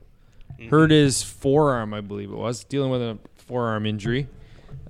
Mm-hmm. 0.66 0.76
Hurt 0.76 0.92
his 0.92 1.24
forearm, 1.24 1.94
I 1.94 2.02
believe 2.02 2.32
it 2.32 2.36
was, 2.36 2.64
dealing 2.64 2.92
with 2.92 3.02
a 3.02 3.18
forearm 3.36 3.86
injury. 3.86 4.28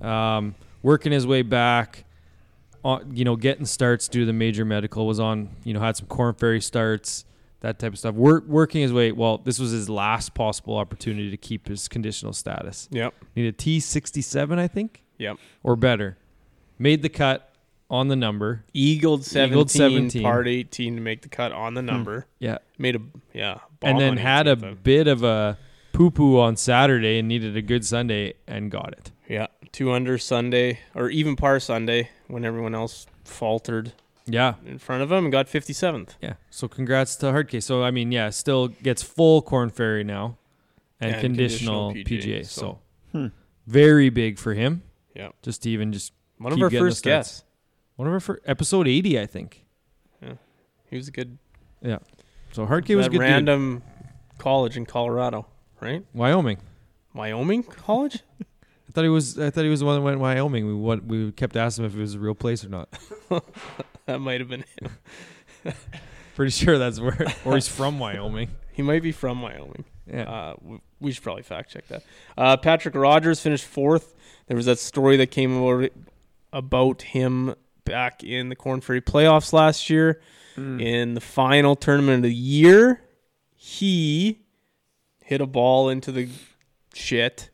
Um, 0.00 0.54
working 0.82 1.12
his 1.12 1.26
way 1.26 1.42
back, 1.42 2.04
on, 2.84 3.14
you 3.16 3.24
know, 3.24 3.36
getting 3.36 3.66
starts 3.66 4.08
due 4.08 4.20
to 4.20 4.26
the 4.26 4.32
major 4.32 4.64
medical. 4.64 5.06
Was 5.06 5.18
on, 5.20 5.48
you 5.64 5.74
know, 5.74 5.80
had 5.80 5.96
some 5.96 6.06
Corn 6.06 6.34
Ferry 6.34 6.60
starts, 6.60 7.24
that 7.60 7.78
type 7.78 7.92
of 7.92 7.98
stuff. 7.98 8.14
Work, 8.14 8.46
working 8.46 8.82
his 8.82 8.92
way. 8.92 9.10
Well, 9.12 9.38
this 9.38 9.58
was 9.58 9.70
his 9.72 9.88
last 9.88 10.34
possible 10.34 10.76
opportunity 10.76 11.30
to 11.30 11.36
keep 11.36 11.68
his 11.68 11.88
conditional 11.88 12.32
status. 12.32 12.88
Yep. 12.92 13.14
Need 13.34 13.46
a 13.46 13.52
T 13.52 13.80
sixty 13.80 14.22
seven, 14.22 14.58
I 14.58 14.68
think, 14.68 15.02
Yep. 15.18 15.38
or 15.62 15.74
better. 15.76 16.16
Made 16.78 17.02
the 17.02 17.08
cut 17.08 17.52
on 17.88 18.08
the 18.08 18.16
number. 18.16 18.64
Eagled 18.74 19.24
17, 19.24 19.52
Eagled 19.52 19.70
17. 19.70 20.22
part 20.22 20.46
18 20.46 20.96
to 20.96 21.00
make 21.00 21.22
the 21.22 21.28
cut 21.28 21.52
on 21.52 21.74
the 21.74 21.82
number. 21.82 22.26
Yeah, 22.38 22.58
Made 22.78 22.96
a 22.96 23.00
yeah, 23.32 23.60
and 23.82 23.98
then 23.98 24.16
had 24.16 24.46
a 24.46 24.56
bit 24.56 25.08
of 25.08 25.22
a 25.22 25.56
poo 25.96 26.10
poo 26.10 26.38
on 26.38 26.56
Saturday 26.56 27.18
and 27.18 27.26
needed 27.28 27.56
a 27.56 27.62
good 27.62 27.84
Sunday 27.84 28.34
and 28.46 28.70
got 28.70 28.92
it. 28.92 29.12
yeah, 29.28 29.46
two 29.72 29.90
under 29.92 30.18
Sunday 30.18 30.78
or 30.94 31.08
even 31.10 31.36
par 31.36 31.58
Sunday 31.58 32.10
when 32.28 32.44
everyone 32.44 32.74
else 32.74 33.06
faltered 33.24 33.92
Yeah, 34.26 34.54
in 34.66 34.78
front 34.78 35.02
of 35.02 35.10
him 35.10 35.24
and 35.24 35.32
got 35.32 35.46
57th. 35.46 36.10
yeah. 36.20 36.34
So 36.50 36.68
congrats 36.68 37.16
to 37.16 37.26
Hardcase. 37.26 37.62
So 37.64 37.82
I 37.82 37.90
mean, 37.90 38.12
yeah, 38.12 38.30
still 38.30 38.68
gets 38.68 39.02
full 39.02 39.40
Corn 39.42 39.70
Ferry 39.70 40.04
now, 40.04 40.36
and, 41.00 41.12
And 41.12 41.20
conditional, 41.20 41.92
conditional 41.92 42.18
PGA. 42.20 42.40
PGA, 42.40 42.46
So, 42.46 42.60
so- 42.60 42.78
Hmm. 43.12 43.26
very 43.66 44.10
big 44.10 44.38
for 44.38 44.52
him. 44.54 44.82
Yeah. 45.14 45.28
Just 45.42 45.62
to 45.62 45.70
even 45.70 45.92
just 45.92 46.12
One 46.38 46.52
of 46.52 46.58
Keep 46.58 46.64
our 46.64 46.70
first 46.70 47.02
guests. 47.04 47.44
one 47.96 48.06
of 48.06 48.12
our 48.12 48.20
first 48.20 48.42
episode 48.44 48.86
eighty, 48.86 49.18
I 49.18 49.24
think. 49.24 49.64
Yeah, 50.22 50.34
he 50.90 50.96
was 50.96 51.08
a 51.08 51.10
good 51.10 51.38
Yeah, 51.82 51.98
So 52.52 52.66
Hardcase 52.66 52.96
was 52.96 53.06
a 53.06 53.08
that 53.08 53.12
good 53.12 53.18
dude. 53.18 53.20
random 53.20 53.82
college 54.38 54.76
in 54.76 54.84
Colorado, 54.84 55.46
right? 55.80 56.04
Wyoming. 56.12 56.58
Wyoming 57.14 57.62
college? 57.62 58.20
I 58.88 58.92
thought 58.92 59.02
he 59.02 59.08
was. 59.08 59.38
I 59.38 59.50
thought 59.50 59.64
he 59.64 59.70
was 59.70 59.80
the 59.80 59.86
one 59.86 59.96
that 59.96 60.02
went 60.02 60.16
to 60.16 60.20
Wyoming. 60.20 60.66
We 60.66 60.74
what 60.74 61.04
we 61.04 61.32
kept 61.32 61.56
asking 61.56 61.84
him 61.84 61.90
if 61.90 61.96
it 61.96 62.00
was 62.00 62.14
a 62.14 62.18
real 62.18 62.34
place 62.34 62.64
or 62.64 62.68
not. 62.68 62.88
that 64.06 64.20
might 64.20 64.40
have 64.40 64.48
been 64.48 64.64
him. 64.80 64.90
Pretty 66.34 66.50
sure 66.50 66.78
that's 66.78 67.00
where, 67.00 67.26
or 67.44 67.54
he's 67.54 67.68
from 67.68 67.98
Wyoming. 67.98 68.50
He 68.72 68.82
might 68.82 69.02
be 69.02 69.12
from 69.12 69.40
Wyoming. 69.40 69.84
Yeah. 70.06 70.22
Uh, 70.22 70.54
w- 70.56 70.80
we 71.00 71.12
should 71.12 71.22
probably 71.22 71.42
fact 71.42 71.72
check 71.72 71.88
that. 71.88 72.02
Uh, 72.36 72.56
Patrick 72.58 72.94
Rodgers 72.94 73.40
finished 73.40 73.64
fourth. 73.64 74.14
There 74.46 74.56
was 74.56 74.66
that 74.66 74.78
story 74.78 75.16
that 75.16 75.30
came 75.30 75.56
about, 75.56 75.90
about 76.52 77.02
him 77.02 77.54
back 77.84 78.22
in 78.22 78.50
the 78.50 78.56
Corn 78.56 78.80
Ferry 78.82 79.00
playoffs 79.00 79.52
last 79.52 79.88
year. 79.88 80.20
Hmm. 80.54 80.78
In 80.80 81.14
the 81.14 81.20
final 81.20 81.74
tournament 81.74 82.16
of 82.16 82.22
the 82.22 82.34
year, 82.34 83.02
he 83.54 84.45
hit 85.26 85.40
a 85.40 85.46
ball 85.46 85.88
into 85.88 86.12
the 86.12 86.28
shit, 86.94 87.50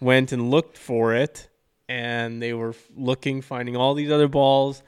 went 0.00 0.30
and 0.30 0.52
looked 0.52 0.78
for 0.78 1.12
it, 1.12 1.48
and 1.88 2.40
they 2.40 2.52
were 2.52 2.76
looking, 2.96 3.42
finding 3.42 3.74
all 3.74 3.92
these 3.92 4.10
other 4.10 4.28
balls, 4.28 4.84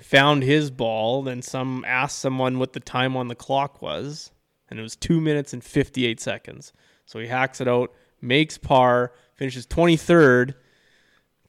found 0.00 0.42
his 0.42 0.72
ball. 0.72 1.22
Then 1.22 1.42
some 1.42 1.84
asked 1.86 2.18
someone 2.18 2.58
what 2.58 2.72
the 2.72 2.80
time 2.80 3.16
on 3.16 3.28
the 3.28 3.36
clock 3.36 3.80
was, 3.80 4.32
and 4.68 4.80
it 4.80 4.82
was 4.82 4.96
two 4.96 5.20
minutes 5.20 5.52
and 5.52 5.62
58 5.62 6.18
seconds. 6.18 6.72
So 7.06 7.20
he 7.20 7.28
hacks 7.28 7.60
it 7.60 7.68
out, 7.68 7.92
makes 8.20 8.58
par, 8.58 9.12
finishes 9.36 9.64
23rd, 9.64 10.54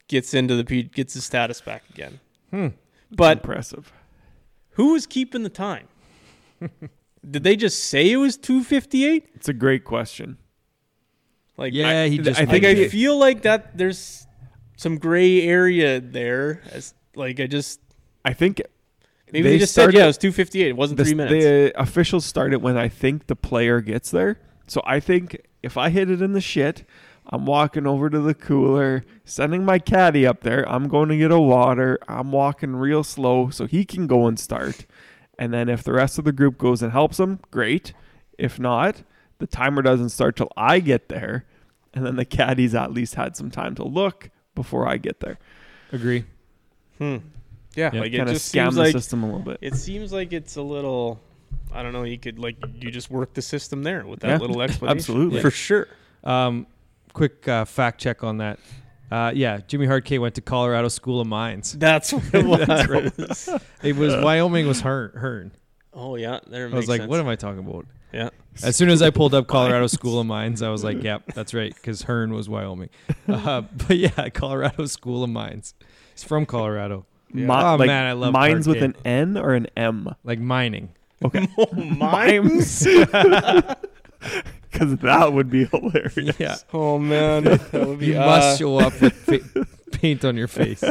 gets 0.08 0.36
into 0.36 0.56
the 0.56 0.64
P- 0.64 0.84
gets 0.84 1.16
his 1.16 1.26
status 1.26 1.62
back 1.62 1.82
again. 1.90 2.20
Hmm. 2.52 2.68
But 3.10 3.38
impressive. 3.40 3.92
who 4.72 4.94
was 4.94 5.08
keeping 5.08 5.42
the 5.42 5.50
time? 5.50 5.88
Did 7.30 7.44
they 7.44 7.56
just 7.56 7.86
say 7.86 8.12
it 8.12 8.18
was 8.18 8.38
258? 8.38 9.30
It's 9.36 9.50
a 9.50 9.54
great 9.54 9.84
question. 9.84 10.38
Like 11.58 11.74
Yeah, 11.74 12.02
I, 12.02 12.10
he 12.10 12.18
just 12.20 12.40
I 12.40 12.46
think 12.46 12.64
made 12.64 12.78
I 12.78 12.82
it. 12.82 12.92
feel 12.92 13.18
like 13.18 13.44
that 13.44 13.78
there's 13.78 14.28
some 14.78 14.98
gray 14.98 15.42
area 15.42 16.00
there. 16.00 16.62
As 16.72 16.94
like 17.16 17.40
I 17.40 17.48
just 17.48 17.80
I 18.26 18.34
think 18.34 18.62
maybe 19.32 19.44
They 19.44 19.50
they, 19.54 19.60
just 19.60 19.74
started- 19.74 19.94
said 19.94 19.98
yeah, 20.00 20.04
it 20.04 20.08
was 20.08 20.18
258. 20.18 20.68
It 20.68 20.78
wasn't 20.78 20.98
the, 20.98 21.06
three 21.06 21.14
minutes. 21.16 21.46
the 21.46 21.82
officials 21.82 22.26
started 22.26 22.62
when 22.62 22.78
I 22.78 22.90
think 22.90 23.28
the 23.28 23.36
player 23.36 23.82
gets 23.82 24.12
there. 24.12 24.40
So 24.68 24.82
I 24.86 25.00
think 25.00 25.38
if 25.64 25.78
I 25.78 25.90
hit 25.90 26.10
it 26.12 26.22
in 26.22 26.34
the 26.34 26.42
shit, 26.42 26.84
I'm 27.28 27.46
walking 27.46 27.88
over 27.88 28.10
to 28.10 28.20
the 28.20 28.34
cooler, 28.34 29.04
sending 29.24 29.64
my 29.64 29.80
caddy 29.80 30.28
up 30.28 30.42
there. 30.42 30.68
I'm 30.70 30.88
going 30.88 31.10
to 31.10 31.18
get 31.18 31.32
a 31.32 31.40
water. 31.40 31.98
I'm 32.08 32.32
walking 32.32 32.76
real 32.76 33.04
slow 33.04 33.50
so 33.50 33.66
he 33.66 33.86
can 33.86 34.06
go 34.08 34.28
and 34.28 34.40
start. 34.40 34.86
And 35.38 35.54
then 35.54 35.70
if 35.70 35.84
the 35.84 35.94
rest 35.94 36.18
of 36.18 36.26
the 36.26 36.32
group 36.32 36.58
goes 36.58 36.82
and 36.82 36.92
helps 36.92 37.18
them, 37.18 37.40
great. 37.52 37.94
If 38.38 38.60
not, 38.60 39.04
the 39.40 39.48
timer 39.48 39.82
doesn't 39.82 40.10
start 40.10 40.36
till 40.36 40.52
I 40.56 40.80
get 40.80 41.10
there. 41.10 41.46
And 41.94 42.06
then 42.06 42.16
the 42.16 42.26
caddies 42.26 42.76
at 42.76 42.92
least 42.92 43.16
had 43.16 43.36
some 43.38 43.50
time 43.52 43.76
to 43.76 43.84
look 43.84 44.30
before 44.54 44.88
I 44.88 44.98
get 44.98 45.20
there. 45.22 45.38
Agree. 45.92 46.26
Hmm. 46.98 47.18
Yeah, 47.76 47.92
Yeah. 47.94 48.00
like 48.02 48.14
it 48.14 48.18
kind 48.18 48.30
of 48.30 48.36
just 48.36 48.54
scam 48.54 48.66
seems 48.66 48.76
the 48.76 48.82
like 48.82 48.92
system 48.94 49.24
a 49.24 49.26
little 49.26 49.42
bit. 49.42 49.58
it 49.62 49.76
seems 49.76 50.12
like 50.14 50.32
it's 50.34 50.56
a 50.56 50.62
little. 50.62 51.20
I 51.74 51.84
don't 51.84 51.92
know. 51.94 52.04
You 52.04 52.18
could 52.18 52.40
like 52.40 52.56
you 52.80 52.90
just 52.92 53.10
work 53.12 53.34
the 53.34 53.42
system 53.42 53.84
there 53.84 54.06
with 54.06 54.22
that 54.22 54.30
Yeah, 54.30 54.38
little 54.38 54.62
explanation. 54.62 54.98
absolutely. 54.98 55.42
for 55.42 55.52
sure. 55.52 55.88
Um, 56.24 56.68
quick 57.14 57.48
uh, 57.50 57.66
fact 57.66 58.00
check 58.00 58.24
on 58.24 58.38
that. 58.38 58.60
Uh, 59.12 59.32
yeah, 59.36 59.60
Jimmy 59.68 59.86
Hardkay 59.88 60.20
went 60.20 60.36
to 60.36 60.42
Colorado 60.42 60.88
School 60.88 61.22
of 61.22 61.28
Mines. 61.28 61.74
That's 61.74 62.12
what 62.14 62.24
it 62.34 62.46
was. 62.46 63.16
That's 63.16 63.50
It 63.84 63.96
was 63.96 64.16
Wyoming 64.24 64.68
was 64.68 64.82
Hearn. 64.82 65.12
Hearn. 65.16 65.52
Oh 65.94 66.16
yeah, 66.16 66.40
there. 66.48 66.68
I 66.68 66.74
was 66.74 66.90
like, 66.90 67.08
what 67.08 67.20
am 67.20 67.28
I 67.28 67.36
talking 67.36 67.60
about? 67.60 67.86
Yeah. 68.12 68.30
As 68.64 68.76
soon 68.76 68.90
as 68.90 69.02
I 69.02 69.10
pulled 69.10 69.34
up 69.34 69.48
Colorado 69.48 69.88
School 69.98 70.20
of 70.20 70.26
Mines, 70.28 70.62
I 70.62 70.70
was 70.70 70.84
like, 70.84 71.04
yep, 71.04 71.24
that's 71.34 71.54
right, 71.54 71.74
because 71.74 72.02
Hearn 72.04 72.34
was 72.34 72.48
Wyoming. 72.50 72.90
Uh, 73.28 73.62
but 73.88 73.98
yeah, 73.98 74.30
Colorado 74.30 74.86
School 74.86 75.24
of 75.24 75.30
Mines. 75.30 75.74
He's 76.14 76.24
from 76.24 76.46
Colorado, 76.46 77.06
Yeah. 77.34 77.46
Mi- 77.48 77.54
Oh, 77.54 77.76
like 77.76 77.88
man, 77.88 78.06
I 78.08 78.14
love 78.14 78.32
mines 78.34 78.68
with 78.68 78.82
an 78.82 78.96
N 79.06 79.38
or 79.38 79.54
an 79.54 79.68
M. 79.78 80.14
like 80.24 80.40
mining. 80.40 80.90
Okay. 81.24 81.48
Oh, 81.58 81.68
mimes. 81.74 82.86
Because 84.80 84.98
that 84.98 85.32
would 85.32 85.50
be 85.50 85.66
hilarious. 85.66 86.38
Yeah, 86.40 86.56
oh 86.74 86.98
man, 87.00 87.46
that 87.46 87.72
would 87.88 88.00
be. 88.00 88.08
you 88.08 88.20
uh, 88.22 88.26
must 88.26 88.60
show 88.60 88.78
up 88.80 89.00
with 89.02 89.14
fa- 89.54 89.66
paint 89.92 90.26
on 90.26 90.36
your 90.36 90.48
face. 90.50 90.84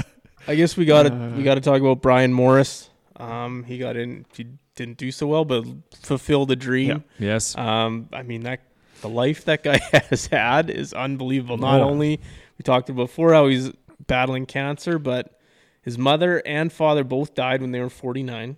I 0.49 0.55
guess 0.55 0.77
we 0.77 0.85
got 0.87 1.03
to 1.05 1.12
Uh. 1.12 1.31
we 1.37 1.42
got 1.42 1.57
to 1.57 1.61
talk 1.61 1.81
about 1.81 2.01
Brian 2.01 2.33
Morris. 2.33 2.88
Um, 3.16 3.64
he 3.64 3.77
got 3.79 3.97
in. 3.97 4.25
He 4.35 4.47
didn't 4.75 4.97
do 4.97 5.12
so 5.12 5.27
well, 5.27 5.44
but 5.44 5.64
fulfilled 6.03 6.49
the 6.49 6.57
dream. 6.57 7.05
Yes, 7.18 7.57
Um, 7.57 8.09
I 8.12 8.23
mean 8.23 8.42
that 8.44 8.61
the 9.03 9.09
life 9.09 9.44
that 9.44 9.62
guy 9.62 9.79
has 10.11 10.27
had 10.29 10.70
is 10.70 10.92
unbelievable. 10.94 11.59
Not 11.59 11.81
Oh. 11.81 11.85
only 11.90 12.20
we 12.59 12.62
talked 12.62 12.88
about 12.88 13.05
before 13.09 13.33
how 13.35 13.49
he's 13.49 13.70
battling 14.07 14.47
cancer, 14.47 14.99
but 14.99 15.38
his 15.83 15.99
mother 15.99 16.42
and 16.47 16.73
father 16.73 17.05
both 17.05 17.35
died 17.35 17.61
when 17.61 17.70
they 17.73 17.81
were 17.81 17.90
49. 17.90 18.57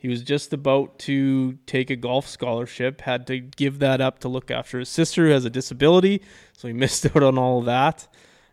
He 0.00 0.06
was 0.06 0.22
just 0.22 0.52
about 0.52 0.98
to 1.00 1.54
take 1.66 1.90
a 1.90 1.96
golf 1.96 2.28
scholarship, 2.28 3.00
had 3.00 3.26
to 3.26 3.40
give 3.40 3.80
that 3.80 4.00
up 4.00 4.20
to 4.20 4.28
look 4.28 4.48
after 4.50 4.78
his 4.78 4.88
sister 4.88 5.26
who 5.26 5.32
has 5.32 5.44
a 5.44 5.50
disability, 5.50 6.22
so 6.52 6.68
he 6.68 6.74
missed 6.84 7.04
out 7.06 7.22
on 7.24 7.36
all 7.36 7.58
of 7.58 7.64
that. 7.64 8.06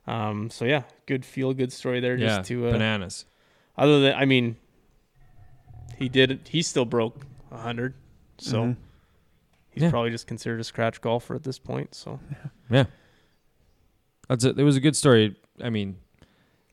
Um, 0.08 0.50
so 0.50 0.66
yeah, 0.66 0.84
good 1.06 1.24
feel 1.26 1.54
good 1.54 1.72
story 1.72 2.00
there. 2.00 2.18
yeah, 2.18 2.38
Just 2.38 2.48
to 2.50 2.68
uh, 2.68 2.72
bananas. 2.72 3.26
other 3.78 4.00
than 4.02 4.16
I 4.16 4.26
mean, 4.26 4.56
he 5.98 6.10
did 6.10 6.42
he 6.50 6.62
still 6.62 6.86
broke 6.86 7.26
hundred, 7.52 7.94
so 8.38 8.64
Mhm. 8.64 8.76
he's 9.72 9.84
Yeah. 9.84 9.90
probably 9.92 10.10
just 10.12 10.28
considered 10.28 10.60
a 10.60 10.64
scratch 10.64 11.00
golfer 11.02 11.36
at 11.36 11.44
this 11.44 11.58
point. 11.60 11.94
So 11.96 12.20
Yeah, 12.70 12.86
that's 14.28 14.44
it. 14.44 14.60
It 14.60 14.64
was 14.64 14.76
a 14.76 14.82
good 14.82 14.96
story. 14.96 15.36
I 15.64 15.70
mean, 15.70 15.98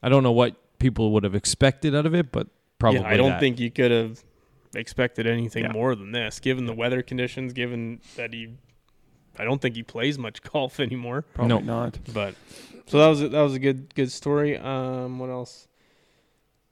I 0.02 0.08
don't 0.08 0.22
know 0.22 0.32
what 0.32 0.56
people 0.78 1.12
would 1.12 1.24
have 1.24 1.35
expected 1.35 1.94
out 1.94 2.06
of 2.06 2.14
it, 2.14 2.32
but 2.32 2.48
probably. 2.78 3.00
yeah, 3.00 3.08
I 3.08 3.16
don't 3.16 3.30
that. 3.30 3.40
think 3.40 3.61
you 3.61 3.70
could 3.70 3.90
have 3.92 4.22
expected 4.74 5.26
anything 5.26 5.64
Yeah. 5.64 5.72
more 5.72 5.94
than 5.94 6.12
this, 6.12 6.40
given 6.40 6.66
the 6.66 6.72
weather 6.72 7.02
conditions, 7.02 7.52
given 7.52 8.00
that 8.16 8.32
he. 8.32 8.54
I 9.38 9.44
don't 9.44 9.61
think 9.62 9.74
he 9.76 9.82
plays 9.82 10.18
much 10.18 10.42
golf 10.52 10.78
anymore. 10.80 11.22
Probably 11.35 11.48
No. 11.48 11.61
not. 11.61 11.98
But 12.12 12.35
so 12.87 12.98
that 12.98 13.06
was 13.08 13.22
a, 13.22 13.28
that 13.30 13.40
was 13.42 13.54
a 13.54 13.58
good 13.58 13.94
good 13.94 14.11
story. 14.11 14.56
Um, 14.58 15.18
what 15.18 15.30
else? 15.30 15.68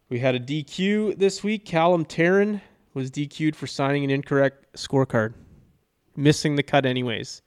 We 0.08 0.18
had 0.18 0.34
a 0.34 0.40
DQ 0.40 1.18
this 1.18 1.42
week. 1.44 1.64
Callum 1.64 2.04
Tarren 2.04 2.60
was 2.94 3.10
DQ'd 3.10 3.54
for 3.54 3.66
signing 3.68 4.02
an 4.04 4.10
incorrect 4.10 4.72
scorecard, 4.76 5.34
missing 6.16 6.56
the 6.56 6.62
cut 6.64 6.84
anyways. 6.84 7.42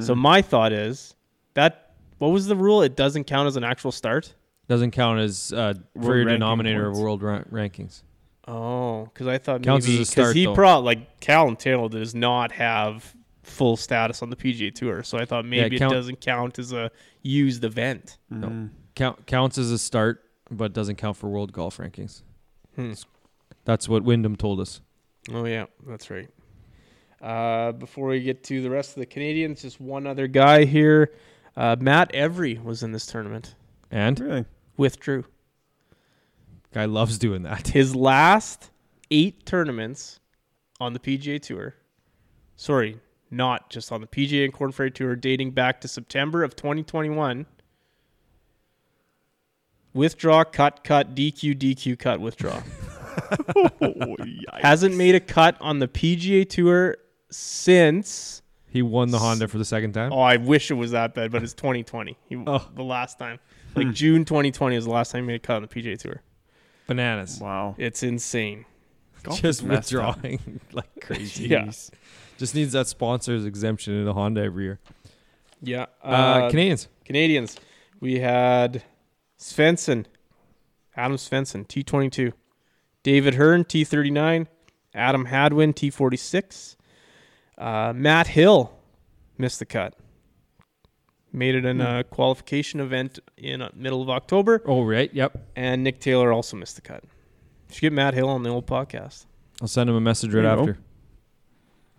So 0.00 0.14
Mhm. 0.14 0.18
my 0.18 0.42
thought 0.42 0.72
is 0.72 1.14
that 1.54 1.94
what 2.18 2.28
was 2.28 2.46
the 2.46 2.56
rule? 2.56 2.82
It 2.82 2.96
doesn't 2.96 3.24
count 3.24 3.46
as 3.46 3.56
an 3.56 3.64
actual 3.64 3.92
start. 3.92 4.34
doesn't 4.68 4.90
count 4.90 5.18
as 5.20 5.50
uh, 5.54 5.72
for 6.02 6.14
your 6.16 6.26
denominator 6.26 6.84
points. 6.86 6.98
of 6.98 7.02
world 7.02 7.22
ra- 7.22 7.42
rankings. 7.50 8.02
Oh, 8.48 9.04
because 9.12 9.26
I 9.26 9.38
thought 9.38 9.62
Counts 9.62 9.86
maybe 9.86 10.04
because 10.04 10.32
he 10.32 10.44
though. 10.46 10.54
brought 10.54 10.82
like 10.84 11.20
and 11.26 11.58
Taylor 11.58 11.88
does 11.88 12.14
not 12.14 12.50
have 12.52 13.14
full 13.42 13.76
status 13.76 14.22
on 14.22 14.30
the 14.30 14.36
PGA 14.36 14.74
Tour, 14.74 15.02
so 15.02 15.18
I 15.18 15.24
thought 15.24 15.44
maybe 15.44 15.78
count- 15.78 15.92
it 15.92 15.96
doesn't 15.96 16.20
count 16.20 16.58
as 16.58 16.72
a 16.72 16.90
used 17.22 17.64
event. 17.64 18.16
Mhm. 18.32 18.70
Count 18.94 19.26
counts 19.26 19.58
as 19.58 19.70
a 19.70 19.78
start, 19.78 20.24
but 20.50 20.72
doesn't 20.72 20.96
count 20.96 21.16
for 21.16 21.28
world 21.28 21.52
golf 21.52 21.76
rankings. 21.76 22.22
Hmm. 22.74 22.92
That's 23.64 23.88
what 23.88 24.02
Wyndham 24.02 24.36
told 24.36 24.60
us. 24.60 24.80
Oh 25.30 25.44
yeah, 25.44 25.66
that's 25.86 26.10
right. 26.10 26.28
Uh, 27.20 27.72
before 27.72 28.08
we 28.08 28.20
get 28.22 28.44
to 28.44 28.62
the 28.62 28.70
rest 28.70 28.90
of 28.90 29.00
the 29.00 29.06
Canadians, 29.06 29.62
just 29.62 29.80
one 29.80 30.06
other 30.06 30.26
guy 30.26 30.64
here. 30.64 31.12
Uh, 31.56 31.76
Matt 31.80 32.14
Every 32.14 32.58
was 32.58 32.82
in 32.82 32.92
this 32.92 33.04
tournament. 33.06 33.54
And 33.90 34.20
Really? 34.20 34.44
Withdrew 34.76 35.24
guy 36.72 36.84
loves 36.84 37.18
doing 37.18 37.42
that. 37.42 37.68
his 37.74 37.94
last 37.94 38.70
eight 39.10 39.46
tournaments 39.46 40.20
on 40.80 40.92
the 40.92 40.98
PGA 40.98 41.40
Tour. 41.40 41.74
Sorry, 42.56 42.98
not 43.30 43.70
just 43.70 43.92
on 43.92 44.00
the 44.00 44.06
PGA 44.06 44.44
and 44.44 44.52
Korn 44.52 44.72
Ferry 44.72 44.90
Tour, 44.90 45.16
dating 45.16 45.52
back 45.52 45.80
to 45.82 45.88
September 45.88 46.42
of 46.42 46.56
2021. 46.56 47.46
Withdraw, 49.94 50.44
cut, 50.44 50.84
cut, 50.84 51.14
DQ, 51.14 51.56
DQ, 51.58 51.98
cut, 51.98 52.20
withdraw. 52.20 52.62
oh. 53.56 54.16
Hasn't 54.54 54.96
made 54.96 55.14
a 55.14 55.20
cut 55.20 55.56
on 55.60 55.78
the 55.78 55.88
PGA 55.88 56.48
Tour 56.48 56.96
since. 57.30 58.42
He 58.70 58.82
won 58.82 59.10
the 59.10 59.18
Honda 59.18 59.48
for 59.48 59.56
the 59.58 59.64
second 59.64 59.92
time. 59.94 60.12
Oh, 60.12 60.20
I 60.20 60.36
wish 60.36 60.70
it 60.70 60.74
was 60.74 60.90
that 60.90 61.14
bad, 61.14 61.32
but 61.32 61.42
it's 61.42 61.54
2020. 61.54 62.16
He, 62.28 62.36
Oh. 62.46 62.68
The 62.74 62.84
last 62.84 63.18
time. 63.18 63.38
Like 63.74 63.92
June 63.92 64.24
2020 64.24 64.76
is 64.76 64.84
the 64.84 64.90
last 64.90 65.10
time 65.12 65.24
he 65.24 65.26
made 65.28 65.36
a 65.36 65.38
cut 65.38 65.56
on 65.56 65.62
the 65.62 65.68
PGA 65.68 65.98
Tour. 65.98 66.22
Bananas. 66.88 67.38
Wow. 67.40 67.76
It's 67.78 68.02
insane. 68.02 68.64
Golf 69.22 69.40
Just 69.40 69.60
is 69.60 69.64
up. 69.64 69.70
withdrawing 69.70 70.60
like 70.72 70.88
crazy. 71.00 71.46
Yeah. 71.46 71.70
Just 72.38 72.54
needs 72.54 72.72
that 72.72 72.88
sponsor's 72.88 73.44
exemption 73.44 73.94
in 73.94 74.08
a 74.08 74.12
Honda 74.12 74.42
every 74.42 74.64
year. 74.64 74.80
Yeah. 75.62 75.86
Uh, 76.02 76.48
Canadians. 76.50 76.88
Canadians. 77.04 77.56
We 78.00 78.20
had 78.20 78.82
Svensson, 79.38 80.06
Adam 80.96 81.16
Svensson, 81.16 81.66
T22. 81.66 82.32
David 83.02 83.34
Hearn, 83.34 83.64
T39. 83.64 84.46
Adam 84.94 85.24
Hadwin, 85.26 85.72
T46. 85.74 86.76
Uh, 87.56 87.92
Matt 87.94 88.28
Hill 88.28 88.72
missed 89.36 89.58
the 89.58 89.66
cut. 89.66 89.94
Made 91.32 91.54
it 91.54 91.64
in 91.66 91.80
a 91.80 92.04
qualification 92.04 92.80
event 92.80 93.18
in 93.36 93.60
uh, 93.62 93.68
middle 93.74 94.00
of 94.02 94.08
October. 94.08 94.62
Oh, 94.64 94.82
right. 94.84 95.12
Yep. 95.12 95.48
And 95.56 95.84
Nick 95.84 96.00
Taylor 96.00 96.32
also 96.32 96.56
missed 96.56 96.76
the 96.76 96.82
cut. 96.82 97.02
You 97.04 97.74
should 97.74 97.80
get 97.82 97.92
Matt 97.92 98.14
Hill 98.14 98.28
on 98.30 98.42
the 98.42 98.48
old 98.50 98.66
podcast. 98.66 99.26
I'll 99.60 99.68
send 99.68 99.90
him 99.90 99.96
a 99.96 100.00
message 100.00 100.32
right 100.32 100.42
There 100.42 100.50
you 100.52 100.56
go. 100.56 100.62
after. 100.70 100.78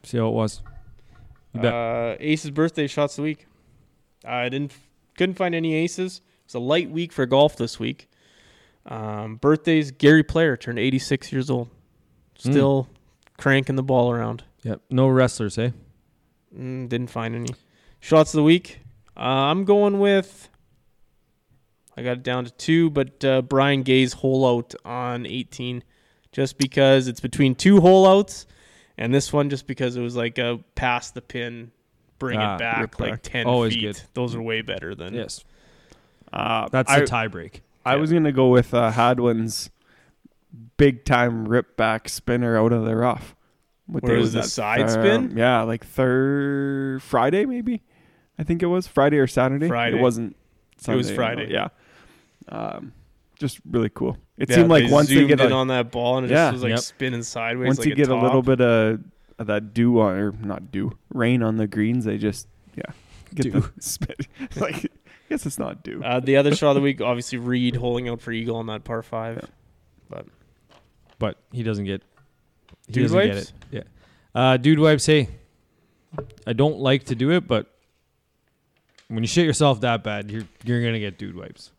See 0.04 0.18
how 0.18 0.28
it 0.30 0.34
was. 0.34 0.62
You 1.54 1.62
bet. 1.62 1.74
Uh, 1.74 2.16
Ace's 2.20 2.52
birthday 2.52 2.88
shots 2.88 3.14
of 3.14 3.18
the 3.18 3.22
week. 3.24 3.46
I 4.26 4.50
didn't 4.50 4.74
couldn't 5.18 5.36
find 5.36 5.54
any 5.54 5.74
aces. 5.76 6.22
It's 6.46 6.56
a 6.56 6.60
light 6.60 6.90
week 6.90 7.12
for 7.12 7.26
golf 7.26 7.56
this 7.58 7.80
week. 7.80 8.10
Um, 8.86 9.36
birthdays: 9.36 9.92
Gary 9.92 10.24
Player 10.24 10.58
turned 10.58 10.80
86 10.80 11.32
years 11.32 11.50
old, 11.50 11.68
Hmm. 12.42 12.52
still 12.52 12.88
cranking 13.38 13.76
the 13.76 13.84
ball 13.84 14.12
around. 14.12 14.44
Yep. 14.64 14.82
No 14.90 15.08
wrestlers, 15.08 15.58
eh? 15.58 15.72
Mm, 16.58 16.90
didn't 16.90 17.10
find 17.12 17.36
any 17.36 17.50
shots 18.00 18.34
of 18.34 18.38
the 18.38 18.44
week. 18.44 18.80
Uh, 19.20 19.51
I'm 19.51 19.65
going 19.65 19.99
with. 19.99 20.49
I 21.97 22.01
got 22.03 22.13
it 22.17 22.24
down 22.24 22.45
to 22.45 22.51
two, 22.51 22.89
but 22.89 23.26
uh, 23.26 23.41
Brian 23.41 23.84
Gay's 23.84 24.13
hole 24.13 24.47
out 24.47 24.74
on 24.86 25.26
18, 25.26 25.84
just 26.32 26.57
because 26.57 27.09
it's 27.09 27.20
between 27.20 27.55
two 27.55 27.82
hole 27.82 28.07
outs, 28.07 28.45
and 28.97 29.13
this 29.13 29.34
one 29.34 29.49
just 29.49 29.67
because 29.67 29.97
it 29.97 30.01
was 30.01 30.15
like 30.15 30.38
a 30.38 30.59
pass 30.76 31.11
the 31.11 31.22
pin, 31.22 31.72
bring 32.17 32.39
Ah, 32.39 32.55
it 32.55 32.59
back 32.59 32.99
like 33.01 33.11
back. 33.11 33.22
10 33.24 33.45
Always 33.47 33.74
feet. 33.74 33.82
good. 33.82 34.01
Those 34.13 34.34
are 34.36 34.41
way 34.41 34.61
better 34.61 34.95
than 34.95 35.13
Yes. 35.13 35.43
Uh, 36.32 36.70
That's 36.70 36.89
I, 36.89 37.01
the 37.01 37.05
tie 37.07 37.28
break. 37.28 37.63
I 37.86 37.95
was 37.97 38.13
gonna 38.13 38.32
go 38.32 38.47
with 38.49 38.74
uh, 38.74 38.91
Hadwin's 38.91 39.70
big 40.78 41.03
time 41.03 41.47
rip 41.47 41.76
back 41.76 42.07
spinner 42.07 42.57
out 42.57 42.72
of 42.72 42.86
the 42.86 42.95
rough. 42.95 43.36
What 43.88 44.03
Where 44.03 44.15
day 44.15 44.22
was 44.22 44.32
the 44.34 44.41
that? 44.41 44.47
side 44.47 44.82
Um, 44.82 44.89
spin? 44.89 45.34
Yeah, 45.38 45.63
like 45.63 45.86
third 45.86 47.01
Friday 47.03 47.45
maybe. 47.45 47.82
I 48.40 48.44
think 48.44 48.64
it 48.64 48.68
was 48.68 48.88
Friday 48.88 49.18
or 49.18 49.28
Saturday. 49.28 49.68
Friday. 49.68 49.98
It 49.98 50.02
wasn't. 50.02 50.36
It 50.88 50.96
was 50.96 51.08
Sunday, 51.08 51.16
Friday. 51.16 51.52
Yeah. 51.52 51.68
Um, 52.48 52.94
just 53.38 53.60
really 53.70 53.90
cool. 53.94 54.18
It 54.38 54.50
Yeah, 54.50 54.56
seemed 54.56 54.70
like 54.70 54.86
they 54.86 54.92
once 54.92 55.10
you 55.12 55.28
get 55.28 55.40
in 55.42 55.52
a, 55.52 55.56
on 55.56 55.68
that 55.68 55.92
ball 55.92 56.18
and 56.18 56.26
it 56.26 56.32
Yeah. 56.32 56.46
just 56.48 56.54
was 56.54 56.64
like 56.64 56.70
Yep. 56.72 56.80
spinning 56.80 57.24
sideways. 57.24 57.68
once 57.68 57.80
like 57.80 57.88
you 57.90 57.96
get 57.96 58.08
a 58.10 58.16
little 58.16 58.42
bit 58.42 58.60
of, 58.62 59.02
of 59.38 59.48
that 59.48 59.74
dew 59.74 60.00
on 60.00 60.16
or 60.16 60.32
not 60.32 60.72
dew 60.72 60.98
rain 61.14 61.44
on 61.44 61.58
the 61.58 61.68
greens, 61.68 62.06
they 62.06 62.18
just 62.18 62.48
yeah 62.76 62.92
get 63.36 63.44
Dew. 63.44 63.52
the 63.52 63.72
spin. 63.82 64.16
like 64.56 64.86
I 64.86 64.90
guess 65.30 65.46
it's 65.46 65.60
not 65.60 65.84
dew. 65.84 66.02
Uh, 66.04 66.20
the 66.20 66.38
other 66.38 66.56
shot 66.56 66.70
of 66.72 66.76
the 66.76 66.82
week, 66.82 67.02
obviously 67.02 67.38
Reed 67.38 67.76
holding 67.76 68.10
out 68.10 68.20
for 68.22 68.32
eagle 68.32 68.56
on 68.56 68.66
that 68.68 68.84
par 68.84 69.04
five. 69.04 69.48
but 70.10 70.26
but 71.20 71.38
he 71.52 71.62
doesn't 71.64 71.86
get. 71.86 72.02
He 72.88 72.94
Dude 72.94 73.04
doesn't 73.04 73.20
get 73.20 73.36
wipes? 73.36 73.50
it. 73.50 73.54
Yeah. 73.72 73.84
Uh, 74.34 74.58
dude 74.58 74.80
wipes. 74.80 75.06
Hey, 75.06 75.28
I 76.48 76.54
don't 76.54 76.80
like 76.80 77.04
to 77.06 77.16
do 77.16 77.32
it, 77.32 77.46
but 77.48 77.68
when 79.10 79.24
you 79.24 79.28
shit 79.28 79.45
yourself 79.45 79.82
that 79.82 80.03
bad, 80.03 80.32
you're 80.32 80.43
you're 80.64 80.82
gonna 80.82 80.99
get 80.99 81.18
dude 81.18 81.36
wipes. 81.36 81.72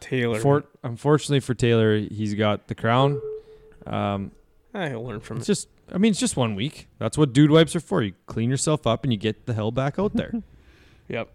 Taylor. 0.00 0.40
For, 0.40 0.64
unfortunately 0.82 1.40
for 1.40 1.52
Taylor, 1.54 1.98
he's 1.98 2.32
got 2.34 2.68
the 2.68 2.74
crown. 2.74 3.20
Um, 3.86 4.30
he'll 4.72 5.04
learn 5.04 5.20
from 5.20 5.36
it's 5.38 5.46
it. 5.46 5.52
just, 5.52 5.68
I 5.92 5.98
mean, 5.98 6.10
it's 6.12 6.20
just 6.20 6.36
one 6.38 6.54
week. 6.54 6.88
That's 6.98 7.18
what 7.18 7.32
dude 7.34 7.50
wipes 7.50 7.76
are 7.76 7.80
for. 7.80 8.02
You 8.02 8.14
clean 8.26 8.48
yourself 8.48 8.86
up 8.86 9.04
and 9.04 9.12
you 9.12 9.18
get 9.18 9.44
the 9.46 9.52
hell 9.54 9.70
back 9.70 9.98
out 9.98 10.14
there. 10.14 10.32
Yep. 11.08 11.28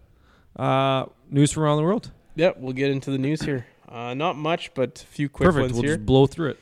uh, 0.56 1.04
news 1.30 1.52
from 1.52 1.64
around 1.64 1.76
the 1.76 1.82
world. 1.82 2.10
Yep. 2.36 2.56
We'll 2.60 2.72
get 2.72 2.90
into 2.90 3.10
the 3.10 3.18
news 3.18 3.42
here. 3.42 3.66
Uh, 3.88 4.14
not 4.14 4.36
much, 4.36 4.74
but 4.74 5.00
a 5.02 5.06
few 5.06 5.28
quick 5.28 5.46
Perfect. 5.46 5.62
ones 5.62 5.72
We'll 5.74 5.82
here. 5.84 5.94
just 5.94 6.04
blow 6.06 6.26
through 6.26 6.50
it. 6.50 6.58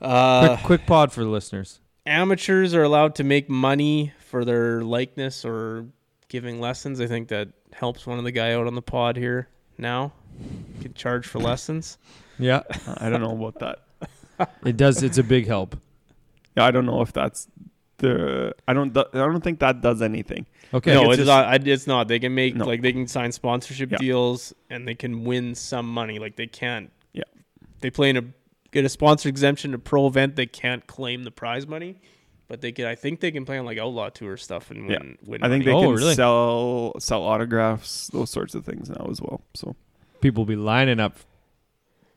Uh, 0.00 0.50
quick, 0.56 0.64
quick 0.66 0.86
pod 0.86 1.12
for 1.12 1.24
the 1.24 1.28
listeners. 1.28 1.80
amateurs 2.06 2.74
are 2.74 2.84
allowed 2.84 3.16
to 3.16 3.24
make 3.24 3.50
money 3.50 4.12
for 4.20 4.44
their 4.44 4.82
likeness 4.82 5.44
or 5.44 5.86
giving 6.34 6.60
lessons. 6.60 7.00
I 7.00 7.06
think 7.06 7.28
that 7.28 7.48
helps 7.72 8.08
one 8.08 8.18
of 8.18 8.24
the 8.24 8.32
guy 8.32 8.54
out 8.54 8.66
on 8.66 8.74
the 8.74 8.82
pod 8.82 9.16
here 9.16 9.46
now. 9.78 10.12
Can 10.82 10.92
charge 10.92 11.28
for 11.28 11.38
lessons. 11.38 11.96
Yeah, 12.40 12.62
I 12.98 13.08
don't 13.08 13.20
know 13.20 13.30
about 13.46 13.60
that. 13.60 14.48
it 14.66 14.76
does. 14.76 15.00
It's 15.04 15.16
a 15.16 15.22
big 15.22 15.46
help. 15.46 15.76
Yeah, 16.56 16.64
I 16.64 16.72
don't 16.72 16.86
know 16.86 17.02
if 17.02 17.12
that's 17.12 17.46
the. 17.98 18.52
I 18.66 18.72
don't. 18.72 18.96
I 18.98 19.04
don't 19.12 19.44
think 19.44 19.60
that 19.60 19.80
does 19.80 20.02
anything. 20.02 20.46
Okay. 20.72 20.92
no, 20.92 21.02
it's 21.02 21.10
it's, 21.10 21.16
just- 21.18 21.26
not. 21.28 21.68
It's 21.68 21.86
not. 21.86 22.08
They 22.08 22.18
can 22.18 22.34
make 22.34 22.56
No. 22.56 22.64
like 22.66 22.82
they 22.82 22.92
can 22.92 23.06
sign 23.06 23.30
sponsorship 23.30 23.92
Yeah. 23.92 23.98
deals 23.98 24.52
and 24.68 24.88
they 24.88 24.96
can 24.96 25.22
win 25.22 25.54
some 25.54 25.88
money. 25.88 26.18
Like 26.18 26.34
they 26.34 26.48
can't. 26.48 26.90
Yeah. 27.12 27.22
They 27.80 27.90
play 27.90 28.10
in 28.10 28.16
a 28.16 28.24
get 28.72 28.84
a 28.84 28.88
sponsor 28.88 29.28
exemption 29.28 29.70
to 29.70 29.78
pro 29.78 30.08
event. 30.08 30.34
They 30.34 30.46
can't 30.46 30.84
claim 30.88 31.22
the 31.22 31.30
prize 31.30 31.68
money, 31.68 32.00
but 32.48 32.60
they 32.60 32.72
can. 32.72 32.86
I 32.86 32.94
think 32.94 33.20
they 33.20 33.30
can 33.30 33.44
play 33.44 33.58
on 33.58 33.64
like 33.64 33.78
outlaw 33.78 34.08
tour 34.10 34.36
stuff 34.36 34.70
and 34.70 34.90
Yeah. 34.90 34.98
win. 35.00 35.18
win 35.24 35.42
I 35.42 35.48
think 35.48 35.64
money. 35.64 35.76
they 35.80 35.86
Oh, 35.86 35.90
can 35.90 35.94
really? 35.98 36.14
sell 36.14 36.94
sell 36.98 37.22
autographs, 37.22 38.08
those 38.08 38.30
sorts 38.30 38.54
of 38.54 38.64
things 38.64 38.88
now 38.90 39.06
as 39.10 39.20
well. 39.20 39.42
So 39.54 39.76
People 40.20 40.42
will 40.42 40.48
be 40.48 40.56
lining 40.56 41.00
up 41.00 41.16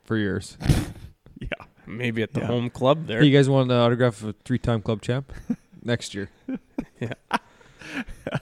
for 0.06 0.16
yours. 0.18 0.58
yeah, 1.42 1.50
maybe 1.86 2.22
at 2.22 2.34
the 2.34 2.40
Yeah. 2.40 2.48
home 2.48 2.70
club 2.70 3.06
there. 3.08 3.20
Hey, 3.20 3.28
you 3.28 3.34
guys 3.38 3.50
want 3.50 3.68
the 3.68 3.76
autograph 3.76 4.22
of 4.22 4.30
a 4.30 4.34
three-time 4.46 4.82
club 4.82 5.02
champ 5.02 5.34
next 5.84 6.14
year? 6.16 6.30
Yeah. 7.00 7.14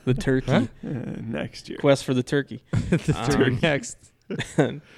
the 0.05 0.13
turkey 0.13 0.51
Huh? 0.51 0.67
uh, 0.83 0.87
next 1.21 1.67
year. 1.69 1.77
quest 1.79 2.03
for 2.05 2.13
the 2.13 2.23
turkey. 2.23 2.63
the 2.71 3.13
Um, 3.17 3.29
turn 3.29 3.59
next. 3.61 3.97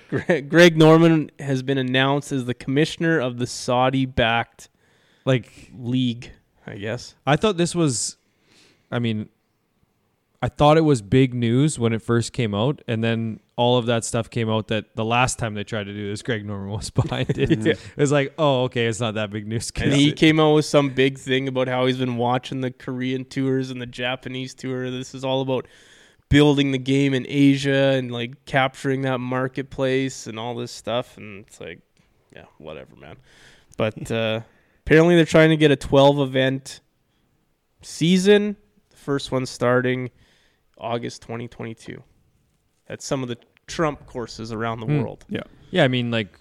Greg, 0.09 0.49
Greg 0.49 0.77
Norman 0.77 1.31
has 1.39 1.63
been 1.63 1.77
announced 1.77 2.31
as 2.31 2.45
the 2.45 2.53
commissioner 2.53 3.19
of 3.19 3.37
the 3.39 3.47
Saudi-backed 3.47 4.69
Like 5.25 5.71
league. 5.77 6.31
I 6.67 6.75
guess. 6.75 7.15
I 7.25 7.37
thought 7.37 7.57
this 7.57 7.73
was, 7.73 8.17
I 8.91 8.99
mean, 8.99 9.29
I 10.41 10.49
thought 10.49 10.77
it 10.77 10.81
was 10.81 11.01
big 11.01 11.33
news 11.33 11.79
when 11.79 11.93
it 11.93 12.01
first 12.01 12.31
came 12.31 12.53
out, 12.53 12.81
and 12.87 13.03
then 13.03 13.39
all 13.55 13.77
of 13.77 13.87
that 13.87 14.05
stuff 14.05 14.29
came 14.29 14.49
out 14.49 14.67
that 14.67 14.95
the 14.95 15.03
last 15.05 15.39
time 15.39 15.55
they 15.55 15.63
tried 15.63 15.85
to 15.85 15.93
do 15.93 16.09
this, 16.09 16.21
Greg 16.21 16.45
Norman 16.45 16.69
was 16.69 16.89
behind 16.91 17.37
it. 17.37 17.65
Yeah. 17.65 17.71
It 17.71 17.97
was 17.97 18.11
like, 18.11 18.33
oh, 18.37 18.63
okay, 18.65 18.85
it's 18.85 18.99
not 18.99 19.15
that 19.15 19.31
big 19.31 19.47
news. 19.47 19.71
And 19.77 19.93
he 19.93 20.11
came 20.11 20.39
out 20.39 20.53
with 20.53 20.65
some 20.65 20.89
big 20.89 21.17
thing 21.17 21.47
about 21.47 21.67
how 21.67 21.87
he's 21.87 21.97
been 21.97 22.17
watching 22.17 22.61
the 22.61 22.69
Korean 22.69 23.25
tours 23.25 23.71
and 23.71 23.81
the 23.81 23.87
Japanese 23.87 24.53
tour. 24.53 24.91
This 24.91 25.15
is 25.15 25.23
all 25.23 25.41
about 25.41 25.67
building 26.29 26.71
the 26.71 26.77
game 26.77 27.13
in 27.13 27.25
Asia 27.27 27.93
and 27.95 28.11
like 28.11 28.45
capturing 28.45 29.01
that 29.03 29.19
marketplace 29.19 30.27
and 30.27 30.37
all 30.37 30.53
this 30.55 30.71
stuff. 30.71 31.17
And 31.17 31.45
it's 31.47 31.59
like, 31.59 31.79
yeah, 32.35 32.45
whatever, 32.59 32.95
man. 32.95 33.17
But 33.75 34.11
uh, 34.11 34.41
apparently 34.87 35.15
they're 35.17 35.25
trying 35.25 35.49
to 35.49 35.57
get 35.57 35.69
a 35.69 35.75
12 35.75 36.19
event 36.19 36.79
season. 37.81 38.55
The 38.89 38.95
first 38.97 39.31
one 39.33 39.45
starting 39.45 40.09
August 40.77 41.21
2022. 41.23 42.01
That's 42.87 43.05
some 43.05 43.21
of 43.21 43.27
the 43.27 43.37
Trump 43.67 44.05
courses 44.05 44.53
around 44.53 44.79
the 44.79 44.85
Hmm. 44.85 45.01
world. 45.01 45.25
yeah, 45.27 45.41
Yeah. 45.71 45.83
I 45.83 45.89
mean, 45.89 46.09
like, 46.09 46.39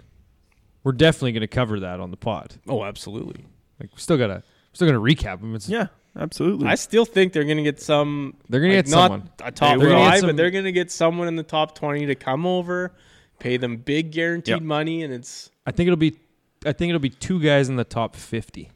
we're 0.83 0.93
definitely 0.93 1.33
going 1.33 1.41
to 1.41 1.47
cover 1.47 1.81
that 1.81 1.99
on 1.99 2.09
the 2.11 2.15
pod. 2.17 2.55
Oh, 2.69 2.85
absolutely. 2.85 3.43
Like, 3.81 3.91
we 3.93 3.99
still 3.99 4.17
gotta, 4.17 4.43
still 4.71 4.87
gonna 4.87 5.01
recap 5.01 5.41
them. 5.41 5.53
It's, 5.53 5.67
Yeah, 5.67 5.87
absolutely. 6.17 6.67
I 6.67 6.75
still 6.75 7.03
think 7.03 7.33
they're 7.33 7.43
going 7.43 7.57
to 7.57 7.63
get 7.63 7.81
some 7.81 8.35
they're 8.47 8.61
gonna 8.61 8.75
Like, 8.75 8.85
get 8.85 8.91
not 8.91 9.11
someone. 9.11 9.29
a 9.43 9.51
top 9.51 9.77
They're 9.79 9.89
gonna 9.89 10.09
five, 10.09 10.19
some- 10.21 10.29
but 10.29 10.37
they're 10.37 10.51
gonna 10.51 10.71
get 10.71 10.89
someone 10.89 11.27
in 11.27 11.35
the 11.35 11.43
top 11.43 11.75
twenty 11.77 12.05
to 12.05 12.15
come 12.15 12.45
over, 12.45 12.93
pay 13.39 13.57
them 13.57 13.75
big 13.77 14.11
guaranteed 14.13 14.53
Yep. 14.53 14.61
money, 14.61 15.03
and 15.03 15.13
it's 15.13 15.51
I 15.65 15.71
think 15.71 15.87
it'll 15.87 15.97
be, 15.97 16.15
I 16.65 16.73
think 16.73 16.89
it'll 16.89 16.99
be 16.99 17.09
two 17.09 17.41
guys 17.41 17.69
in 17.69 17.75
the 17.75 17.83
top 17.83 18.15
fifty. 18.15 18.71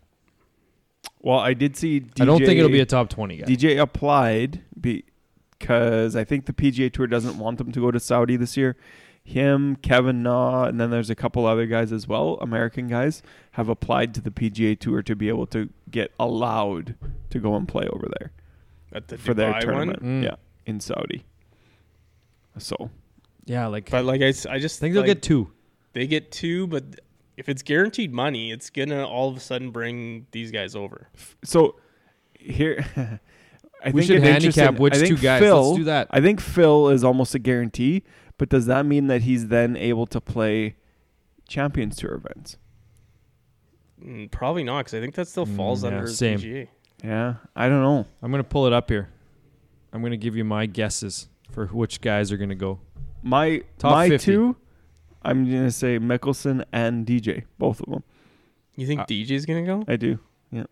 well, 1.19 1.39
I 1.39 1.53
did 1.53 1.75
see. 1.77 2.01
DJ, 2.01 2.21
I 2.21 2.25
don't 2.25 2.39
think 2.39 2.57
it'll 2.59 2.69
be 2.71 2.79
a 2.79 2.85
top 2.85 3.09
twenty 3.09 3.37
guy. 3.37 3.45
DJ 3.45 3.79
applied 3.79 4.61
because 4.79 6.15
I 6.15 6.23
think 6.23 6.45
the 6.45 6.53
PGA 6.53 6.91
Tour 6.91 7.07
doesn't 7.07 7.37
want 7.37 7.57
them 7.57 7.71
to 7.71 7.79
go 7.79 7.91
to 7.91 7.99
Saudi 7.99 8.35
this 8.37 8.55
year. 8.57 8.75
Him, 9.23 9.75
Kevin 9.75 10.23
Na, 10.23 10.63
and 10.65 10.81
then 10.81 10.89
there's 10.89 11.11
a 11.11 11.15
couple 11.15 11.45
other 11.45 11.67
guys 11.67 11.91
as 11.91 12.07
well, 12.07 12.39
American 12.41 12.87
guys, 12.87 13.21
have 13.51 13.69
applied 13.69 14.15
to 14.15 14.21
the 14.21 14.31
PGA 14.31 14.77
Tour 14.79 15.03
to 15.03 15.15
be 15.15 15.29
able 15.29 15.45
to 15.47 15.69
get 15.91 16.11
allowed 16.19 16.95
to 17.29 17.39
go 17.39 17.55
and 17.55 17.67
play 17.67 17.87
over 17.87 18.07
there 18.19 18.31
at 18.91 19.09
the 19.09 19.17
for 19.19 19.33
Dubai 19.33 19.35
their 19.37 19.51
one. 19.51 19.61
tournament. 19.61 20.03
Mm. 20.03 20.23
Yeah, 20.23 20.35
in 20.65 20.79
Saudi. 20.79 21.23
So 22.57 22.89
yeah, 23.45 23.67
like 23.67 23.89
But 23.91 24.05
like 24.05 24.21
I, 24.21 24.27
I 24.27 24.31
just 24.31 24.47
I 24.47 24.57
think 24.57 24.93
they'll 24.93 25.01
like, 25.03 25.05
get 25.05 25.21
two. 25.21 25.51
they 25.93 26.07
get 26.07 26.31
two, 26.31 26.65
but 26.67 26.83
if 27.37 27.47
it's 27.49 27.61
guaranteed 27.63 28.13
money, 28.13 28.51
it's 28.51 28.69
gonna 28.69 29.05
all 29.07 29.29
of 29.29 29.37
a 29.37 29.39
sudden 29.39 29.71
bring 29.71 30.27
these 30.31 30.51
guys 30.51 30.75
over. 30.75 31.07
so 31.43 31.75
here 32.33 32.85
I 33.83 33.89
we 33.91 34.01
think 34.01 34.05
should 34.05 34.23
handicap 34.23 34.79
which 34.79 34.93
two 34.95 35.17
guys. 35.17 35.41
Phil, 35.41 35.63
Let's 35.69 35.77
do 35.77 35.83
that. 35.85 36.07
I 36.11 36.21
think 36.21 36.39
Phil 36.39 36.89
is 36.89 37.03
almost 37.03 37.33
a 37.35 37.39
guarantee, 37.39 38.03
but 38.37 38.49
does 38.49 38.65
that 38.67 38.85
mean 38.85 39.07
that 39.07 39.21
he's 39.23 39.47
then 39.47 39.75
able 39.75 40.05
to 40.07 40.21
play 40.21 40.75
Champions 41.47 41.95
Tour 41.97 42.13
events? 42.13 42.57
Mm, 44.03 44.31
probably 44.31 44.63
not, 44.63 44.79
because 44.79 44.93
I 44.95 44.99
think 45.01 45.15
that 45.15 45.27
still 45.27 45.45
falls 45.45 45.81
Mm, 45.81 45.83
yeah, 45.83 45.87
under 45.97 46.07
the 46.07 46.13
same. 46.13 46.39
PGA. 46.39 46.67
Yeah, 47.03 47.35
I 47.55 47.67
don't 47.69 47.81
know. 47.81 48.05
I'm 48.21 48.31
gonna 48.31 48.43
pull 48.43 48.67
it 48.67 48.73
up 48.73 48.89
here. 48.89 49.09
I'm 49.93 50.01
gonna 50.01 50.17
give 50.17 50.35
you 50.35 50.43
my 50.45 50.65
guesses 50.67 51.27
for 51.51 51.67
which 51.67 52.01
guys 52.01 52.31
are 52.31 52.37
gonna 52.37 52.55
go. 52.55 52.79
My 53.23 53.63
Top 53.77 53.91
my 53.93 54.09
50. 54.09 54.25
two, 54.31 54.55
I'm 55.23 55.45
gonna 55.45 55.71
say 55.71 55.99
Mickelson 55.99 56.63
and 56.71 57.05
DJ, 57.05 57.43
both 57.57 57.79
of 57.81 57.87
them. 57.89 58.03
You 58.75 58.87
think 58.87 59.01
Uh, 59.01 59.05
DJ's 59.05 59.45
gonna 59.45 59.65
go? 59.65 59.83
I 59.87 59.95
do. 59.95 60.19
Yeah. 60.51 60.63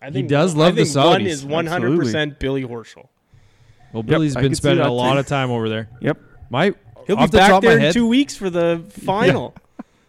I 0.00 0.06
He 0.06 0.12
think 0.12 0.28
does 0.28 0.54
I 0.54 0.58
love 0.58 0.76
the 0.76 0.84
think 0.84 0.96
One 0.96 1.20
Saudis. 1.22 1.26
is 1.26 1.44
100 1.44 1.98
percent 1.98 2.38
Billy 2.38 2.62
Horschel. 2.64 3.08
Well, 3.92 4.02
Billy's 4.02 4.36
I 4.36 4.40
been 4.40 4.50
could 4.50 4.56
see 4.56 4.60
spending 4.62 4.82
that 4.84 4.90
a 4.90 4.92
lot 4.92 5.14
too. 5.14 5.20
of 5.20 5.26
time 5.26 5.50
over 5.50 5.68
there. 5.68 5.88
Yep. 6.00 6.18
My 6.50 6.74
He'll 7.06 7.16
off 7.16 7.30
be 7.30 7.36
the 7.36 7.38
top 7.38 7.48
back 7.48 7.50
of 7.58 7.62
my 7.64 7.68
there 7.68 7.76
in 7.78 7.82
head, 7.84 7.92
two 7.92 8.06
weeks 8.06 8.36
for 8.36 8.50
the 8.50 8.84
final. 8.90 9.54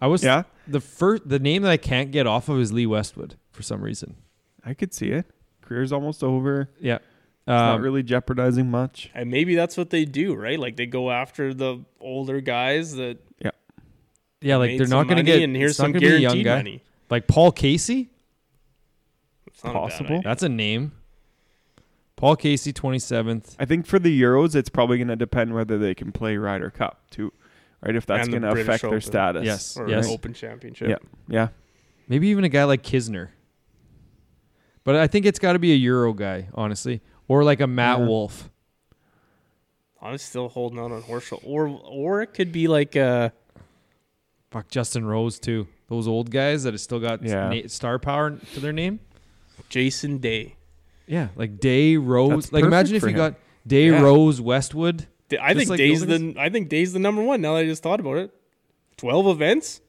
I 0.01 0.07
was 0.07 0.23
Yeah, 0.23 0.43
the 0.67 0.79
first. 0.79 1.27
The 1.27 1.39
name 1.39 1.61
that 1.63 1.71
I 1.71 1.77
can't 1.77 2.11
get 2.11 2.25
off 2.27 2.49
of 2.49 2.59
is 2.59 2.71
Lee 2.73 2.85
Westwood 2.85 3.35
for 3.51 3.63
some 3.63 3.81
reason. 3.81 4.15
I 4.65 4.73
could 4.73 4.93
see 4.93 5.09
it. 5.11 5.25
Career's 5.61 5.91
almost 5.91 6.23
over. 6.23 6.69
Yeah, 6.79 6.95
It's 6.95 7.03
not 7.47 7.75
um, 7.75 7.81
really 7.81 8.03
jeopardizing 8.03 8.69
much. 8.71 9.11
And 9.13 9.29
maybe 9.29 9.55
that's 9.55 9.77
what 9.77 9.89
they 9.89 10.05
do, 10.05 10.33
right? 10.35 10.59
Like 10.59 10.75
they 10.77 10.85
go 10.85 11.11
after 11.11 11.53
the 11.53 11.83
older 11.99 12.41
guys 12.41 12.95
that 12.95 13.19
yeah. 13.39 13.51
yeah. 14.41 14.57
Like 14.57 14.71
made 14.71 14.79
they're 14.79 14.87
some 14.87 14.97
not 14.99 15.03
going 15.07 15.17
to 15.17 15.23
money, 15.31 15.39
get. 15.39 15.43
and 15.43 15.55
here's 15.55 15.71
it's 15.71 15.79
not 15.79 15.85
some 15.85 15.91
gonna 15.93 15.99
be 16.01 16.07
a 16.07 16.17
young 16.17 16.21
guaranteed 16.41 16.45
guy. 16.45 16.55
money. 16.57 16.83
Like 17.09 17.27
Paul 17.27 17.51
Casey. 17.51 18.09
It's 19.47 19.63
not 19.63 19.71
a 19.71 19.73
bad 19.73 19.79
Possible. 19.79 20.09
idea. 20.11 20.21
That's 20.23 20.43
a 20.43 20.49
name. 20.49 20.91
Paul 22.15 22.35
Casey, 22.35 22.71
twenty 22.73 22.99
seventh. 22.99 23.55
I 23.59 23.65
think 23.65 23.85
for 23.85 23.99
the 23.99 24.21
Euros, 24.21 24.55
it's 24.55 24.69
probably 24.69 24.97
going 24.97 25.09
to 25.09 25.15
depend 25.15 25.53
whether 25.53 25.77
they 25.77 25.93
can 25.93 26.11
play 26.11 26.37
Ryder 26.37 26.69
Cup 26.69 27.09
too, 27.11 27.31
right? 27.81 27.95
If 27.95 28.05
that's 28.05 28.25
And 28.25 28.33
the 28.33 28.39
going 28.39 28.49
to 28.49 28.53
British 28.55 28.67
affect 28.67 28.81
their 28.83 28.89
Open. 28.91 29.01
status. 29.01 29.45
Yes. 29.45 29.77
or 29.77 29.89
yes. 29.89 30.07
Open 30.09 30.33
Championship. 30.33 30.89
Yeah. 30.89 30.97
Yeah. 31.27 31.47
Maybe 32.07 32.27
even 32.29 32.43
a 32.43 32.49
guy 32.49 32.63
like 32.63 32.83
Kisner. 32.83 33.29
But 34.83 34.95
I 34.95 35.07
think 35.07 35.25
it's 35.25 35.39
got 35.39 35.53
to 35.53 35.59
be 35.59 35.71
a 35.73 35.75
Euro 35.75 36.13
guy, 36.13 36.47
honestly, 36.53 37.01
or 37.27 37.43
like 37.43 37.59
a 37.61 37.67
Matt 37.67 37.99
Yeah. 37.99 38.05
Wolff. 38.07 38.49
I'm 40.01 40.17
still 40.17 40.49
holding 40.49 40.77
out 40.79 40.91
on 40.91 41.01
Horschel, 41.03 41.39
or 41.43 41.67
or 41.67 42.21
it 42.21 42.33
could 42.33 42.51
be 42.51 42.67
like 42.67 42.95
uh 42.95 43.29
Fuck 44.51 44.69
Justin 44.69 45.05
Rose 45.05 45.39
too. 45.39 45.67
Those 45.89 46.07
old 46.07 46.31
guys 46.31 46.63
that 46.63 46.73
have 46.73 46.81
still 46.81 46.99
got 46.99 47.23
Yeah. 47.23 47.49
na- 47.49 47.67
star 47.67 47.99
power 47.99 48.31
to 48.53 48.59
their 48.59 48.73
name. 48.73 48.99
Jason 49.69 50.19
Day. 50.19 50.55
Yeah, 51.07 51.29
like 51.35 51.59
Day 51.59 51.97
Rose. 51.97 52.45
That's 52.45 52.53
like 52.53 52.63
imagine 52.63 52.95
if 52.95 53.03
you 53.03 53.09
him. 53.09 53.15
got 53.15 53.35
Day 53.65 53.87
Yeah. 53.89 54.01
Rose 54.01 54.39
Westwood. 54.39 55.07
D- 55.29 55.37
I 55.39 55.53
Just 55.53 55.59
think 55.61 55.69
like 55.71 55.77
Day's 55.79 56.05
the 56.05 56.35
I 56.37 56.49
think 56.49 56.69
Day's 56.69 56.93
the 56.93 56.99
number 56.99 57.21
one. 57.23 57.41
Now 57.41 57.53
that 57.55 57.61
I 57.61 57.65
just 57.65 57.81
thought 57.81 57.99
about 57.99 58.17
it, 58.17 58.31
twelve 58.97 59.27
events, 59.27 59.81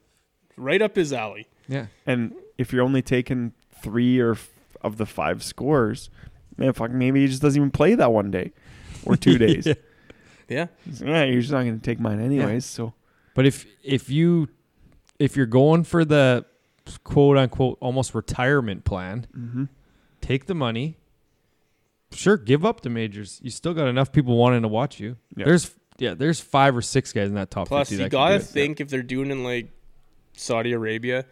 right 0.55 0.81
up 0.81 0.95
his 0.95 1.13
alley. 1.13 1.47
Yeah. 1.67 1.87
And 2.07 2.33
if 2.57 2.73
you're 2.73 2.83
only 2.83 3.01
taking 3.03 3.53
three 3.83 4.19
or 4.19 4.31
f- 4.31 4.49
of 4.81 4.97
the 4.97 5.05
five 5.05 5.43
scores, 5.43 6.09
man, 6.57 6.73
fuck, 6.73 6.91
maybe 6.91 7.21
he 7.21 7.27
just 7.27 7.41
doesn't 7.41 7.59
even 7.59 7.71
play 7.71 7.95
that 7.95 8.11
one 8.11 8.31
day 8.31 8.51
or 9.05 9.15
two 9.15 9.37
days. 9.45 9.65
Yeah. 9.65 9.73
Yeah, 10.49 10.67
yeah, 11.03 11.25
you're 11.25 11.41
just 11.41 11.51
not 11.51 11.63
going 11.63 11.77
to 11.77 11.85
take 11.85 11.99
mine 11.99 12.21
anyways. 12.21 12.65
So 12.65 12.93
But 13.33 13.45
if 13.45 13.65
if 13.83 14.09
you 14.09 14.47
if 15.19 15.35
you're 15.35 15.45
going 15.45 15.83
for 15.83 16.05
the 16.05 16.45
quote 17.03 17.37
unquote 17.37 17.77
almost 17.81 18.15
retirement 18.15 18.85
plan, 18.85 19.27
mm-hmm. 19.37 19.65
take 20.21 20.45
the 20.45 20.55
money. 20.55 20.97
Sure, 22.13 22.37
give 22.37 22.65
up 22.65 22.81
the 22.81 22.89
majors. 22.89 23.39
You 23.43 23.51
still 23.51 23.73
got 23.73 23.87
enough 23.89 24.13
people 24.13 24.37
wanting 24.37 24.61
to 24.61 24.69
watch 24.69 24.99
you. 24.99 25.17
Yeah. 25.35 25.45
There's 25.45 25.71
yeah, 25.97 26.13
there's 26.13 26.39
five 26.39 26.77
or 26.77 26.81
six 26.81 27.11
guys 27.11 27.27
in 27.27 27.35
that 27.35 27.51
top 27.51 27.67
Plus, 27.67 27.89
50 27.89 27.95
you 27.95 28.03
that 28.03 28.11
gotta 28.11 28.37
do 28.37 28.43
it. 28.43 28.47
think 28.47 28.79
if 28.79 28.89
they're 28.89 29.03
doing 29.03 29.31
in 29.31 29.43
like 29.43 29.69
Saudi 30.33 30.71
Arabia, 30.71 31.25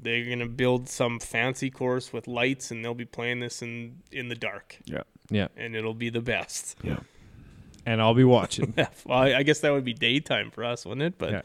they're 0.00 0.24
gonna 0.28 0.46
build 0.48 0.88
some 0.88 1.18
fancy 1.20 1.70
course 1.70 2.12
with 2.12 2.26
lights, 2.28 2.70
and 2.70 2.84
they'll 2.84 2.94
be 2.94 3.04
playing 3.04 3.40
this 3.40 3.62
in 3.62 3.98
in 4.12 4.28
the 4.28 4.34
dark, 4.34 4.78
yeah, 4.84 5.02
Yeah, 5.30 5.48
and 5.56 5.74
it'll 5.76 5.94
be 5.94 6.10
the 6.10 6.20
best. 6.22 6.76
yeah. 6.82 6.98
and 7.86 8.00
I'll 8.02 8.14
be 8.14 8.24
watching. 8.24 8.74
well, 9.06 9.18
I 9.18 9.34
I 9.36 9.42
guess 9.42 9.60
that 9.60 9.70
would 9.72 9.84
be 9.84 9.94
daytime 9.94 10.50
for 10.50 10.64
us, 10.64 10.84
wouldn't 10.84 11.02
it? 11.02 11.18
But 11.18 11.30
Yeah. 11.32 11.42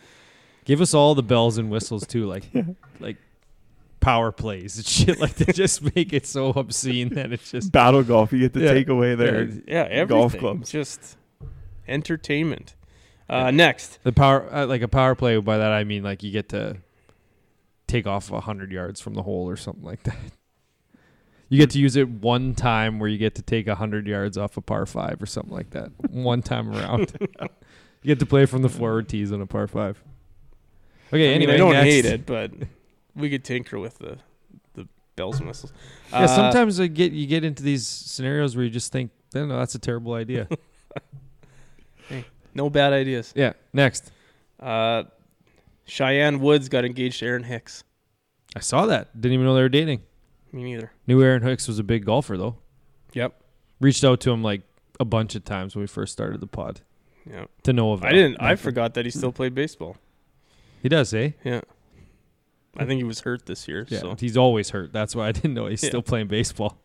Give 0.66 0.80
us 0.80 0.94
all 0.94 1.14
the 1.14 1.24
bells 1.24 1.58
and 1.58 1.70
whistles 1.70 2.08
too, 2.08 2.26
like 2.26 2.44
like 3.00 3.18
power 4.00 4.32
plays 4.32 4.78
and 4.78 4.86
shit 4.86 5.20
like 5.20 5.34
that. 5.36 5.56
Just 5.56 5.96
make 5.96 6.14
it 6.14 6.26
so 6.26 6.50
obscene 6.50 7.10
that 7.16 7.32
it's 7.34 7.52
just 7.52 7.72
Battle 7.72 8.04
golf, 8.04 8.32
you 8.34 8.40
get 8.40 8.54
to 8.54 8.62
Yeah. 8.62 8.74
take 8.74 8.88
away 8.90 9.16
their 9.16 9.44
yeah, 9.68 9.88
everything. 9.90 10.08
golf 10.08 10.38
clubs. 10.38 10.72
just 10.72 11.18
entertainment. 11.88 12.76
Uh, 13.30 13.52
Next, 13.52 14.00
the 14.04 14.12
power 14.12 14.48
uh, 14.54 14.66
like 14.68 14.82
a 14.82 14.88
power 14.88 15.16
play. 15.16 15.38
By 15.38 15.58
that 15.58 15.72
I 15.72 15.84
mean 15.86 16.04
like 16.04 16.24
you 16.24 16.32
get 16.32 16.50
to 16.50 16.78
take 17.88 18.08
off 18.08 18.32
a 18.32 18.42
hundred 18.42 18.72
yards 18.72 19.00
from 19.02 19.14
the 19.14 19.24
hole 19.24 19.50
or 19.50 19.56
something 19.56 19.84
like 19.84 20.04
that. 20.04 20.16
You 21.50 21.60
get 21.60 21.70
to 21.72 21.80
use 21.80 21.96
it 21.96 22.10
one 22.10 22.56
time 22.56 22.98
where 22.98 23.08
you 23.10 23.18
get 23.20 23.36
to 23.36 23.42
take 23.44 23.68
a 23.68 23.76
hundred 23.76 24.08
yards 24.08 24.38
off 24.38 24.58
a 24.58 24.62
par 24.62 24.86
five 24.88 25.22
or 25.22 25.26
something 25.28 25.54
like 25.54 25.70
that. 25.72 25.92
one 26.10 26.42
time 26.42 26.70
around. 26.72 27.16
you 27.20 28.08
get 28.08 28.20
to 28.20 28.26
play 28.26 28.46
from 28.48 28.64
the 28.64 28.70
forward 28.70 29.08
tees 29.08 29.32
on 29.32 29.40
a 29.42 29.46
par 29.46 29.68
five. 29.68 30.02
Okay, 31.10 31.30
I 31.36 31.38
mean, 31.38 31.44
anyway, 31.50 31.54
I 31.54 31.58
don't 31.58 31.74
next. 31.74 31.86
hate 31.86 32.06
it, 32.06 32.26
but 32.26 32.52
we 33.16 33.30
could 33.30 33.44
tinker 33.44 33.78
with 33.78 34.00
the 34.00 34.18
the 34.74 34.88
bells 35.16 35.38
and 35.38 35.48
whistles. 35.48 35.72
Yeah, 36.12 36.22
Uh, 36.24 36.28
sometimes 36.28 36.80
I 36.80 36.88
get 36.88 37.12
you 37.12 37.28
get 37.28 37.44
into 37.44 37.62
these 37.62 37.86
scenarios 37.86 38.56
where 38.56 38.66
you 38.66 38.72
just 38.72 38.92
think, 38.92 39.12
no, 39.36 39.46
no, 39.46 39.60
that's 39.60 39.76
a 39.76 39.80
terrible 39.80 40.14
idea. 40.14 40.48
no 42.56 42.70
bad 42.70 42.94
ideas. 42.94 43.32
yeah. 43.36 43.54
Next, 43.74 44.12
Uh, 44.60 45.04
Cheyenne 45.86 46.40
Woods 46.40 46.70
got 46.70 46.86
engaged 46.86 47.20
to 47.20 47.26
Aaron 47.26 47.44
Hicks. 47.44 47.84
I 48.56 48.60
saw 48.60 48.86
that. 48.86 49.20
Didn't 49.20 49.34
even 49.34 49.46
know 49.46 49.56
they 49.56 49.62
were 49.62 49.70
dating. 49.70 50.02
Me 50.52 50.64
neither. 50.64 50.92
Knew 51.08 51.22
Aaron 51.22 51.42
Hicks 51.44 51.68
was 51.68 51.80
a 51.80 51.84
big 51.84 52.06
golfer 52.06 52.38
though. 52.38 52.58
Yep. 53.14 53.34
Reached 53.82 54.04
out 54.04 54.20
to 54.22 54.32
him 54.32 54.44
like 54.44 54.62
a 55.00 55.06
bunch 55.06 55.36
of 55.36 55.44
times 55.44 55.76
when 55.76 55.82
we 55.82 55.88
first 55.88 56.14
started 56.14 56.40
the 56.40 56.48
pod 56.48 56.82
Yeah. 57.30 57.46
to 57.64 57.74
know 57.74 57.92
of. 57.94 58.04
I 58.04 58.12
didn't. 58.12 58.38
I 58.40 58.56
forgot 58.56 58.94
that 58.94 59.06
he 59.06 59.12
still 59.12 59.32
played 59.32 59.56
baseball. 59.56 59.98
He 60.82 60.90
does, 60.90 61.14
eh? 61.14 61.32
Yeah. 61.44 61.62
I 62.78 62.86
think 62.86 62.98
he 63.00 63.04
was 63.04 63.22
hurt 63.22 63.46
this 63.46 63.68
year. 63.68 63.86
Yeah. 63.90 64.00
So 64.00 64.16
He's 64.20 64.38
always 64.38 64.70
hurt. 64.72 64.94
That's 64.94 65.16
why 65.16 65.28
I 65.28 65.32
didn't 65.32 65.54
know 65.54 65.68
he's 65.68 65.84
Yeah. 65.84 65.90
still 65.90 66.02
playing 66.02 66.28
baseball. 66.28 66.78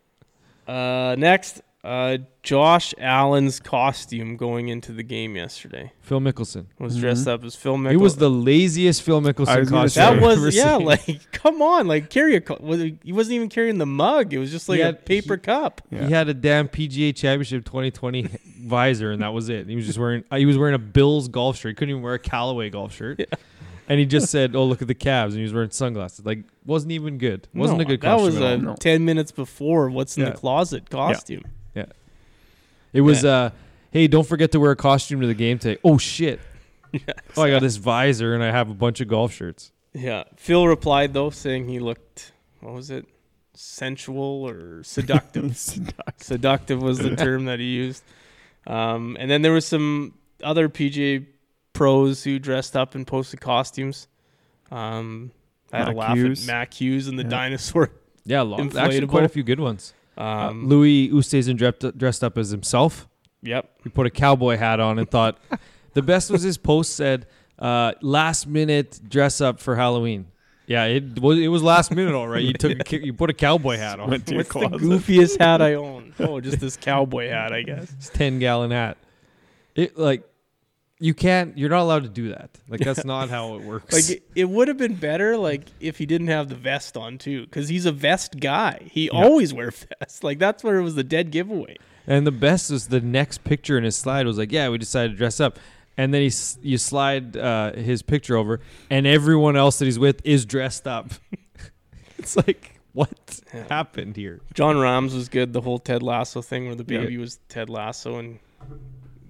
uh, 0.67 1.15
next, 1.17 1.61
uh, 1.81 2.17
Josh 2.43 2.93
Allen's 2.97 3.59
costume 3.61 4.35
going 4.35 4.67
into 4.67 4.91
the 4.91 5.01
game 5.03 5.37
yesterday 5.37 5.93
Phil 6.01 6.19
Mickelson. 6.19 6.65
was 6.77 6.97
dressed 6.97 7.25
up 7.27 7.43
as 7.45 7.55
Phil 7.55 7.77
Mickelson. 7.77 7.91
He 7.91 7.95
was 7.97 8.17
the 8.17 8.29
laziest 8.29 9.01
Phil 9.01 9.21
Mickelson 9.21 9.47
I 9.47 9.59
was 9.59 9.69
gonna 9.69 9.83
costume 9.83 10.01
That 10.03 10.11
I've 10.11 10.17
ever 10.37 10.45
was 10.45 10.55
yeah, 10.57 10.77
seen. 10.77 10.85
like 10.85 11.31
come 11.31 11.61
on, 11.61 11.87
like 11.87 12.09
carry 12.09 12.35
a. 12.35 12.41
co- 12.41 12.57
was 12.59 12.81
He 12.81 12.97
he 13.03 13.13
wasn't 13.13 13.35
even 13.35 13.47
carrying 13.49 13.77
the 13.77 13.85
mug. 13.85 14.33
It 14.33 14.39
was 14.39 14.51
just 14.51 14.67
like 14.67 14.77
He 14.77 14.81
a 14.81 14.87
had- 14.87 15.05
paper 15.05 15.37
cup. 15.37 15.81
Yeah. 15.89 16.05
He 16.07 16.11
had 16.13 16.27
a 16.27 16.33
damn 16.33 16.67
PGA 16.67 17.15
Championship 17.15 17.63
2020 17.63 18.27
visor, 18.61 19.11
and 19.11 19.21
that 19.21 19.33
was 19.33 19.47
it. 19.47 19.67
He 19.69 19.75
was 19.77 19.85
just 19.85 19.97
wearing. 19.99 20.23
uh, 20.31 20.35
He 20.37 20.45
was 20.45 20.57
wearing 20.57 20.75
a 20.75 20.79
Bills 20.79 21.29
golf 21.29 21.57
shirt. 21.57 21.69
He 21.69 21.75
couldn't 21.75 21.91
even 21.91 22.01
wear 22.03 22.15
a 22.15 22.19
Callaway 22.19 22.69
golf 22.69 22.93
shirt. 22.93 23.21
And 23.87 23.99
he 23.99 24.05
just 24.05 24.29
said, 24.29 24.55
"Oh, 24.55 24.65
look 24.65 24.81
at 24.83 24.87
the 24.87 24.93
Cavs," 24.95 25.27
and 25.29 25.37
he 25.37 25.41
was 25.43 25.53
wearing 25.53 25.71
sunglasses. 25.71 26.23
Like, 26.25 26.43
wasn't 26.65 26.91
even 26.91 27.17
good. 27.17 27.47
Wasn't 27.55 27.79
No, 27.79 27.83
a 27.83 27.85
good 27.87 28.01
That 28.01 28.19
was 28.19 28.35
at 28.35 28.43
all. 28.43 28.47
a 28.49 28.57
No. 28.57 28.75
ten 28.75 29.03
minutes 29.05 29.31
before 29.31 29.89
what's 29.89 30.15
in 30.17 30.23
Yeah. 30.25 30.29
the 30.31 30.37
closet 30.37 30.89
costume. 30.91 31.43
It 32.93 33.01
was, 33.01 33.23
uh, 33.25 33.51
hey, 33.91 34.07
don't 34.07 34.27
forget 34.27 34.51
to 34.53 34.59
wear 34.59 34.71
a 34.71 34.75
costume 34.75 35.21
to 35.21 35.27
the 35.27 35.33
game 35.33 35.59
today. 35.59 35.79
Oh 35.83 35.97
shit! 35.97 36.39
Yeah. 36.91 37.01
Oh, 37.37 37.43
I 37.43 37.51
got 37.51 37.61
this 37.61 37.75
visor, 37.75 38.33
and 38.33 38.43
I 38.43 38.49
have 38.51 38.67
a 38.71 38.73
bunch 38.73 38.99
of 38.99 39.07
golf 39.07 39.31
shirts. 39.31 39.71
Yeah. 39.93 40.23
Phil 40.37 40.65
replied 40.67 41.13
though, 41.13 41.29
saying 41.29 41.67
he 41.67 41.79
looked 41.79 42.31
what 42.61 42.73
was 42.73 42.89
it, 42.89 43.05
sensual 43.53 44.47
or 44.49 44.81
seductive. 44.83 45.55
seductive 46.17 46.81
was 46.81 46.97
the 46.97 47.15
term 47.15 47.45
that 47.45 47.59
he 47.59 47.65
used. 47.67 48.01
Um, 48.65 49.17
and 49.19 49.29
then 49.29 49.43
there 49.43 49.51
was 49.51 49.67
some 49.67 50.15
other 50.43 50.67
PGA 50.67 51.27
pros 51.73 52.23
who 52.23 52.39
dressed 52.39 52.75
up 52.75 52.95
and 52.95 53.05
posted 53.05 53.39
costumes. 53.39 54.07
Um, 54.71 55.31
I 55.71 55.77
had 55.77 55.87
Mac 55.89 55.95
a 55.95 55.97
laugh 55.99 56.17
Hughes. 56.17 56.49
at 56.49 56.51
Mac 56.51 56.73
Hughes 56.73 57.07
and 57.07 57.19
the 57.19 57.23
Yeah. 57.23 57.29
dinosaur. 57.29 57.91
Yeah, 58.25 58.41
lo- 58.41 58.57
actually, 58.77 59.05
quite 59.07 59.25
a 59.25 59.29
few 59.29 59.43
good 59.43 59.59
ones. 59.59 59.93
Uh, 60.19 60.49
Um, 60.49 60.67
Louis 60.67 61.09
Oosthuizen 61.09 61.55
dressed 61.57 61.97
dressed 61.97 62.23
up 62.23 62.37
as 62.37 62.49
himself. 62.49 63.07
yep. 63.41 63.69
He 63.83 63.89
put 63.89 64.05
a 64.05 64.09
cowboy 64.09 64.57
hat 64.57 64.79
on 64.79 64.99
and 64.99 65.09
thought 65.09 65.37
the 65.93 66.01
best 66.01 66.29
was 66.29 66.41
his 66.41 66.57
post 66.57 66.93
said 66.95 67.25
uh, 67.57 67.93
last 68.01 68.45
minute 68.47 68.99
dress 69.07 69.39
up 69.41 69.59
for 69.59 69.75
Halloween. 69.75 70.27
Yeah, 70.67 70.85
it 70.85 71.19
was 71.19 71.39
it 71.39 71.47
was 71.47 71.63
last 71.63 71.89
minute 71.91 72.13
all 72.13 72.27
right. 72.27 72.43
You 72.43 72.53
took 72.53 72.91
a, 72.91 72.97
you 73.05 73.13
put 73.13 73.29
a 73.29 73.33
cowboy 73.33 73.77
hat 73.77 73.99
on. 73.99 74.09
Went 74.09 74.27
to 74.27 74.35
your 74.35 74.43
What's 74.43 74.53
the 74.53 74.77
goofiest 74.77 75.39
hat 75.39 75.61
I 75.61 75.73
own? 75.75 76.13
Oh, 76.19 76.39
just 76.41 76.59
this 76.59 76.75
cowboy 76.77 77.29
hat, 77.29 77.53
I 77.53 77.61
guess. 77.63 77.91
It's 77.93 78.09
ten 78.09 78.39
gallon 78.39 78.71
hat. 78.71 78.97
It 79.73 79.97
like 79.97 80.23
you 80.99 81.13
can't. 81.13 81.57
You're 81.57 81.69
not 81.69 81.81
allowed 81.81 82.03
to 82.03 82.09
do 82.09 82.29
that. 82.29 82.49
Like 82.67 82.81
that's 82.81 83.05
not 83.13 83.29
how 83.29 83.55
it 83.55 83.63
works. 83.63 83.93
Like 83.93 84.17
it, 84.17 84.23
it 84.35 84.49
would 84.49 84.67
have 84.67 84.77
been 84.77 84.95
better 84.95 85.37
like 85.37 85.63
if 85.79 85.97
he 85.97 86.05
didn't 86.05 86.27
have 86.27 86.49
the 86.49 86.55
vest 86.55 86.97
on 86.97 87.17
too, 87.17 87.45
because 87.45 87.69
he's 87.69 87.85
a 87.85 87.91
vest 87.91 88.39
guy. 88.39 88.79
He 88.91 89.09
always 89.09 89.53
wears 89.53 89.85
vests. 89.99 90.23
Like 90.23 90.39
that's 90.39 90.63
where 90.63 90.77
it 90.77 90.83
was 90.83 90.95
the 90.95 91.03
dead 91.03 91.31
giveaway. 91.31 91.77
and 92.07 92.27
the 92.27 92.31
best 92.31 92.69
is 92.71 92.87
the 92.87 92.99
next 93.01 93.43
picture 93.43 93.77
in 93.77 93.83
his 93.83 93.95
slide 93.95 94.25
was 94.25 94.37
like, 94.37 94.51
yeah, 94.51 94.67
we 94.69 94.77
decided 94.77 95.11
to 95.11 95.17
dress 95.17 95.39
up. 95.39 95.57
And 95.97 96.13
then 96.13 96.21
he 96.21 96.31
you 96.61 96.77
slide 96.77 97.35
uh, 97.35 97.73
his 97.73 98.01
picture 98.01 98.37
over, 98.37 98.61
and 98.89 99.05
everyone 99.05 99.55
else 99.57 99.79
that 99.79 99.85
he's 99.85 99.99
with 99.99 100.21
is 100.25 100.45
dressed 100.45 100.87
up. 100.87 101.09
it's 102.17 102.37
like 102.37 102.79
what 102.93 103.39
Yeah. 103.53 103.65
happened 103.69 104.15
here? 104.15 104.39
Jon 104.53 104.77
Rahm's 104.77 105.13
was 105.13 105.27
good. 105.29 105.51
The 105.53 105.61
whole 105.61 105.77
Ted 105.77 106.01
Lasso 106.01 106.41
thing, 106.41 106.67
where 106.67 106.75
the 106.75 106.85
Yeah. 106.87 107.01
baby 107.01 107.17
was 107.17 107.39
Ted 107.49 107.69
Lasso, 107.69 108.17
and 108.17 108.39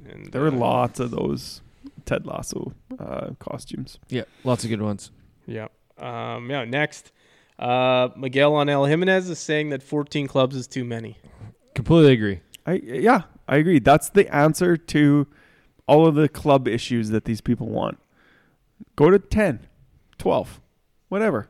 and 0.09 0.31
There 0.31 0.41
were 0.41 0.47
uh, 0.47 0.51
lots 0.51 0.99
of 0.99 1.11
those 1.11 1.61
Ted 2.05 2.25
Lasso 2.25 2.73
uh, 2.97 3.31
costumes. 3.39 3.99
Yeah, 4.09 4.23
lots 4.43 4.63
of 4.63 4.69
good 4.69 4.81
ones. 4.81 5.11
Yeah. 5.45 5.67
Um, 5.97 6.49
yeah. 6.49 6.65
Next, 6.65 7.11
uh, 7.57 8.09
Miguel 8.15 8.59
Angel 8.59 8.85
Jimenez 8.85 9.29
is 9.29 9.39
saying 9.39 9.69
that 9.69 9.83
14 9.83 10.27
clubs 10.27 10.55
is 10.55 10.67
too 10.67 10.85
many. 10.85 11.17
Completely 11.75 12.13
agree. 12.13 12.39
I 12.65 12.73
yeah, 12.83 13.21
I 13.47 13.57
agree. 13.57 13.79
That's 13.79 14.09
the 14.09 14.33
answer 14.33 14.77
to 14.77 15.27
all 15.87 16.05
of 16.05 16.15
the 16.15 16.29
club 16.29 16.67
issues 16.67 17.09
that 17.09 17.25
these 17.25 17.41
people 17.41 17.67
want. 17.67 17.97
Go 18.95 19.09
to 19.09 19.19
10, 19.19 19.67
12, 20.17 20.61
whatever. 21.09 21.49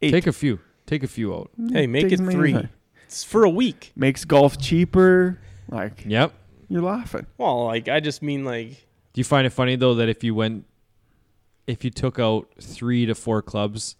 Eight. 0.00 0.12
Take 0.12 0.26
a 0.26 0.32
few. 0.32 0.60
Take 0.86 1.02
a 1.02 1.08
few 1.08 1.34
out. 1.34 1.50
Hey, 1.72 1.86
make 1.86 2.08
Take 2.08 2.20
it 2.20 2.30
three. 2.30 2.68
It's 3.06 3.24
for 3.24 3.44
a 3.44 3.50
week. 3.50 3.92
Makes 3.96 4.24
golf 4.24 4.58
cheaper. 4.58 5.38
Like 5.68 6.04
Yep. 6.06 6.32
You're 6.68 6.82
laughing. 6.82 7.26
Well, 7.38 7.64
like 7.66 7.88
I 7.88 8.00
just 8.00 8.22
mean 8.22 8.44
like 8.44 8.68
Do 9.12 9.20
you 9.20 9.24
find 9.24 9.46
it 9.46 9.50
funny 9.50 9.76
though 9.76 9.94
that 9.94 10.08
if 10.08 10.22
you 10.24 10.34
went, 10.34 10.64
if 11.66 11.84
you 11.84 11.90
took 11.90 12.18
out 12.18 12.48
three 12.60 13.06
to 13.06 13.14
four 13.14 13.42
clubs, 13.42 13.96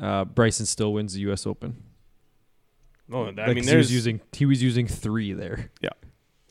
uh, 0.00 0.24
Bryson 0.24 0.66
still 0.66 0.92
wins 0.92 1.14
the 1.14 1.20
U.S. 1.20 1.46
Open? 1.46 1.82
oh, 3.12 3.22
I 3.22 3.26
Like, 3.26 3.36
mean 3.36 3.56
'cause 3.58 3.68
he 3.68 3.76
was 3.76 3.92
using 3.92 4.20
he 4.32 4.46
was 4.46 4.62
using 4.62 4.86
three 4.86 5.32
there. 5.32 5.70
yeah, 5.80 5.90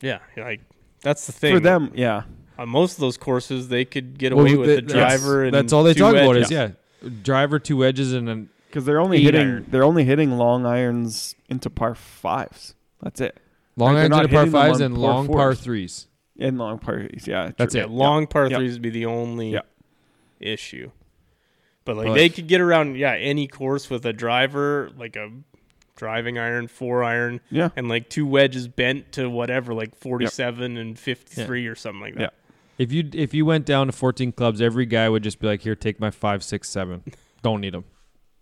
yeah, 0.00 0.18
like 0.36 0.60
that's 1.02 1.26
the 1.26 1.32
thing 1.32 1.54
For 1.54 1.60
them, 1.60 1.92
yeah. 1.94 2.22
On 2.58 2.68
most 2.68 2.94
of 2.94 3.00
those 3.00 3.18
courses, 3.18 3.68
they 3.68 3.84
could 3.84 4.18
get 4.18 4.34
Well, 4.34 4.46
away 4.46 4.56
with 4.56 4.68
th- 4.68 4.78
a 4.78 4.86
that's- 4.86 5.20
driver 5.20 5.44
and 5.44 5.52
That's 5.54 5.72
all 5.74 5.82
they 5.84 5.92
two 5.92 6.00
talk 6.00 6.14
about 6.14 6.28
wedges. 6.28 6.46
is 6.46 6.50
yeah, 6.50 6.70
driver, 7.22 7.58
two 7.58 7.84
edges, 7.84 8.14
and 8.14 8.26
then 8.26 8.48
Because 8.68 8.86
they're 8.86 8.98
only 9.00 9.18
Eight 9.18 9.24
hitting 9.24 9.40
iron. 9.48 9.66
they're 9.68 9.84
only 9.84 10.04
hitting 10.04 10.32
long 10.38 10.64
irons 10.64 11.34
into 11.50 11.68
par 11.68 11.94
fives. 11.94 12.74
That's 13.02 13.20
it. 13.20 13.38
Long 13.76 13.94
Like, 13.94 14.08
they're 14.10 14.18
irons 14.18 14.24
into 14.32 14.34
par 14.36 14.46
fives 14.46 14.80
and 14.80 14.94
par 14.94 15.02
long 15.02 15.26
par 15.28 15.54
threes. 15.54 16.06
In 16.36 16.58
long 16.58 16.78
par 16.78 16.98
threes, 17.00 17.26
yeah. 17.26 17.50
That's 17.56 17.72
true. 17.74 17.82
it. 17.82 17.88
Yeah, 17.90 17.96
long 17.96 18.26
par 18.26 18.48
Yeah. 18.50 18.58
threes 18.58 18.74
would 18.74 18.82
be 18.82 18.90
the 18.90 19.06
only 19.06 19.50
Yeah. 19.52 19.60
issue. 20.40 20.90
But 21.84 21.96
like 21.96 22.06
But- 22.08 22.14
they 22.14 22.28
could 22.28 22.46
get 22.48 22.60
around 22.60 22.96
yeah 22.96 23.14
any 23.14 23.46
course 23.46 23.88
with 23.88 24.04
a 24.04 24.12
driver 24.12 24.90
like 24.98 25.16
a 25.16 25.30
driving 25.96 26.36
iron, 26.38 26.68
four 26.68 27.02
iron, 27.02 27.40
Yeah. 27.50 27.70
and 27.74 27.88
like 27.88 28.10
two 28.10 28.26
wedges 28.26 28.68
bent 28.68 29.12
to 29.12 29.30
whatever, 29.30 29.72
like 29.72 29.94
47 29.96 30.76
and 30.76 30.98
53 30.98 31.66
or 31.66 31.74
something 31.74 32.00
like 32.02 32.14
that. 32.16 32.20
Yeah. 32.20 32.28
If 32.78 32.92
you 32.92 33.08
if 33.14 33.32
you 33.32 33.46
went 33.46 33.64
down 33.64 33.86
to 33.86 33.92
14 33.92 34.32
clubs, 34.32 34.60
every 34.60 34.84
guy 34.84 35.08
would 35.08 35.22
just 35.22 35.38
be 35.40 35.46
like, 35.46 35.62
"Here, 35.62 35.74
take 35.74 35.98
my 35.98 36.10
five, 36.10 36.42
six, 36.42 36.68
seven. 36.68 37.02
Don't 37.42 37.60
need 37.62 37.72
them." 37.72 37.84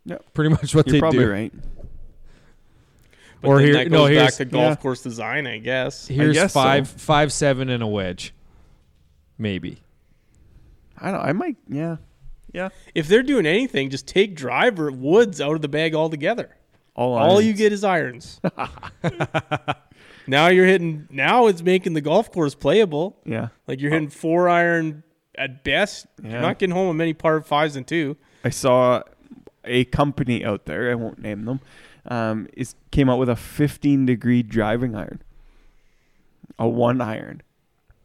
Yeah. 0.06 0.18
pretty 0.34 0.50
much 0.50 0.74
what 0.74 0.86
You're 0.86 0.94
they 0.94 0.98
probably 1.00 1.20
do. 1.24 1.30
right. 1.30 1.52
But 3.40 3.48
Or 3.48 3.56
then 3.58 3.64
here- 3.66 3.74
that 3.74 3.90
no, 3.90 3.98
goes 3.98 4.08
back 4.08 4.14
here's- 4.16 4.36
to 4.38 4.44
golf 4.46 4.70
yeah. 4.70 4.76
course 4.76 5.02
design, 5.02 5.46
I 5.46 5.58
guess. 5.58 6.06
Here's 6.08 6.34
guess 6.34 6.52
so. 6.52 6.60
five, 6.60 6.88
five, 6.88 7.32
seven, 7.32 7.68
and 7.68 7.82
a 7.82 7.86
wedge, 7.86 8.32
maybe. 9.38 9.82
I 10.98 11.10
don't. 11.10 11.20
I 11.20 11.32
might. 11.32 11.56
Yeah. 11.68 11.96
Yeah. 12.52 12.68
If 12.94 13.08
they're 13.08 13.22
doing 13.24 13.46
anything, 13.46 13.90
just 13.90 14.06
take 14.06 14.34
driver 14.36 14.90
woods 14.90 15.40
out 15.40 15.56
of 15.56 15.60
the 15.62 15.68
bag 15.68 15.94
altogether. 15.94 16.56
All, 16.94 17.14
All 17.18 17.40
you 17.40 17.52
get 17.52 17.72
is 17.72 17.82
irons. 17.82 18.40
now 20.26 20.48
you're 20.48 20.66
hitting. 20.66 21.08
Now 21.10 21.46
it's 21.48 21.62
making 21.62 21.94
the 21.94 22.00
golf 22.00 22.30
course 22.30 22.54
playable. 22.54 23.18
Yeah. 23.24 23.48
Like 23.66 23.80
you're 23.80 23.90
hitting 23.90 24.08
four 24.10 24.48
iron 24.48 25.02
at 25.36 25.64
best. 25.64 26.06
Yeah. 26.22 26.30
You're 26.32 26.40
not 26.40 26.58
getting 26.58 26.74
home 26.74 26.88
with 26.88 26.96
many 26.96 27.12
par 27.12 27.40
fives 27.42 27.76
and 27.76 27.86
two. 27.86 28.16
I 28.44 28.50
saw 28.50 29.02
a 29.64 29.84
company 29.86 30.44
out 30.44 30.66
there. 30.66 30.90
I 30.90 30.94
won't 30.94 31.18
name 31.18 31.44
them. 31.44 31.60
Um, 32.06 32.48
is 32.54 32.74
came 32.90 33.08
out 33.08 33.18
with 33.18 33.28
a 33.28 33.36
15 33.36 34.04
degree 34.06 34.42
driving 34.42 34.94
iron. 34.94 35.22
A 36.58 36.68
one 36.68 37.00
iron. 37.00 37.42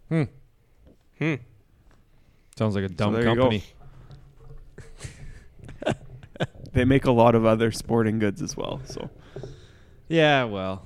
Hmm. 0.07 0.23
Hmm. 1.17 1.35
Sounds 2.57 2.75
like 2.75 2.85
a 2.85 2.89
dumb 2.89 3.13
there 3.13 3.27
you 3.27 3.35
go. 3.35 3.41
company. 3.41 3.63
They 6.73 6.85
make 6.85 7.05
a 7.05 7.11
lot 7.11 7.35
of 7.35 7.45
other 7.45 7.71
sporting 7.71 8.19
goods 8.19 8.41
as 8.41 8.55
well. 8.55 8.79
So 8.85 9.09
Yeah, 10.07 10.43
well, 10.45 10.85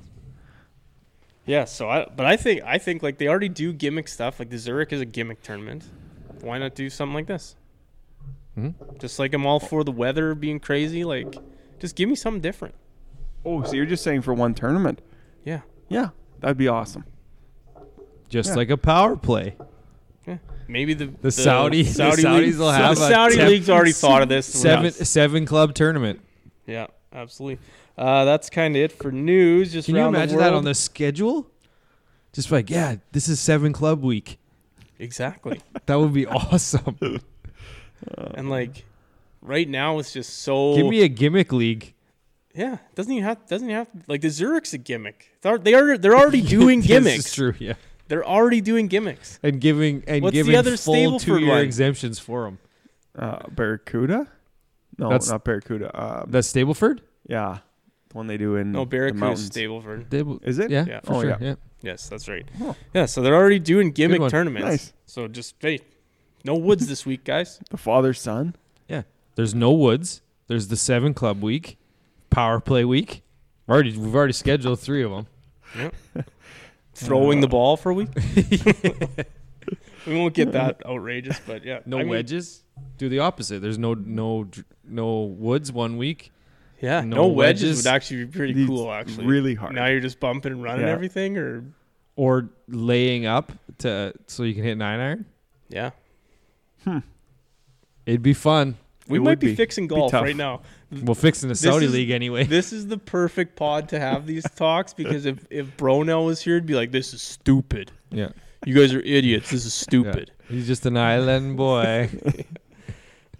Yeah. 1.46 1.66
So 1.66 1.90
I. 1.90 2.08
But 2.16 2.26
I 2.26 2.38
think 2.38 2.62
I 2.66 2.78
think 2.78 3.04
like 3.04 3.18
they 3.18 3.28
already 3.28 3.50
do 3.50 3.74
gimmick 3.74 4.08
stuff. 4.08 4.40
Like 4.40 4.50
the 4.50 4.58
Zurich 4.58 4.94
is 4.94 5.02
a 5.02 5.06
gimmick 5.06 5.44
tournament. 5.44 5.84
Why 6.42 6.58
not 6.58 6.76
do 6.76 6.90
something 6.90 7.14
like 7.14 7.28
this? 7.28 7.56
Mhm. 8.58 8.74
Just 9.00 9.20
like 9.20 9.34
I'm 9.34 9.46
all 9.46 9.60
for 9.60 9.84
the 9.84 9.92
weather 9.92 10.36
being 10.36 10.60
crazy. 10.60 11.04
Like, 11.04 11.36
just 11.80 11.96
give 11.96 12.08
me 12.08 12.16
something 12.16 12.42
different. 12.42 12.76
Oh, 13.46 13.64
so 13.64 13.74
you're 13.74 13.86
just 13.86 14.04
saying 14.04 14.22
for 14.22 14.34
one 14.34 14.54
tournament? 14.54 15.02
Yeah. 15.44 15.62
Yeah, 15.90 16.10
that'd 16.40 16.58
be 16.58 16.68
awesome. 16.68 17.06
just 18.30 18.50
Yeah. 18.50 18.56
like 18.56 18.70
a 18.72 18.78
power 18.78 19.16
play. 19.16 19.56
Yeah. 20.26 20.38
Maybe 20.68 20.94
the 20.96 21.06
The 21.22 21.32
Saudi- 21.32 21.84
the 21.84 21.92
Saudi 21.92 22.24
Saudis 22.24 22.38
league- 22.46 22.58
will 22.58 22.72
have 22.72 22.96
the 22.96 23.04
a 23.06 23.10
Saudi 23.10 23.36
temp- 23.36 23.50
league's 23.50 23.70
already 23.70 23.92
thought 23.92 24.22
of 24.24 24.30
this. 24.30 24.46
Seven, 24.48 24.86
Yeah. 24.86 24.92
seven 25.04 25.46
club 25.46 25.76
tournament. 25.76 26.20
Yeah, 26.66 26.88
absolutely. 27.14 27.60
Uh, 27.96 28.26
that's 28.26 28.50
kind 28.50 28.76
of 28.76 28.82
it 28.82 28.92
for 28.92 29.12
news. 29.12 29.72
Just 29.74 29.86
Can 29.86 29.96
you 29.96 30.02
around 30.02 30.14
the 30.14 30.20
imagine 30.20 30.38
that 30.40 30.54
on 30.54 30.64
the 30.64 30.74
schedule? 30.74 31.48
Just 32.32 32.52
like, 32.52 32.72
yeah, 32.72 32.96
this 33.12 33.30
is 33.30 33.40
seven 33.40 33.72
club 33.72 34.02
week. 34.04 34.40
Exactly. 34.98 35.62
That 35.86 36.00
would 36.00 36.14
be 36.14 36.26
awesome. 36.26 36.98
and 38.34 38.50
like, 38.50 38.86
right 39.42 39.68
now 39.70 40.00
it's 40.00 40.14
just 40.14 40.40
so. 40.40 40.76
Give 40.76 40.88
me 40.88 41.02
a 41.04 41.08
gimmick 41.10 41.52
league. 41.54 41.94
Yeah. 42.54 42.78
Doesn't 42.96 43.12
even 43.12 43.24
have. 43.24 43.46
Doesn't 43.48 43.68
even 43.70 43.76
have. 43.78 43.88
Like 44.08 44.22
the 44.22 44.28
Zurich's 44.30 44.74
a 44.74 44.78
gimmick. 44.78 45.36
They're 45.42 45.58
they 45.58 45.74
are 45.74 45.98
they're 45.98 46.16
already 46.16 46.42
doing 46.58 46.80
This 46.80 46.88
gimmicks. 46.88 47.26
is 47.28 47.34
true. 47.34 47.54
Yeah, 47.60 47.74
They're 48.08 48.26
already 48.26 48.62
doing 48.62 48.88
gimmicks. 48.88 49.40
and 49.44 49.60
giving 49.62 50.04
and 50.08 50.24
What's 50.24 50.34
the 50.34 50.40
giving 50.44 50.56
other 50.56 50.78
full 50.78 50.94
Stableford 50.96 51.22
two 51.22 51.38
year 51.40 51.50
one? 51.50 51.62
exemptions 51.62 52.20
for 52.20 52.44
them. 52.46 52.60
Uh, 53.18 53.48
Barracuda? 53.50 54.28
No, 54.98 55.10
That's- 55.10 55.30
not 55.30 55.44
Barracuda. 55.44 55.90
Um, 55.94 56.26
That's 56.32 56.52
Stableford. 56.52 57.00
yeah, 57.28 57.60
the 58.10 58.18
one 58.18 58.28
they 58.28 58.38
do 58.38 58.56
in 58.56 58.72
No, 58.72 58.82
the 58.82 58.86
Barracuda's 58.86 59.20
mountains. 59.20 59.50
Stableford. 59.50 60.08
Stable. 60.08 60.40
Is 60.44 60.60
it? 60.60 60.70
Yeah, 60.72 60.86
Yeah. 60.88 61.00
for 61.02 61.14
Oh, 61.16 61.22
sure. 61.22 61.30
yeah. 61.32 61.38
Yeah. 61.42 61.56
Yes, 61.82 62.08
that's 62.08 62.28
right. 62.30 62.48
Oh. 62.62 62.76
Yeah, 62.94 63.06
so 63.08 63.22
they're 63.22 63.36
already 63.36 63.60
doing 63.60 63.92
gimmick 63.92 64.22
one. 64.22 64.30
tournaments. 64.30 64.66
Nice. 64.68 64.94
So 65.06 65.28
just 65.28 65.56
hey, 65.60 65.80
no 66.46 66.56
woods 66.56 66.88
this 66.88 67.06
week, 67.06 67.24
guys. 67.26 67.60
The 67.72 67.78
father 67.78 68.14
son. 68.14 68.56
Yeah. 68.88 69.02
There's 69.36 69.54
no 69.54 69.72
woods. 69.72 70.22
There's 70.48 70.68
the 70.70 70.78
seven 70.78 71.14
club 71.14 71.42
week, 71.44 71.78
power 72.34 72.60
play 72.60 72.84
week. 72.86 73.24
Already, 73.70 73.98
we've 73.98 74.14
already 74.16 74.34
scheduled 74.34 74.80
three 74.80 75.04
of 75.04 75.12
them. 75.12 75.92
Throwing 76.96 77.40
Uh, 77.40 77.42
the 77.42 77.48
ball 77.48 77.78
for 77.78 77.92
a 77.92 77.94
week. 77.94 78.10
we 80.06 80.16
won't 80.16 80.34
get 80.34 80.52
that 80.52 80.86
outrageous, 80.86 81.40
but 81.48 81.64
yeah. 81.64 81.80
No 81.86 81.98
I 81.98 82.00
mean, 82.02 82.10
wedges. 82.10 82.64
Do 82.98 83.10
the 83.10 83.20
opposite. 83.20 83.62
There's 83.62 83.78
no 83.80 83.94
no 83.94 84.48
no 84.88 85.22
woods 85.22 85.72
one 85.72 85.98
week. 85.98 86.32
Yeah, 86.82 87.02
No 87.02 87.16
no, 87.16 87.28
wedges, 87.28 87.64
wedges. 87.64 87.78
would 87.86 87.90
actually 87.96 88.26
be 88.26 88.32
pretty 88.38 88.54
These 88.54 88.68
cool. 88.68 88.92
Actually, 88.92 89.26
really 89.26 89.56
hard. 89.56 89.74
Now 89.74 89.86
you're 89.88 90.02
just 90.02 90.20
bumping 90.20 90.52
and 90.52 90.62
running 90.62 90.86
Yeah. 90.86 90.92
everything, 90.92 91.38
or 91.38 91.64
or 92.18 92.50
laying 92.68 93.26
up 93.26 93.54
to 93.80 94.14
so 94.28 94.44
you 94.44 94.54
can 94.54 94.64
hit 94.64 94.78
nine 94.78 95.00
iron. 95.00 95.26
yeah. 95.70 95.92
Hmm. 96.84 97.00
It'd 98.06 98.22
be 98.22 98.34
fun. 98.34 98.76
We 99.08 99.18
It 99.18 99.22
might 99.22 99.40
be, 99.40 99.48
be. 99.48 99.56
fixing 99.56 99.88
golf 99.88 100.12
tough. 100.12 100.24
right 100.24 100.36
now. 100.36 100.62
We'll 100.92 101.16
fix 101.16 101.44
in 101.44 101.50
the 101.50 101.56
Saudi 101.56 101.88
is- 101.88 101.94
league 101.94 102.10
anyway. 102.12 102.44
This 102.48 102.72
is 102.72 102.88
the 102.88 102.98
perfect 102.98 103.56
pod 103.58 103.90
to 103.90 104.00
have 104.00 104.26
these 104.26 104.44
talks 104.56 104.94
because 104.94 105.26
if 105.26 105.46
if 105.50 105.76
Bronell 105.78 106.26
was 106.26 106.42
here, 106.42 106.56
he'd 106.56 106.66
be 106.66 106.76
like, 106.76 106.92
"This 106.92 107.14
is 107.14 107.22
stupid. 107.22 107.92
yeah. 108.12 108.30
You 108.66 108.74
guys 108.76 108.94
are 108.94 109.02
idiots. 109.02 109.50
This 109.52 109.66
is 109.66 109.74
stupid." 109.88 110.32
He's 110.48 110.68
just 110.68 110.86
an 110.86 110.96
island 110.98 111.58
boy. 111.58 112.10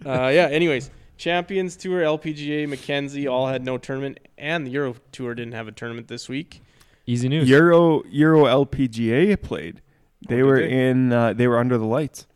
uh, 0.04 0.28
yeah. 0.28 0.48
Anyways, 0.50 0.90
Champions 1.16 1.76
Tour, 1.76 2.02
LPGA, 2.02 2.68
Mackenzie 2.68 3.26
all 3.26 3.46
had 3.46 3.64
no 3.64 3.78
tournament, 3.78 4.18
and 4.36 4.66
the 4.66 4.70
Euro 4.72 4.96
Tour 5.12 5.34
didn't 5.34 5.52
have 5.54 5.68
a 5.68 5.72
tournament 5.72 6.08
this 6.08 6.28
week. 6.28 6.60
Easy 7.06 7.28
news. 7.28 7.48
Euro 7.48 8.02
Euro 8.10 8.44
LPGA 8.44 9.40
played. 9.40 9.80
They 10.28 10.42
Oh, 10.42 10.46
were 10.46 10.60
they? 10.60 10.70
in. 10.88 11.12
Uh, 11.12 11.32
they 11.32 11.46
were 11.46 11.58
under 11.58 11.78
the 11.78 11.86
lights. 11.86 12.26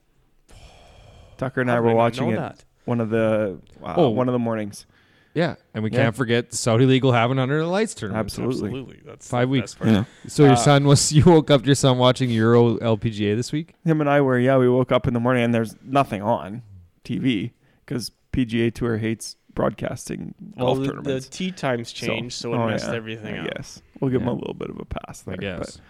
Tucker 1.37 1.61
and 1.61 1.71
I 1.71 1.75
How 1.77 1.83
were 1.83 1.95
watching 1.95 2.31
it 2.31 2.37
that? 2.37 2.65
One 2.89 3.01
of 3.01 3.11
the 3.11 3.59
uh, 3.85 3.95
Oh. 3.97 4.09
one 4.11 4.29
of 4.29 4.33
the 4.33 4.39
mornings. 4.39 4.87
yeah, 5.35 5.55
and 5.75 5.85
we 5.85 5.91
Yeah. 5.91 6.05
can't 6.05 6.17
forget 6.17 6.51
the 6.51 6.57
Saudi 6.57 6.85
league 6.87 7.05
will 7.05 7.13
have 7.13 7.31
an 7.31 7.39
under 7.39 7.59
the 7.59 7.67
lights 7.67 7.95
tournament. 7.95 8.25
Absolutely. 8.25 8.69
Absolutely. 8.71 9.01
That's 9.05 9.29
Five 9.29 9.49
weeks. 9.51 9.77
Yeah. 9.85 10.05
So 10.27 10.43
your 10.45 10.53
Uh, 10.55 10.57
son 10.57 10.85
was 10.85 11.13
you 11.17 11.25
woke 11.25 11.51
up 11.51 11.65
your 11.67 11.75
son 11.75 11.99
watching 11.99 12.31
Euro 12.31 12.77
LPGA 12.79 13.37
this 13.37 13.53
week? 13.53 13.75
Him 13.85 14.01
and 14.01 14.09
I 14.11 14.21
were. 14.21 14.39
Yeah, 14.39 14.57
we 14.57 14.69
woke 14.69 14.91
up 14.91 15.07
in 15.07 15.15
the 15.15 15.21
morning 15.21 15.45
and 15.45 15.55
there's 15.55 15.77
nothing 15.85 16.23
on 16.23 16.63
TV 17.05 17.53
because 17.85 18.11
PGA 18.33 18.71
Tour 18.75 18.97
hates 18.99 19.37
broadcasting 19.55 20.35
Well, 20.57 20.67
golf 20.67 20.79
the, 20.79 20.83
the 20.87 20.93
tournaments. 20.93 21.29
tee 21.29 21.51
times 21.53 21.93
changed, 21.93 22.35
so, 22.37 22.53
it 22.55 22.57
oh, 22.57 22.69
messed 22.69 22.87
yeah, 22.89 22.95
everything 22.95 23.35
I 23.37 23.41
up. 23.47 23.55
guess 23.55 23.83
we'll 24.01 24.11
give 24.11 24.21
them 24.21 24.29
Yeah. 24.29 24.35
a 24.35 24.39
little 24.41 24.55
bit 24.55 24.71
of 24.71 24.79
a 24.81 24.85
pass 24.85 25.21
there. 25.23 25.35
I 25.35 25.37
guess. 25.37 25.81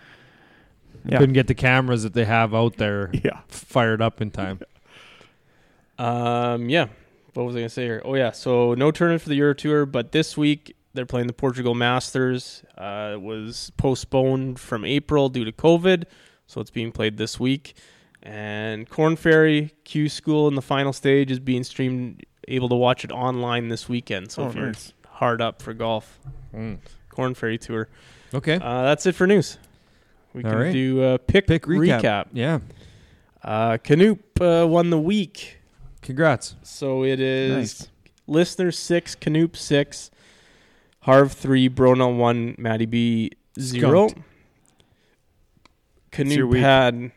But, 1.04 1.12
yeah. 1.12 1.18
Couldn't 1.18 1.34
get 1.34 1.46
the 1.46 1.54
cameras 1.54 2.02
that 2.02 2.12
they 2.14 2.24
have 2.24 2.54
out 2.54 2.76
there 2.76 3.10
yeah. 3.24 3.40
fired 3.48 4.02
up 4.02 4.20
in 4.20 4.30
time. 4.30 4.60
Um, 5.98 6.68
yeah. 6.68 6.86
What 7.34 7.44
was 7.46 7.54
I 7.56 7.60
gonna 7.60 7.68
say 7.68 7.84
here? 7.84 8.02
Oh 8.04 8.14
yeah. 8.14 8.30
So 8.32 8.74
no 8.74 8.90
tournament 8.90 9.22
for 9.22 9.28
the 9.28 9.36
Euro 9.36 9.54
Tour, 9.54 9.86
but 9.86 10.12
this 10.12 10.36
week 10.36 10.76
they're 10.94 11.06
playing 11.06 11.26
the 11.28 11.32
Portugal 11.32 11.74
Masters. 11.74 12.62
Uh, 12.76 13.12
it 13.14 13.22
was 13.22 13.70
postponed 13.76 14.58
from 14.58 14.84
April 14.84 15.28
due 15.28 15.44
to 15.44 15.52
COVID, 15.52 16.04
so 16.46 16.60
it's 16.60 16.70
being 16.70 16.90
played 16.92 17.16
this 17.16 17.38
week. 17.38 17.76
And 18.22 18.88
Korn 18.90 19.14
Ferry 19.16 19.72
Q 19.84 20.08
School 20.08 20.48
in 20.48 20.54
the 20.56 20.62
final 20.62 20.92
stage 20.92 21.30
is 21.30 21.38
being 21.38 21.64
streamed. 21.64 22.24
Able 22.50 22.70
to 22.70 22.74
watch 22.76 23.04
it 23.04 23.12
online 23.12 23.68
this 23.68 23.90
weekend. 23.90 24.32
So 24.32 24.44
Oh, 24.44 24.48
if 24.48 24.54
you're 24.54 24.66
nice. 24.68 24.94
hard 25.06 25.42
up 25.42 25.60
for 25.60 25.74
golf, 25.74 26.18
Mm. 26.54 26.78
Korn 27.10 27.34
Ferry 27.34 27.58
Tour. 27.58 27.88
Okay. 28.32 28.54
Uh, 28.54 28.82
that's 28.84 29.04
it 29.04 29.14
for 29.14 29.26
news. 29.26 29.58
We 30.32 30.42
All 30.44 30.50
can 30.52 30.58
right. 30.58 30.72
do 30.72 31.02
uh, 31.02 31.18
pick, 31.18 31.46
Pick 31.46 31.64
recap. 31.64 32.00
recap. 32.00 32.26
Yeah. 32.32 32.60
Uh, 33.44 33.76
Canoop 33.76 34.20
uh, 34.40 34.66
won 34.66 34.88
the 34.88 34.98
week. 34.98 35.57
Congrats. 36.08 36.54
So 36.62 37.04
it 37.04 37.20
is 37.20 37.54
Nice. 37.54 37.88
listener 38.26 38.72
six, 38.72 39.14
Canoop 39.14 39.54
six, 39.56 40.10
Harv 41.00 41.32
three, 41.32 41.68
Bronell 41.68 42.16
one, 42.16 42.54
Matty 42.56 42.86
B 42.86 43.32
zero. 43.60 44.08
Skunked. 44.08 44.26
Canoop 46.10 46.58
had 46.58 47.12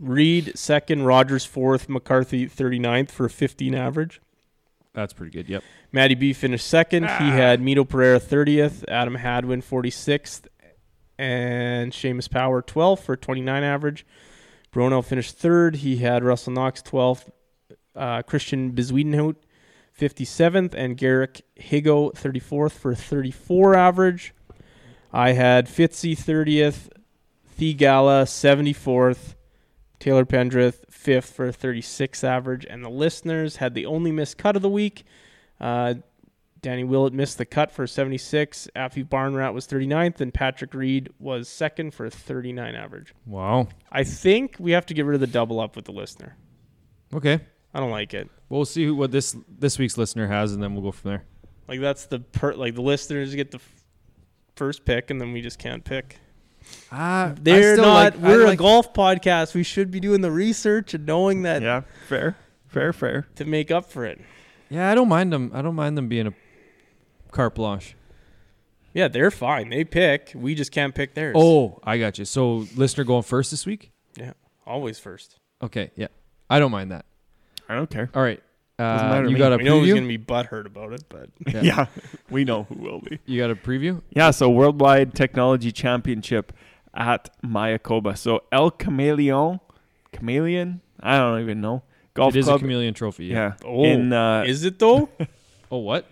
Reed 0.00 0.58
second, 0.58 1.04
Rodgers 1.04 1.44
fourth, 1.44 1.88
McCarthy 1.88 2.48
39th 2.48 3.12
for 3.12 3.26
a 3.26 3.30
15 3.30 3.72
average. 3.76 4.20
That's 4.92 5.12
pretty 5.12 5.30
good. 5.30 5.48
Yep. 5.48 5.62
Matty 5.92 6.16
B 6.16 6.32
finished 6.32 6.66
second. 6.66 7.04
Ah. 7.04 7.18
He 7.18 7.28
had 7.30 7.60
Mito 7.60 7.88
Pereira 7.88 8.18
30th, 8.18 8.82
Adam 8.88 9.14
Hadwin 9.14 9.62
46th, 9.62 10.48
and 11.20 11.92
Seamus 11.92 12.28
Power 12.28 12.62
12th 12.62 12.98
for 12.98 13.14
29 13.16 13.62
average. 13.62 14.04
Bronell 14.74 15.04
finished 15.04 15.38
third. 15.38 15.76
He 15.76 15.98
had 15.98 16.24
Russell 16.24 16.52
Knox 16.52 16.82
12th, 16.82 17.30
uh, 17.96 18.22
Christiaan 18.22 18.72
Bezuidenhout 18.72 19.36
57th, 19.98 20.74
and 20.74 20.96
Garrick 20.96 21.42
Higgo 21.58 22.12
34th 22.14 22.72
for 22.72 22.92
a 22.92 22.96
34 22.96 23.74
average. 23.74 24.34
I 25.12 25.32
had 25.32 25.66
Fitzy 25.66 26.16
30th, 26.16 26.90
Theegala 27.58 28.24
74th, 28.26 29.34
Taylor 29.98 30.26
Pendrith 30.26 30.84
fifth 30.90 31.32
for 31.32 31.46
a 31.46 31.52
36 31.52 32.22
average, 32.24 32.66
and 32.68 32.84
the 32.84 32.90
listeners 32.90 33.56
had 33.56 33.74
the 33.74 33.86
only 33.86 34.12
missed 34.12 34.36
cut 34.36 34.56
of 34.56 34.62
the 34.62 34.68
week. 34.68 35.04
Uh, 35.60 35.94
Danny 36.60 36.84
Willett 36.84 37.12
missed 37.12 37.38
the 37.38 37.46
cut 37.46 37.70
for 37.70 37.86
76. 37.86 38.68
Aphibarnrat 38.74 39.54
was 39.54 39.66
39th, 39.66 40.20
and 40.20 40.34
Patrick 40.34 40.74
Reed 40.74 41.10
was 41.18 41.48
second 41.48 41.94
for 41.94 42.06
a 42.06 42.10
39 42.10 42.74
average. 42.74 43.14
Wow. 43.24 43.68
I 43.90 44.04
think 44.04 44.56
we 44.58 44.72
have 44.72 44.84
to 44.86 44.94
get 44.94 45.06
rid 45.06 45.14
of 45.14 45.20
the 45.20 45.26
double 45.28 45.60
up 45.60 45.76
with 45.76 45.84
the 45.84 45.92
listener. 45.92 46.36
Okay. 47.14 47.40
I 47.76 47.80
don't 47.80 47.90
like 47.90 48.14
it. 48.14 48.30
We'll 48.48 48.64
see 48.64 48.86
who, 48.86 48.94
what 48.94 49.10
this 49.10 49.36
this 49.58 49.78
week's 49.78 49.98
listener 49.98 50.26
has, 50.28 50.54
and 50.54 50.62
then 50.62 50.72
we'll 50.72 50.82
go 50.82 50.92
from 50.92 51.10
there. 51.10 51.24
Like 51.68 51.80
that's 51.80 52.06
the 52.06 52.20
per 52.20 52.54
like 52.54 52.74
the 52.74 52.80
listeners 52.80 53.34
get 53.34 53.50
the 53.50 53.58
f- 53.58 53.84
first 54.54 54.86
pick, 54.86 55.10
and 55.10 55.20
then 55.20 55.32
we 55.32 55.42
just 55.42 55.58
can't 55.58 55.84
pick. 55.84 56.18
Ah, 56.90 57.34
They're 57.38 57.76
not. 57.76 58.18
we're 58.18 58.46
a 58.46 58.56
golf 58.56 58.94
podcast. 58.94 59.54
We 59.54 59.62
should 59.62 59.90
be 59.90 60.00
doing 60.00 60.22
the 60.22 60.30
research 60.30 60.94
and 60.94 61.04
knowing 61.04 61.42
that 61.42 61.60
Yeah, 61.60 61.82
fair, 62.08 62.36
fair, 62.66 62.94
fair. 62.94 63.26
to 63.34 63.44
make 63.44 63.70
up 63.70 63.90
for 63.90 64.06
it. 64.06 64.20
Yeah, 64.70 64.90
I 64.90 64.94
don't 64.94 65.08
mind 65.08 65.32
them. 65.32 65.50
I 65.52 65.60
don't 65.60 65.74
mind 65.74 65.98
them 65.98 66.08
being 66.08 66.28
a 66.28 66.32
carte 67.32 67.56
blanche. 67.56 67.94
Yeah, 68.94 69.08
they're 69.08 69.30
fine. 69.30 69.68
They 69.68 69.84
pick. 69.84 70.32
We 70.34 70.54
just 70.54 70.72
can't 70.72 70.94
pick 70.94 71.12
theirs. 71.14 71.34
Oh, 71.38 71.78
I 71.84 71.98
got 71.98 72.18
you. 72.18 72.24
So 72.24 72.66
listener 72.74 73.04
going 73.04 73.22
first 73.22 73.50
this 73.50 73.66
week. 73.66 73.90
Yeah, 74.16 74.32
always 74.66 74.98
first. 74.98 75.38
Okay, 75.62 75.90
yeah, 75.94 76.08
I 76.48 76.58
don't 76.58 76.70
mind 76.72 76.90
that. 76.92 77.04
I 77.68 77.74
don't 77.74 77.90
care. 77.90 78.10
All 78.14 78.22
right, 78.22 78.42
Doesn't 78.78 79.06
uh, 79.06 79.10
matter 79.10 79.22
to 79.24 79.28
you 79.30 79.34
me. 79.34 79.38
got 79.38 79.52
a 79.52 79.56
we 79.58 79.64
know 79.64 79.80
he's 79.82 79.92
preview. 79.92 79.94
gonna 79.96 80.06
be 80.08 80.18
butthurt 80.18 80.66
about 80.66 80.92
it, 80.92 81.04
but 81.08 81.30
Yeah. 81.52 81.62
Yeah. 81.62 81.86
we 82.30 82.44
know 82.44 82.64
who 82.64 82.74
will 82.76 83.00
be. 83.00 83.18
You 83.26 83.40
got 83.40 83.50
a 83.50 83.56
preview. 83.56 84.02
Yeah, 84.10 84.30
so 84.30 84.48
Worldwide 84.50 85.14
Technology 85.14 85.72
Championship 85.72 86.52
at 86.94 87.28
Mayakoba. 87.42 88.16
So 88.16 88.44
El 88.52 88.70
Chameleon, 88.70 89.60
Chameleon, 90.12 90.80
I 91.00 91.18
don't 91.18 91.40
even 91.40 91.60
know. 91.60 91.82
Golf 92.14 92.34
it 92.34 92.38
is 92.38 92.44
club. 92.46 92.56
a 92.56 92.60
chameleon 92.60 92.94
trophy. 92.94 93.26
yeah. 93.26 93.54
Oh, 93.64 93.84
in 93.84 94.12
uh, 94.12 94.44
is 94.46 94.64
it 94.64 94.78
though? 94.78 95.08
Oh, 95.70 95.78
what? 95.78 96.06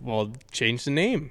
well, 0.00 0.32
change 0.50 0.84
the 0.84 0.90
name. 0.90 1.30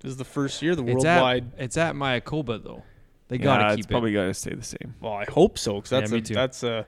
This 0.00 0.10
is 0.10 0.16
the 0.18 0.24
first 0.24 0.60
year 0.60 0.74
the 0.76 0.82
It's 0.84 1.02
worldwide. 1.02 1.52
at 1.56 1.64
it's 1.64 1.76
at 1.78 1.94
Mayakoba 1.94 2.62
though. 2.62 2.82
They 3.28 3.36
yeah, 3.38 3.42
gotta 3.44 3.66
it's 3.68 3.76
keep 3.76 3.88
probably 3.88 4.10
it. 4.10 4.14
got 4.16 4.26
to 4.26 4.34
stay 4.34 4.54
the 4.54 4.62
same. 4.62 4.94
Well, 5.00 5.14
I 5.14 5.24
hope 5.24 5.58
so 5.58 5.76
because 5.76 5.92
Yeah, 5.92 6.00
that's 6.00 6.12
me 6.12 6.18
a, 6.18 6.20
too. 6.20 6.34
that's 6.34 6.62
a. 6.62 6.86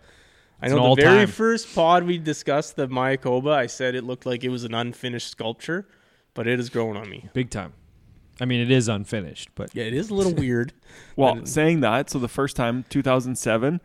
I 0.63 0.69
know 0.69 0.95
the 0.95 1.03
very 1.03 1.09
all-time. 1.21 1.27
first 1.29 1.75
pod 1.75 2.05
we 2.05 2.19
discussed 2.19 2.77
the 2.77 2.89
Mayakoba. 2.89 3.53
I 3.53 3.67
said 3.67 3.95
it 3.95 4.05
looked 4.05 4.25
like 4.27 4.43
it 4.45 4.49
was 4.49 4.65
an 4.65 4.75
unfinished 4.75 5.29
sculpture, 5.29 5.87
but 6.35 6.47
it 6.47 6.59
has 6.59 6.71
grown 6.71 6.97
on 6.97 7.09
me. 7.11 7.29
Big 7.35 7.51
time. 7.51 7.73
I 8.41 8.45
mean, 8.45 8.61
it 8.61 8.71
is 8.71 8.89
unfinished, 8.89 9.51
but 9.55 9.75
Yeah, 9.75 9.85
it 9.85 9.95
is 9.95 10.11
a 10.11 10.15
little 10.15 10.35
weird. 10.45 10.73
Well, 11.17 11.37
But- 11.37 11.49
saying 11.49 11.81
that, 11.81 12.11
so 12.11 12.19
the 12.19 12.29
first 12.29 12.57
time, 12.57 12.85
2007, 12.89 13.81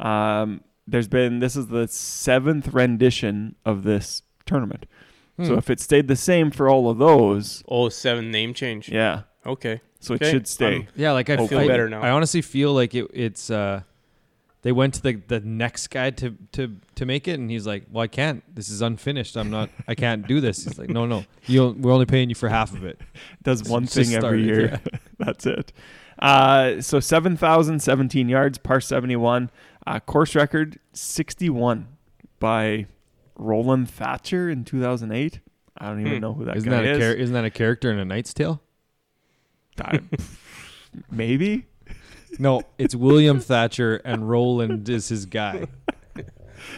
um, 0.00 0.60
there's 0.86 1.08
been, 1.08 1.38
this 1.40 1.56
is 1.56 1.68
the 1.68 1.88
seventh 1.88 2.68
rendition 2.74 3.54
of 3.64 3.84
this 3.84 4.22
tournament. 4.46 4.86
So 5.42 5.52
Hmm. 5.52 5.58
if 5.58 5.68
it 5.70 5.80
stayed 5.80 6.06
the 6.08 6.16
same 6.16 6.50
for 6.50 6.68
all 6.68 6.88
of 6.90 6.98
those, 6.98 7.64
Oh, 7.66 7.88
seven 7.88 8.30
name 8.30 8.54
change. 8.54 8.88
yeah. 8.88 9.22
Okay. 9.44 9.80
So 10.00 10.14
it 10.14 10.24
should 10.26 10.46
stay. 10.46 10.76
Um, 10.76 10.86
yeah, 10.96 11.12
like 11.12 11.28
I 11.30 11.36
feel 11.46 11.66
better 11.66 11.88
now. 11.88 12.02
I 12.02 12.10
honestly 12.10 12.40
feel 12.42 12.72
like 12.74 12.94
it, 12.94 13.06
it's 13.14 13.50
uh, 13.50 13.82
they 14.64 14.72
went 14.72 14.94
to 14.94 15.02
the 15.02 15.12
the 15.28 15.38
next 15.40 15.88
guy 15.88 16.10
to 16.10 16.34
to 16.52 16.76
to 16.96 17.06
make 17.06 17.28
it, 17.28 17.38
and 17.38 17.48
he's 17.50 17.66
like, 17.66 17.84
"Well, 17.92 18.02
I 18.02 18.06
can't. 18.08 18.42
This 18.54 18.68
is 18.70 18.82
unfinished. 18.82 19.36
I'm 19.36 19.50
not. 19.50 19.70
I 19.86 19.94
can't 19.94 20.26
do 20.26 20.40
this." 20.40 20.64
He's 20.64 20.78
like, 20.78 20.88
"No, 20.90 21.06
no. 21.06 21.24
You 21.46 21.76
we're 21.78 21.92
only 21.92 22.06
paying 22.06 22.28
you 22.30 22.34
for 22.34 22.48
half 22.48 22.72
of 22.72 22.84
it." 22.84 23.00
does 23.44 23.60
It's 23.60 23.70
one 23.70 23.86
thing 23.86 24.06
every 24.14 24.18
started, 24.18 24.44
year. 24.46 24.80
That's 25.18 25.46
it. 25.46 25.72
Uh, 26.18 26.80
so 26.80 26.98
7,017 27.00 28.28
yards, 28.28 28.56
par 28.58 28.80
71. 28.80 29.50
Uh, 29.86 30.00
course 30.00 30.34
record 30.34 30.78
61 30.92 31.86
by 32.38 32.86
Roland 33.36 33.90
Thatcher 33.90 34.48
in 34.48 34.64
2008. 34.64 35.40
I 35.76 35.86
don't 35.88 36.00
even 36.00 36.12
Hmm. 36.14 36.20
know 36.20 36.32
who 36.34 36.44
that 36.46 36.56
Isn't 36.56 36.70
guy 36.70 36.76
that 36.82 36.86
a 36.86 36.90
is. 36.92 36.98
char- 37.00 37.12
isn't 37.14 37.34
that 37.34 37.44
a 37.44 37.50
character 37.50 37.92
in 37.92 37.98
A 37.98 38.04
Knight's 38.04 38.32
Tale? 38.32 38.62
I- 39.80 40.00
maybe. 41.10 41.66
No, 42.38 42.62
it's 42.78 42.94
William 42.94 43.40
Thatcher, 43.40 43.96
and 43.96 44.28
Roland 44.28 44.88
is 44.88 45.08
his 45.08 45.26
guy. 45.26 45.66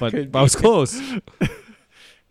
But, 0.01 0.15
I 0.35 0.43
was 0.43 0.57
close. 0.57 1.01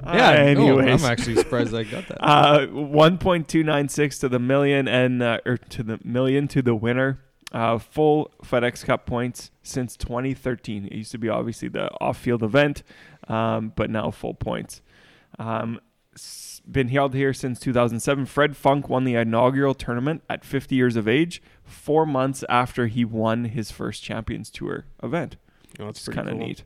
Yeah. 0.03 0.29
Uh, 0.29 0.33
no, 0.53 0.77
anyways. 0.79 1.03
I'm 1.03 1.09
actually 1.09 1.35
surprised 1.37 1.73
I 1.73 1.83
got 1.83 2.07
that. 2.09 2.17
Uh, 2.21 2.67
1.296 2.67 4.19
to 4.19 4.29
the 4.29 4.39
million 4.39 4.87
and 4.87 5.23
uh, 5.23 5.39
or 5.45 5.57
to 5.57 5.83
the 5.83 5.99
million 6.03 6.47
to 6.49 6.61
the 6.61 6.75
winner. 6.75 7.21
Uh, 7.51 7.77
full 7.77 8.31
FedEx 8.43 8.83
Cup 8.83 9.05
points 9.05 9.51
since 9.63 9.95
2013. 9.95 10.87
It 10.87 10.93
used 10.93 11.11
to 11.11 11.17
be 11.17 11.29
obviously 11.29 11.69
the 11.69 11.89
off-field 12.01 12.43
event, 12.43 12.83
um, 13.29 13.71
but 13.75 13.89
now 13.89 14.11
full 14.11 14.33
points. 14.33 14.81
Um, 15.39 15.79
been 16.69 16.89
held 16.89 17.13
here 17.13 17.33
since 17.33 17.59
2007. 17.59 18.25
Fred 18.25 18.57
Funk 18.57 18.89
won 18.89 19.03
the 19.03 19.15
inaugural 19.15 19.73
tournament 19.73 20.23
at 20.29 20.43
50 20.43 20.75
years 20.75 20.95
of 20.95 21.07
age, 21.07 21.41
four 21.63 22.05
months 22.05 22.43
after 22.49 22.87
he 22.87 23.05
won 23.05 23.45
his 23.45 23.71
first 23.71 24.03
Champions 24.03 24.49
Tour 24.49 24.85
event. 25.03 25.37
Oh, 25.79 25.85
that's 25.85 26.07
kind 26.07 26.27
of 26.27 26.37
cool. 26.37 26.47
neat. 26.47 26.63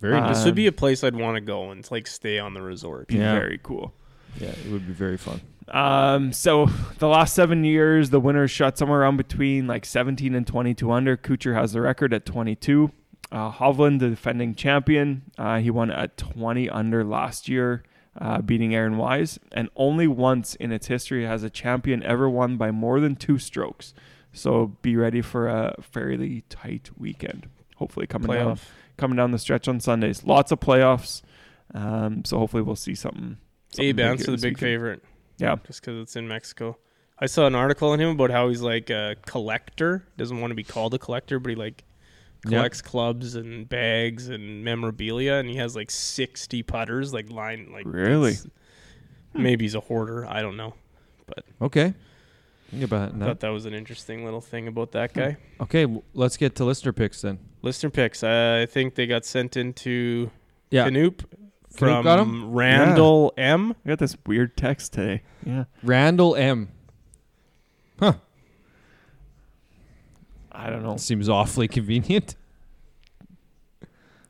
Very 0.00 0.20
nice. 0.20 0.36
This 0.36 0.44
would 0.44 0.54
be 0.54 0.66
a 0.66 0.72
place 0.72 1.02
I'd 1.02 1.16
want 1.16 1.36
to 1.36 1.40
go 1.40 1.70
and 1.70 1.88
like 1.90 2.06
stay 2.06 2.38
on 2.38 2.54
the 2.54 2.62
resort. 2.62 3.10
Yeah. 3.10 3.32
Very 3.32 3.58
cool. 3.62 3.94
Yeah, 4.38 4.48
it 4.48 4.70
would 4.70 4.86
be 4.86 4.92
very 4.92 5.16
fun. 5.16 5.40
Um, 5.68 6.32
so 6.32 6.66
the 6.98 7.08
last 7.08 7.34
seven 7.34 7.64
years, 7.64 8.10
the 8.10 8.20
winners 8.20 8.50
shot 8.50 8.78
somewhere 8.78 9.00
around 9.00 9.16
between 9.16 9.66
like 9.66 9.84
17 9.84 10.34
and 10.34 10.46
22 10.46 10.90
under. 10.90 11.16
Kuchar 11.16 11.54
has 11.54 11.72
the 11.72 11.80
record 11.80 12.12
at 12.12 12.26
22. 12.26 12.90
Uh, 13.32 13.50
Hovland, 13.50 13.98
the 13.98 14.10
defending 14.10 14.54
champion, 14.54 15.22
uh, 15.36 15.58
he 15.58 15.70
won 15.70 15.90
at 15.90 16.16
20 16.16 16.70
under 16.70 17.02
last 17.02 17.48
year, 17.48 17.82
uh, 18.18 18.40
beating 18.40 18.74
Aaron 18.74 18.96
Wise. 18.96 19.38
And 19.52 19.68
only 19.76 20.06
once 20.06 20.54
in 20.56 20.72
its 20.72 20.86
history 20.86 21.24
has 21.24 21.42
a 21.42 21.50
champion 21.50 22.02
ever 22.02 22.28
won 22.28 22.56
by 22.56 22.70
more 22.70 23.00
than 23.00 23.16
two 23.16 23.38
strokes. 23.38 23.94
So 24.32 24.76
be 24.82 24.96
ready 24.96 25.22
for 25.22 25.48
a 25.48 25.74
fairly 25.80 26.44
tight 26.48 26.90
weekend. 26.98 27.48
Hopefully 27.76 28.06
coming 28.06 28.30
down 28.30 28.58
coming 28.96 29.16
down 29.16 29.30
the 29.30 29.38
stretch 29.38 29.68
on 29.68 29.80
Sundays. 29.80 30.24
Lots 30.24 30.52
of 30.52 30.60
playoffs. 30.60 31.22
Um, 31.74 32.24
so 32.24 32.38
hopefully 32.38 32.62
we'll 32.62 32.76
see 32.76 32.94
something. 32.94 33.38
something 33.70 33.84
Abe 33.86 33.96
big 33.96 34.06
Ants 34.06 34.26
the 34.26 34.32
big 34.32 34.42
weekend. 34.42 34.58
favorite 34.58 35.04
Yeah. 35.38 35.56
just 35.66 35.80
because 35.80 36.00
it's 36.00 36.16
in 36.16 36.28
Mexico. 36.28 36.78
I 37.18 37.26
saw 37.26 37.46
an 37.46 37.54
article 37.54 37.90
on 37.90 38.00
him 38.00 38.10
about 38.10 38.30
how 38.30 38.48
he's 38.48 38.60
like 38.60 38.90
a 38.90 39.16
collector. 39.24 40.06
Doesn't 40.18 40.40
want 40.40 40.50
to 40.50 40.54
be 40.54 40.64
called 40.64 40.92
a 40.94 40.98
collector, 40.98 41.38
but 41.38 41.50
he 41.50 41.54
like 41.54 41.84
Yeah. 42.44 42.58
collects 42.58 42.82
clubs 42.82 43.34
and 43.34 43.68
bags 43.68 44.28
and 44.28 44.62
memorabilia, 44.64 45.34
and 45.34 45.48
he 45.48 45.56
has 45.56 45.74
like 45.74 45.90
sixty 45.90 46.62
putters, 46.62 47.12
like 47.12 47.30
line 47.30 47.70
like 47.72 47.84
Really? 47.86 48.32
it's- 48.32 48.46
Maybe 49.34 49.64
he's 49.64 49.74
a 49.74 49.80
hoarder. 49.80 50.24
I 50.26 50.40
don't 50.42 50.56
know. 50.56 50.74
But 51.26 51.44
okay. 51.60 51.94
Think 52.70 52.82
about 52.84 53.14
I 53.14 53.18
thought 53.18 53.40
that 53.40 53.48
was 53.50 53.64
an 53.66 53.74
interesting 53.74 54.24
little 54.24 54.40
thing 54.40 54.66
about 54.66 54.92
that 54.92 55.12
guy. 55.14 55.36
Okay, 55.60 55.82
w- 55.82 56.02
let's 56.14 56.36
get 56.36 56.54
to 56.56 56.64
listener 56.64 56.92
picks 56.92 57.20
then. 57.22 57.38
Listener 57.62 57.90
picks. 57.90 58.22
Uh, 58.24 58.60
I 58.62 58.66
think 58.66 58.94
they 58.96 59.06
got 59.06 59.24
sent 59.24 59.56
into 59.56 60.30
Yeah, 60.70 60.88
Canoop 60.88 61.24
from 61.70 62.02
got 62.02 62.18
'em? 62.18 62.50
Randall 62.52 63.32
M. 63.36 63.74
I 63.84 63.88
got 63.90 63.98
this 63.98 64.16
weird 64.26 64.56
text 64.56 64.94
today. 64.94 65.22
Yeah. 65.44 65.64
Randall 65.82 66.34
M. 66.34 66.70
Huh. 68.00 68.14
I 70.58 70.70
don't 70.70 70.82
know. 70.82 70.96
Seems 70.96 71.28
awfully 71.28 71.68
convenient. 71.78 72.34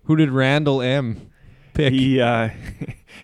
Who 0.04 0.16
did 0.16 0.30
Randall 0.30 0.82
M 0.82 1.30
pick? 1.72 1.92
He, 1.92 2.20
uh, 2.20 2.50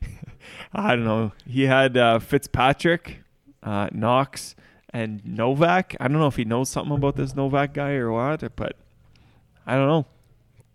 I 0.73 0.91
don't 0.97 1.05
know. 1.05 1.33
He 1.47 1.63
had 1.65 1.97
uh, 1.97 2.19
Fitzpatrick, 2.21 3.19
uh, 3.63 3.89
Knox, 3.93 4.55
and 4.91 5.21
Novak. 5.25 5.97
I 6.01 6.09
don't 6.09 6.19
know 6.19 6.27
if 6.29 6.37
he 6.37 6.45
knows 6.45 6.69
something 6.69 6.95
about 6.95 7.17
this 7.17 7.35
Novak 7.35 7.75
guy 7.75 7.93
or 7.93 8.11
what, 8.13 8.43
but 8.57 8.77
I 9.67 9.75
don't 9.75 9.87
know. 9.89 10.07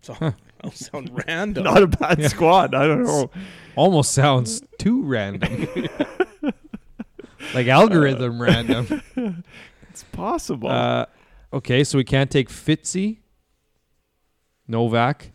So 0.02 0.16
I'll 0.64 0.72
sound 0.72 1.12
random. 1.28 1.64
Not 1.64 1.84
a 1.84 1.88
bad 1.88 2.20
Yeah. 2.20 2.28
squad. 2.30 2.74
I 2.76 2.88
don't 2.88 3.04
know. 3.04 3.30
Almost 3.76 4.12
sounds 4.14 4.62
too 4.80 5.04
random. 5.04 5.68
like 7.54 7.68
algorithm 7.68 8.42
random. 8.42 9.02
It's 9.90 10.04
possible. 10.12 10.70
Uh, 10.70 11.06
okay, 11.54 11.84
so 11.84 11.98
we 11.98 12.04
can't 12.04 12.30
take 12.32 12.50
Fitzy, 12.50 13.20
Novak. 14.68 15.32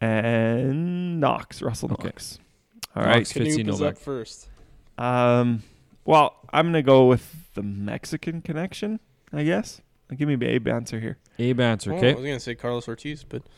and 0.00 1.20
Knox, 1.20 1.62
Russell 1.62 1.92
Okay. 1.92 2.08
Knox. 2.08 2.38
All 2.96 3.02
right. 3.04 3.18
Knox, 3.18 3.32
Fitzy, 3.32 3.60
is 3.60 3.66
Novak. 3.66 3.92
up 3.94 3.98
first. 3.98 4.48
Um, 4.98 5.62
well, 6.04 6.36
I'm 6.52 6.66
gonna 6.66 6.82
go 6.82 7.06
with 7.06 7.52
the 7.54 7.62
Mexican 7.62 8.42
connection. 8.42 9.00
I 9.32 9.44
guess. 9.44 9.80
Give 10.16 10.28
me 10.28 10.46
Abe 10.46 10.68
Ancer 10.68 11.00
here. 11.00 11.16
Abe 11.38 11.60
Ancer, 11.60 11.92
Oh, 11.94 11.96
okay? 11.96 12.10
I 12.10 12.14
was 12.14 12.24
gonna 12.24 12.40
say 12.40 12.54
Carlos 12.54 12.86
Ortiz, 12.88 13.24
but 13.24 13.42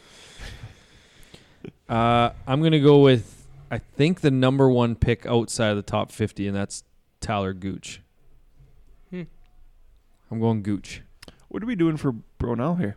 Uh, 1.88 2.30
I'm 2.46 2.62
gonna 2.62 2.80
go 2.80 3.00
with 3.00 3.46
I 3.70 3.78
think 3.78 4.20
the 4.20 4.30
number 4.30 4.68
one 4.70 4.94
pick 4.94 5.26
outside 5.26 5.70
of 5.70 5.76
the 5.76 5.82
top 5.82 6.12
50, 6.12 6.46
and 6.46 6.56
that's 6.56 6.84
Talor 7.20 7.58
Gooch. 7.58 8.00
Hmm. 9.10 9.22
I'm 10.30 10.38
going 10.40 10.62
Gooch. 10.62 11.02
What 11.54 11.62
are 11.62 11.66
we 11.66 11.76
doing 11.76 11.96
for 11.96 12.12
Bronell 12.40 12.80
here? 12.80 12.96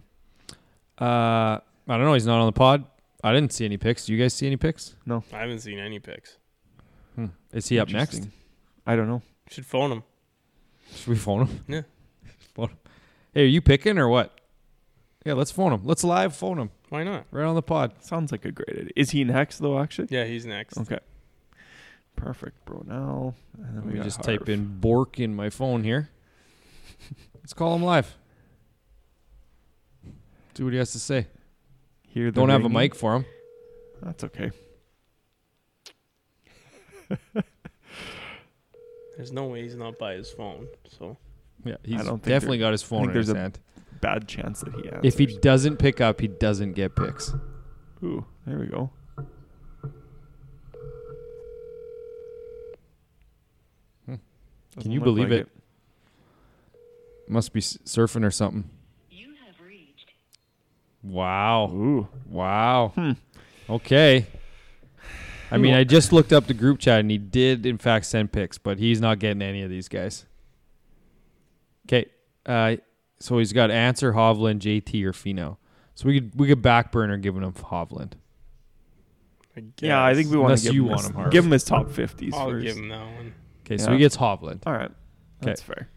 Uh, 0.99 1.59
I 1.59 1.61
don't 1.87 2.01
know. 2.05 2.15
He's 2.15 2.25
not 2.25 2.39
on 2.39 2.47
the 2.47 2.51
pod. 2.51 2.85
I 3.23 3.31
didn't 3.31 3.53
see 3.53 3.65
any 3.65 3.77
picks. 3.77 4.07
Do 4.07 4.13
you 4.13 4.19
guys 4.19 4.33
see 4.33 4.47
any 4.47 4.57
picks? 4.57 4.95
No. 5.05 5.23
I 5.31 5.41
haven't 5.41 5.59
seen 5.59 5.77
any 5.77 5.99
picks. 5.99 6.39
Hmm. 7.13 7.27
Is 7.53 7.67
he 7.69 7.77
up 7.77 7.87
next? 7.89 8.15
Interesting. 8.15 8.39
I 8.87 8.95
don't 8.95 9.07
know. 9.07 9.21
Should 9.51 9.67
phone 9.67 9.91
him. 9.91 10.03
Should 10.91 11.07
we 11.09 11.15
phone 11.17 11.45
him? 11.45 11.59
Yeah. 11.67 11.81
Phone 12.55 12.69
him. 12.69 12.77
Hey, 13.35 13.43
are 13.43 13.45
you 13.45 13.61
picking 13.61 13.99
or 13.99 14.07
what? 14.07 14.41
Yeah, 15.23 15.33
let's 15.33 15.51
phone 15.51 15.71
him. 15.71 15.81
Let's 15.83 16.03
live 16.03 16.35
phone 16.35 16.57
him 16.57 16.71
Why 16.89 17.03
not? 17.03 17.25
right 17.29 17.45
on 17.45 17.53
the 17.53 17.61
pod. 17.61 17.91
Sounds 18.03 18.31
like 18.31 18.43
a 18.43 18.51
great 18.51 18.69
idea. 18.75 18.89
Is 18.95 19.11
he 19.11 19.23
next 19.23 19.59
though? 19.59 19.77
Actually. 19.77 20.07
Yeah, 20.09 20.25
he's 20.25 20.47
next. 20.47 20.79
Okay. 20.79 20.97
Perfect, 22.15 22.65
bro. 22.65 22.83
Now, 22.87 23.35
and 23.55 23.67
then 23.67 23.75
Let 23.75 23.85
we 23.85 23.91
me 23.91 23.97
got 23.99 24.03
just 24.05 24.25
Harv. 24.25 24.39
type 24.39 24.49
in 24.49 24.79
Bork 24.79 25.19
in 25.19 25.35
my 25.35 25.51
phone 25.51 25.83
here. 25.83 26.09
Let's 27.35 27.53
call 27.53 27.75
him 27.75 27.83
live. 27.83 28.17
See 30.57 30.63
what 30.63 30.73
he 30.73 30.79
has 30.79 30.91
to 30.93 30.99
say. 30.99 31.27
Hear 32.07 32.31
the 32.31 32.41
Don't 32.41 32.49
have 32.49 32.65
a 32.65 32.69
mic 32.69 32.95
for 32.95 33.15
him. 33.15 33.25
That's 34.01 34.23
okay. 34.23 34.49
There's 39.15 39.31
no 39.31 39.45
way 39.45 39.61
he's 39.61 39.75
not 39.75 39.99
by 39.99 40.15
his 40.15 40.31
phone. 40.31 40.67
So 40.97 41.15
Yeah, 41.63 41.75
he's 41.83 41.97
don't 42.03 42.23
think 42.23 42.23
definitely 42.23 42.57
got 42.57 42.71
his 42.71 42.81
phone 42.81 43.01
think 43.01 43.09
in 43.09 43.13
there's 43.13 43.27
his 43.27 43.35
a- 43.35 43.39
hand. 43.39 43.59
Bad 44.01 44.27
chance 44.27 44.61
that 44.61 44.73
he 44.73 44.87
answers. 44.89 45.01
If 45.03 45.19
he 45.19 45.27
doesn't 45.27 45.77
pick 45.77 46.01
up, 46.01 46.19
he 46.21 46.27
doesn't 46.27 46.73
get 46.73 46.95
picks. 46.95 47.35
Ooh, 48.03 48.25
there 48.47 48.57
we 48.57 48.65
go. 48.65 48.89
Hmm. 54.07 54.15
Doesn't 54.73 54.81
Can 54.81 54.91
you 54.91 55.01
believe 55.01 55.29
like 55.29 55.41
it? 55.41 55.49
Must 57.27 57.53
be 57.53 57.61
surfing 57.61 58.25
or 58.25 58.31
something. 58.31 58.67
You 61.03 61.09
have 61.09 61.15
reached 61.15 61.15
Wow. 61.15 61.71
Ooh. 61.73 62.07
Wow. 62.25 62.91
Hmm. 62.95 63.11
Okay. 63.69 64.25
I 65.49 65.57
mean, 65.57 65.73
I 65.73 65.83
just 65.85 66.11
looked 66.11 66.33
up 66.33 66.47
the 66.47 66.53
group 66.53 66.79
chat 66.79 66.99
and 66.99 67.09
he 67.09 67.17
did, 67.17 67.65
in 67.65 67.77
fact, 67.77 68.05
send 68.05 68.31
pics, 68.33 68.57
but 68.57 68.79
he's 68.79 68.99
not 68.99 69.19
getting 69.19 69.41
any 69.41 69.61
of 69.61 69.69
these 69.69 69.87
guys. 69.87 70.25
Okay. 71.87 72.05
Uh, 72.45 72.75
so 73.19 73.37
he's 73.37 73.53
got 73.53 73.71
Ancer, 73.71 74.13
Hovland, 74.13 74.59
JT, 74.59 75.03
or 75.05 75.13
Fino. 75.13 75.57
So 75.95 76.07
we 76.07 76.19
could 76.19 76.37
we 76.39 76.47
could 76.47 76.61
back 76.61 76.91
burner 76.91 77.17
giving 77.17 77.41
him 77.43 77.53
Hovland. 77.53 78.13
I 79.55 79.61
guess. 79.61 79.71
Yeah, 79.87 80.03
I 80.03 80.13
think 80.13 80.29
we 80.29 80.37
want 80.37 80.47
Unless 80.51 80.61
to 80.63 80.67
give 80.67 80.75
you 80.75 80.81
him 80.83 80.87
want 80.89 81.01
his, 81.01 81.09
him, 81.09 81.15
Harv. 81.15 81.31
give 81.31 81.45
him 81.45 81.51
his 81.51 81.63
top 81.63 81.87
50s 81.87 82.33
I'll 82.33 82.49
first. 82.49 82.65
give 82.65 82.77
him 82.77 82.89
that 82.89 83.05
one. 83.05 83.33
Okay, 83.65 83.77
so 83.77 83.85
Yeah. 83.87 83.93
he 83.93 83.99
gets 83.99 84.17
Hovland. 84.17 84.59
All 84.67 84.73
right. 84.73 84.91
That's 85.41 85.61
fair. 85.61 85.89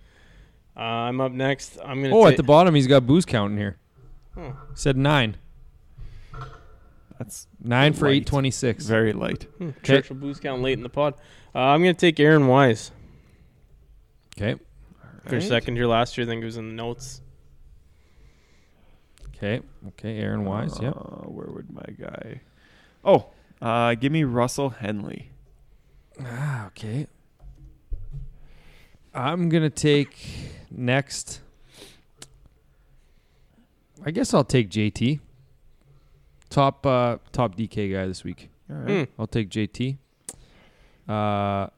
Uh, 0.76 0.80
I'm 0.80 1.20
up 1.20 1.32
next. 1.32 1.76
I'm 1.84 2.02
gonna. 2.02 2.14
Oh, 2.16 2.22
ta- 2.22 2.28
at 2.30 2.36
the 2.36 2.42
bottom, 2.44 2.74
he's 2.74 2.86
got 2.86 3.04
booze 3.06 3.26
counting 3.26 3.58
here. 3.58 3.76
Oh. 4.40 4.56
Said 4.74 4.96
nine. 4.96 5.36
That's 7.18 7.46
Nine 7.62 7.92
for 7.92 8.06
826. 8.06 8.86
very 8.86 9.12
light. 9.12 9.42
Hmm, 9.58 9.70
Churchill 9.82 10.16
boost 10.16 10.40
count 10.40 10.62
late 10.62 10.72
in 10.78 10.82
the 10.82 10.88
pod. 10.88 11.14
Uh, 11.54 11.58
I'm 11.58 11.80
gonna 11.82 11.92
take 11.92 12.18
Aaron 12.18 12.46
Wise. 12.46 12.92
Okay. 14.38 14.58
For 15.26 15.34
Right. 15.34 15.42
second 15.42 15.76
here 15.76 15.86
last 15.86 16.16
year, 16.16 16.26
I 16.26 16.30
think 16.30 16.40
it 16.40 16.46
was 16.46 16.56
in 16.56 16.68
the 16.68 16.74
notes. 16.74 17.20
Okay. 19.36 19.60
Okay. 19.88 20.18
Aaron 20.18 20.46
Wise. 20.46 20.80
Yep. 20.80 20.94
Uh, 20.96 21.00
where 21.28 21.48
would 21.48 21.70
my 21.70 21.84
guy? 21.98 22.40
Oh, 23.04 23.26
uh, 23.60 23.94
give 23.96 24.12
me 24.12 24.24
Russell 24.24 24.70
Henley. 24.70 25.30
Ah, 26.22 26.68
okay. 26.68 27.06
I'm 29.12 29.50
gonna 29.50 29.68
take 29.70 30.16
next. 30.70 31.40
I 34.04 34.10
guess 34.10 34.32
I'll 34.34 34.44
take 34.44 34.70
JT. 34.70 35.20
Top 36.48 36.84
uh 36.86 37.18
top 37.32 37.54
DK 37.56 37.92
guy 37.92 38.06
this 38.06 38.24
week. 38.24 38.50
All 38.68 38.76
Hmm. 38.76 38.86
right. 38.86 39.08
I'll 39.18 39.26
take 39.26 39.48
JT. 39.50 39.96
Uh 41.08 41.68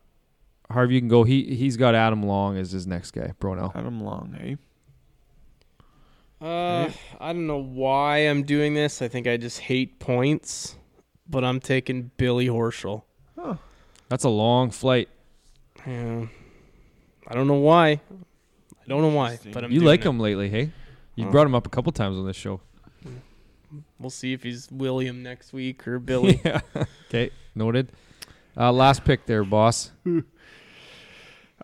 Harvey, 0.70 0.94
you 0.94 1.00
can 1.00 1.08
go. 1.08 1.24
He 1.24 1.54
he's 1.54 1.76
got 1.76 1.94
Adam 1.94 2.22
Long 2.22 2.56
as 2.56 2.72
his 2.72 2.86
next 2.86 3.10
guy. 3.10 3.32
Bronell. 3.40 3.74
Adam 3.76 4.00
Long, 4.02 4.34
eh? 4.40 4.54
Uh, 6.40 6.90
I 7.20 7.32
don't 7.32 7.46
know 7.46 7.58
why 7.62 8.18
I'm 8.18 8.42
doing 8.42 8.74
this. 8.74 9.00
I 9.00 9.06
think 9.08 9.26
I 9.28 9.36
just 9.36 9.60
hate 9.60 10.00
points, 10.00 10.76
but 11.28 11.44
I'm 11.44 11.60
taking 11.60 12.10
Billy 12.16 12.48
Horschel. 12.48 13.02
That's 14.08 14.24
a 14.24 14.28
long 14.28 14.70
flight. 14.70 15.08
Yeah. 15.86 16.26
I 17.28 17.34
don't 17.34 17.46
know 17.46 17.54
why. 17.54 17.90
I 17.90 18.00
don't 18.88 19.02
know 19.02 19.08
why, 19.16 19.38
but 19.52 19.62
I'm 19.64 19.70
you 19.70 19.78
doing 19.80 19.86
like 19.86 20.00
it. 20.00 20.06
him 20.08 20.18
lately, 20.18 20.48
hey? 20.48 20.72
You 21.14 21.26
brought 21.26 21.46
him 21.46 21.54
up 21.54 21.66
a 21.66 21.70
couple 21.70 21.92
times 21.92 22.16
on 22.16 22.26
this 22.26 22.36
show. 22.36 22.60
We'll 23.98 24.10
see 24.10 24.32
if 24.32 24.42
he's 24.42 24.70
William 24.70 25.22
next 25.22 25.52
week 25.52 25.86
or 25.88 25.98
Billy. 26.00 26.40
yeah. 26.44 26.60
Okay. 27.08 27.30
Noted. 27.54 27.90
Uh, 28.56 28.72
last 28.72 29.04
pick 29.04 29.26
there, 29.26 29.44
boss. 29.44 29.92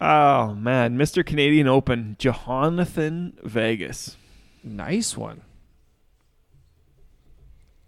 Oh 0.00 0.54
man, 0.54 0.96
Mr. 0.96 1.24
Canadian 1.26 1.66
Open, 1.66 2.16
Jhonattan 2.18 3.32
Vegas. 3.42 4.16
Nice 4.62 5.16
one. 5.16 5.42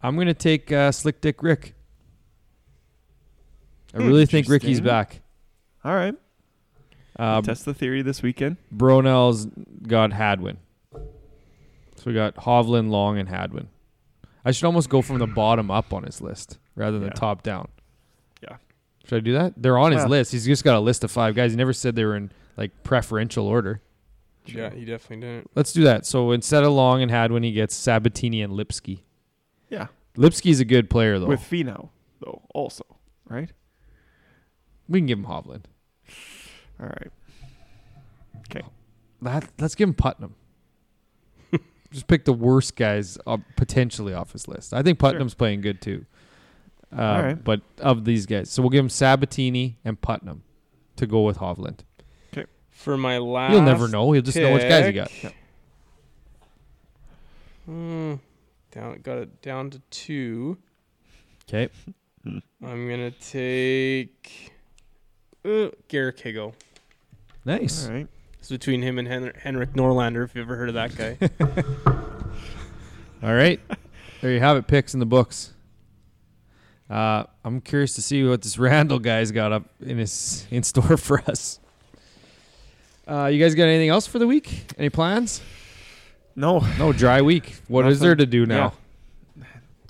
I'm 0.02 0.16
gonna 0.16 0.34
take 0.34 0.72
uh, 0.72 0.90
Slick 0.92 1.20
Dick 1.20 1.42
Rick. 1.42 1.74
I 3.94 3.98
Hmm, 3.98 4.06
really 4.08 4.26
think 4.26 4.48
Ricky's 4.48 4.78
interesting. 4.78 4.84
back. 4.84 5.20
All 5.84 5.94
right. 5.94 6.14
Uh, 7.18 7.42
Test 7.42 7.64
the 7.64 7.74
theory 7.74 8.02
this 8.02 8.22
weekend. 8.22 8.56
Bronell's 8.74 9.46
got 9.86 10.12
Hadwin. 10.12 10.58
So 12.00 12.04
we 12.10 12.14
got 12.14 12.34
Hovland, 12.36 12.88
Long, 12.88 13.18
and 13.18 13.28
Hadwin. 13.28 13.68
I 14.42 14.52
should 14.52 14.64
almost 14.64 14.88
go 14.88 15.02
from 15.02 15.18
the 15.18 15.26
bottom 15.26 15.70
up 15.70 15.92
on 15.92 16.04
his 16.04 16.22
list 16.22 16.58
rather 16.74 16.98
than 16.98 17.08
Yeah. 17.08 17.14
top 17.14 17.42
down. 17.42 17.68
Yeah. 18.42 18.56
Should 19.04 19.16
I 19.18 19.20
do 19.20 19.34
that? 19.34 19.52
They're 19.60 19.76
on 19.76 19.92
his 19.92 20.00
Yeah. 20.04 20.06
list. 20.08 20.32
He's 20.32 20.46
just 20.46 20.64
got 20.64 20.76
a 20.76 20.80
list 20.80 21.04
of 21.04 21.10
five 21.10 21.34
guys. 21.34 21.50
He 21.52 21.58
never 21.58 21.74
said 21.74 21.94
they 21.96 22.04
were 22.06 22.16
in 22.16 22.32
like 22.56 22.82
preferential 22.82 23.46
order. 23.46 23.82
yeah, 24.46 24.70
he 24.70 24.86
definitely 24.86 25.26
didn't. 25.26 25.50
Let's 25.54 25.74
do 25.74 25.84
that. 25.84 26.06
So 26.06 26.30
instead 26.32 26.64
of 26.64 26.72
Long 26.72 27.02
and 27.02 27.10
Hadwin, 27.10 27.42
he 27.42 27.52
gets 27.52 27.76
Sabbatini 27.78 28.42
and 28.42 28.54
Lipsky. 28.54 29.04
Yeah. 29.68 29.88
Lipsky's 30.16 30.58
a 30.58 30.64
good 30.64 30.88
player 30.88 31.18
though. 31.18 31.26
With 31.26 31.42
Fino, 31.42 31.90
though, 32.20 32.42
also. 32.54 32.84
Right? 33.28 33.52
we 34.88 34.98
can 35.00 35.06
give 35.06 35.18
him 35.18 35.26
Hovland. 35.26 35.64
All 36.80 36.86
right. 36.86 37.12
Okay. 38.50 38.66
That, 39.22 39.48
let's 39.60 39.74
give 39.76 39.88
him 39.88 39.94
Putnam. 39.94 40.34
Just 41.92 42.06
pick 42.06 42.24
the 42.24 42.32
worst 42.32 42.76
guys 42.76 43.18
uh, 43.26 43.38
potentially 43.56 44.14
off 44.14 44.32
his 44.32 44.46
list. 44.46 44.72
I 44.72 44.82
think 44.82 44.98
Putnam's 44.98 45.34
playing 45.34 45.60
good 45.60 45.80
too. 45.80 46.06
Uh, 46.96 47.02
All 47.02 47.22
right. 47.22 47.44
But 47.44 47.62
of 47.78 48.04
these 48.04 48.26
guys, 48.26 48.50
so 48.50 48.62
we'll 48.62 48.70
give 48.70 48.84
him 48.84 48.88
Sabbatini 48.88 49.74
and 49.84 50.00
Putnam 50.00 50.42
to 50.96 51.06
go 51.06 51.22
with 51.22 51.38
Hovland. 51.38 51.80
Okay. 52.32 52.46
For 52.70 52.96
my 52.96 53.18
last, 53.18 53.52
You'll 53.52 53.62
never 53.62 53.88
know. 53.88 54.12
He'll 54.12 54.22
just 54.22 54.36
know 54.38 54.52
which 54.52 54.62
guys 54.68 54.86
he 54.86 54.92
got. 54.92 55.10
pick, 55.10 55.34
Hmm, 57.66 58.14
down, 58.72 59.00
got 59.02 59.18
it 59.18 59.42
down 59.42 59.70
to 59.70 59.80
two. 59.90 60.58
Okay. 61.48 61.68
I'm 62.26 62.42
gonna 62.88 63.10
take 63.12 64.52
uh, 65.44 65.68
Garrick 65.88 66.18
Higgo. 66.18 66.54
Nice. 67.44 67.86
All 67.86 67.94
right. 67.94 68.08
It's 68.40 68.48
between 68.48 68.82
him 68.82 68.98
and 68.98 69.06
Hen- 69.06 69.32
Henrik 69.42 69.74
Norlander. 69.74 70.24
If 70.24 70.34
you 70.34 70.40
ever 70.42 70.56
heard 70.56 70.68
of 70.70 70.74
that 70.74 70.96
guy. 70.96 71.16
All 73.22 73.34
right. 73.34 73.60
there 74.20 74.32
you 74.32 74.40
have 74.40 74.56
it. 74.56 74.66
Picks 74.66 74.94
in 74.94 75.00
the 75.00 75.06
books. 75.06 75.52
Uh, 76.88 77.24
I'm 77.44 77.60
curious 77.60 77.94
to 77.94 78.02
see 78.02 78.24
what 78.24 78.42
this 78.42 78.58
Randall 78.58 78.98
guy's 78.98 79.30
got 79.30 79.52
up 79.52 79.64
in 79.80 79.98
his 79.98 80.46
in 80.50 80.62
store 80.62 80.96
for 80.96 81.20
us. 81.28 81.60
Uh, 83.06 83.26
you 83.26 83.38
guys 83.42 83.54
got 83.54 83.64
anything 83.64 83.88
else 83.90 84.06
for 84.06 84.18
the 84.18 84.26
week? 84.26 84.72
Any 84.78 84.88
plans? 84.90 85.42
No. 86.34 86.60
No 86.78 86.92
dry 86.92 87.20
week. 87.22 87.56
What 87.68 87.86
is 87.86 87.98
Nothing. 87.98 88.06
there 88.08 88.14
to 88.16 88.26
do 88.26 88.46
now? 88.46 88.72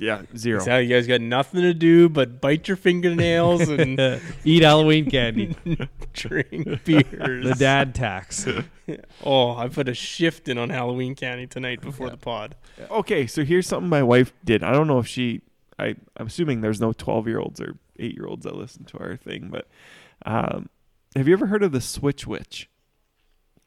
Yeah, 0.00 0.22
zero. 0.36 0.60
So 0.60 0.78
you 0.78 0.88
guys 0.94 1.06
got 1.06 1.20
nothing 1.20 1.60
to 1.62 1.74
do 1.74 2.08
but 2.08 2.40
bite 2.40 2.66
your 2.68 2.76
fingernails 2.76 3.68
and 3.68 4.00
Eat 4.44 4.62
Halloween 4.62 5.10
candy. 5.10 5.56
drink 6.12 6.84
beers. 6.84 7.46
the 7.46 7.54
dad 7.58 7.94
tax. 7.94 8.46
Oh, 9.22 9.54
I 9.54 9.68
put 9.68 9.88
a 9.88 9.94
shift 9.94 10.48
in 10.48 10.58
on 10.58 10.68
Halloween 10.70 11.14
candy 11.14 11.46
tonight 11.46 11.80
before 11.80 12.10
the 12.10 12.16
pod. 12.16 12.56
Okay, 12.90 13.24
so 13.28 13.44
here's 13.44 13.68
something 13.68 13.88
my 13.88 14.02
wife 14.02 14.32
did. 14.44 14.64
I 14.64 14.72
don't 14.72 14.88
know 14.88 14.98
if 14.98 15.06
she. 15.06 15.42
I 15.78 15.94
I'm 16.16 16.26
assuming 16.26 16.60
there's 16.60 16.80
no 16.80 16.92
12 16.92 17.28
year 17.28 17.38
olds 17.38 17.60
or 17.60 17.76
eight 18.00 18.16
year 18.16 18.26
olds 18.26 18.42
that 18.44 18.56
listen 18.56 18.82
to 18.86 18.98
our 18.98 19.16
thing, 19.16 19.48
but 19.48 19.68
um, 20.26 20.70
have 21.14 21.28
you 21.28 21.34
ever 21.34 21.46
heard 21.46 21.62
of 21.62 21.70
the 21.70 21.80
Switch 21.80 22.26
Witch? 22.26 22.68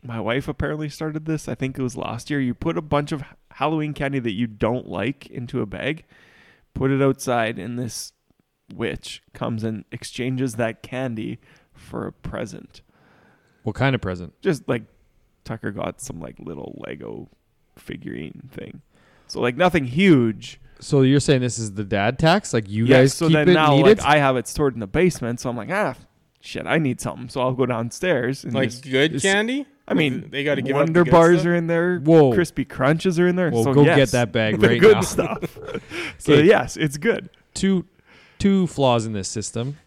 My 0.04 0.20
wife 0.20 0.50
apparently 0.50 0.90
started 0.90 1.26
this. 1.26 1.48
I 1.48 1.56
think 1.56 1.80
it 1.80 1.84
was 1.84 1.96
last 1.96 2.30
year. 2.30 2.42
You 2.42 2.54
put 2.54 2.78
a 2.78 2.82
bunch 2.82 3.14
of 3.14 3.24
Halloween 3.56 3.94
candy 3.94 4.20
that 4.20 4.34
you 4.34 4.48
don't 4.48 4.88
like 4.88 5.28
into 5.28 5.62
a 5.62 5.66
bag, 5.66 6.06
put 6.74 6.92
it 6.92 7.02
outside, 7.02 7.60
and 7.60 7.78
this 7.78 8.14
witch 8.74 9.22
comes 9.34 9.64
and 9.64 9.86
exchanges 9.92 10.56
that 10.56 10.82
candy 10.84 11.40
for 11.74 12.08
a 12.08 12.12
present. 12.12 12.82
What 13.64 13.76
kind 13.76 13.94
of 13.96 14.02
present? 14.02 14.34
Just 14.42 14.68
like 14.68 14.84
Tucker 15.44 15.72
got 15.72 16.02
some 16.02 16.20
like 16.20 16.40
little 16.40 16.82
Lego 16.86 17.30
figurine 17.78 18.50
thing. 18.52 18.82
So 19.28 19.40
like 19.42 19.56
nothing 19.56 19.86
huge. 19.86 20.60
So 20.80 21.02
you're 21.02 21.20
saying 21.20 21.42
this 21.42 21.58
is 21.60 21.74
the 21.74 21.84
dad 21.84 22.20
tax? 22.20 22.54
Like 22.54 22.70
you 22.70 22.86
Yeah, 22.86 22.98
guys 23.02 23.14
so 23.14 23.28
keep 23.28 23.36
then 23.36 23.50
it 23.50 23.54
now 23.54 23.76
needed? 23.78 24.00
like 24.00 24.08
I 24.08 24.18
have 24.18 24.36
it 24.38 24.48
stored 24.48 24.74
in 24.74 24.80
the 24.80 24.88
basement, 24.88 25.40
so 25.40 25.50
I'm 25.50 25.56
like, 25.58 25.70
ah, 25.72 25.96
shit, 26.42 26.66
I 26.66 26.78
need 26.78 27.00
something, 27.00 27.30
so 27.30 27.42
I'll 27.42 27.54
go 27.54 27.66
downstairs 27.66 28.44
and 28.44 28.54
Like 28.54 28.70
just, 28.70 28.84
good 28.84 29.16
it's- 29.16 29.22
candy. 29.22 29.66
I 29.88 29.94
mean, 29.96 30.30
they 30.30 30.44
got 30.44 30.56
to 30.56 30.62
give 30.62 30.76
Wonder 30.76 31.02
up 31.02 31.10
bars 31.10 31.40
stuff? 31.42 31.48
are 31.48 31.56
in 31.56 31.68
there. 31.68 32.00
Whoa. 32.00 32.34
crispy 32.34 32.64
crunches 32.66 33.20
are 33.20 33.28
in 33.28 33.36
there. 33.36 33.52
Well, 33.52 33.66
so 33.66 33.74
go 33.74 33.84
yes, 33.84 33.98
get 33.98 34.10
that 34.12 34.32
bag 34.32 34.60
the 34.60 34.68
right 34.70 34.80
good 34.80 34.96
now. 34.96 35.02
stuff. 35.02 35.58
so 36.18 36.34
Okay. 36.34 36.46
yes, 36.46 36.78
it's 36.78 36.98
good. 36.98 37.30
two 37.54 37.86
two 38.40 38.68
flaws 38.68 39.06
in 39.06 39.14
this 39.14 39.28
system. 39.28 39.78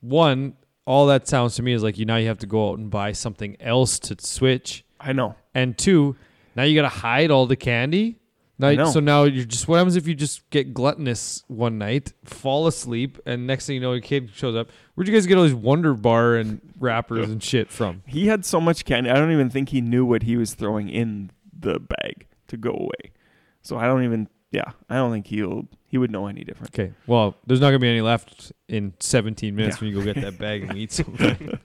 One, 0.00 0.54
all 0.84 1.06
that 1.06 1.28
sounds 1.28 1.54
to 1.56 1.62
me 1.62 1.72
is 1.72 1.82
like 1.82 1.98
you 1.98 2.04
now 2.06 2.16
you 2.16 2.26
have 2.28 2.38
to 2.38 2.46
go 2.46 2.70
out 2.70 2.78
and 2.78 2.90
buy 2.90 3.12
something 3.12 3.56
else 3.60 3.98
to 4.00 4.16
switch. 4.18 4.84
I 5.00 5.12
know. 5.12 5.34
And 5.54 5.76
two, 5.78 6.16
now 6.56 6.64
you 6.64 6.74
got 6.74 6.82
to 6.82 6.88
hide 7.00 7.30
all 7.30 7.46
the 7.46 7.56
candy. 7.56 8.16
Now, 8.60 8.90
so 8.90 9.00
now 9.00 9.24
you're 9.24 9.44
just 9.44 9.66
what 9.68 9.76
happens 9.78 9.96
if 9.96 10.06
you 10.06 10.14
just 10.14 10.48
get 10.50 10.72
gluttonous 10.74 11.42
one 11.48 11.78
night, 11.78 12.12
fall 12.24 12.66
asleep, 12.66 13.18
and 13.26 13.46
next 13.46 13.66
thing 13.66 13.74
you 13.76 13.80
know, 13.80 13.92
your 13.92 14.00
kid 14.00 14.30
shows 14.34 14.54
up. 14.56 14.68
Where'd 14.94 15.08
you 15.08 15.14
guys 15.14 15.26
get 15.26 15.36
all 15.38 15.44
these 15.44 15.54
Wonder 15.54 15.94
Bar 15.94 16.36
and 16.36 16.60
wrappers 16.78 17.28
and 17.30 17.42
shit 17.42 17.70
from? 17.70 18.02
He 18.06 18.26
had 18.26 18.44
so 18.44 18.60
much 18.60 18.84
candy. 18.84 19.10
I 19.10 19.14
don't 19.14 19.32
even 19.32 19.50
think 19.50 19.70
he 19.70 19.80
knew 19.80 20.04
what 20.04 20.22
he 20.24 20.36
was 20.36 20.54
throwing 20.54 20.88
in 20.88 21.30
the 21.58 21.78
bag 21.80 22.26
to 22.48 22.56
go 22.56 22.70
away. 22.70 23.12
So 23.62 23.76
I 23.78 23.86
don't 23.86 24.04
even. 24.04 24.28
Yeah, 24.52 24.72
I 24.88 24.96
don't 24.96 25.12
think 25.12 25.28
he'll 25.28 25.68
he 25.86 25.96
would 25.96 26.10
know 26.10 26.26
any 26.26 26.42
different. 26.42 26.74
Okay, 26.74 26.92
well, 27.06 27.36
there's 27.46 27.60
not 27.60 27.68
gonna 27.68 27.78
be 27.78 27.88
any 27.88 28.00
left 28.00 28.52
in 28.68 28.94
17 28.98 29.54
minutes 29.54 29.76
Yeah. 29.76 29.80
when 29.86 29.90
you 29.94 30.00
go 30.04 30.12
get 30.12 30.20
that 30.22 30.38
bag 30.38 30.64
and 30.64 30.76
eat 30.76 30.90
something. 30.92 31.58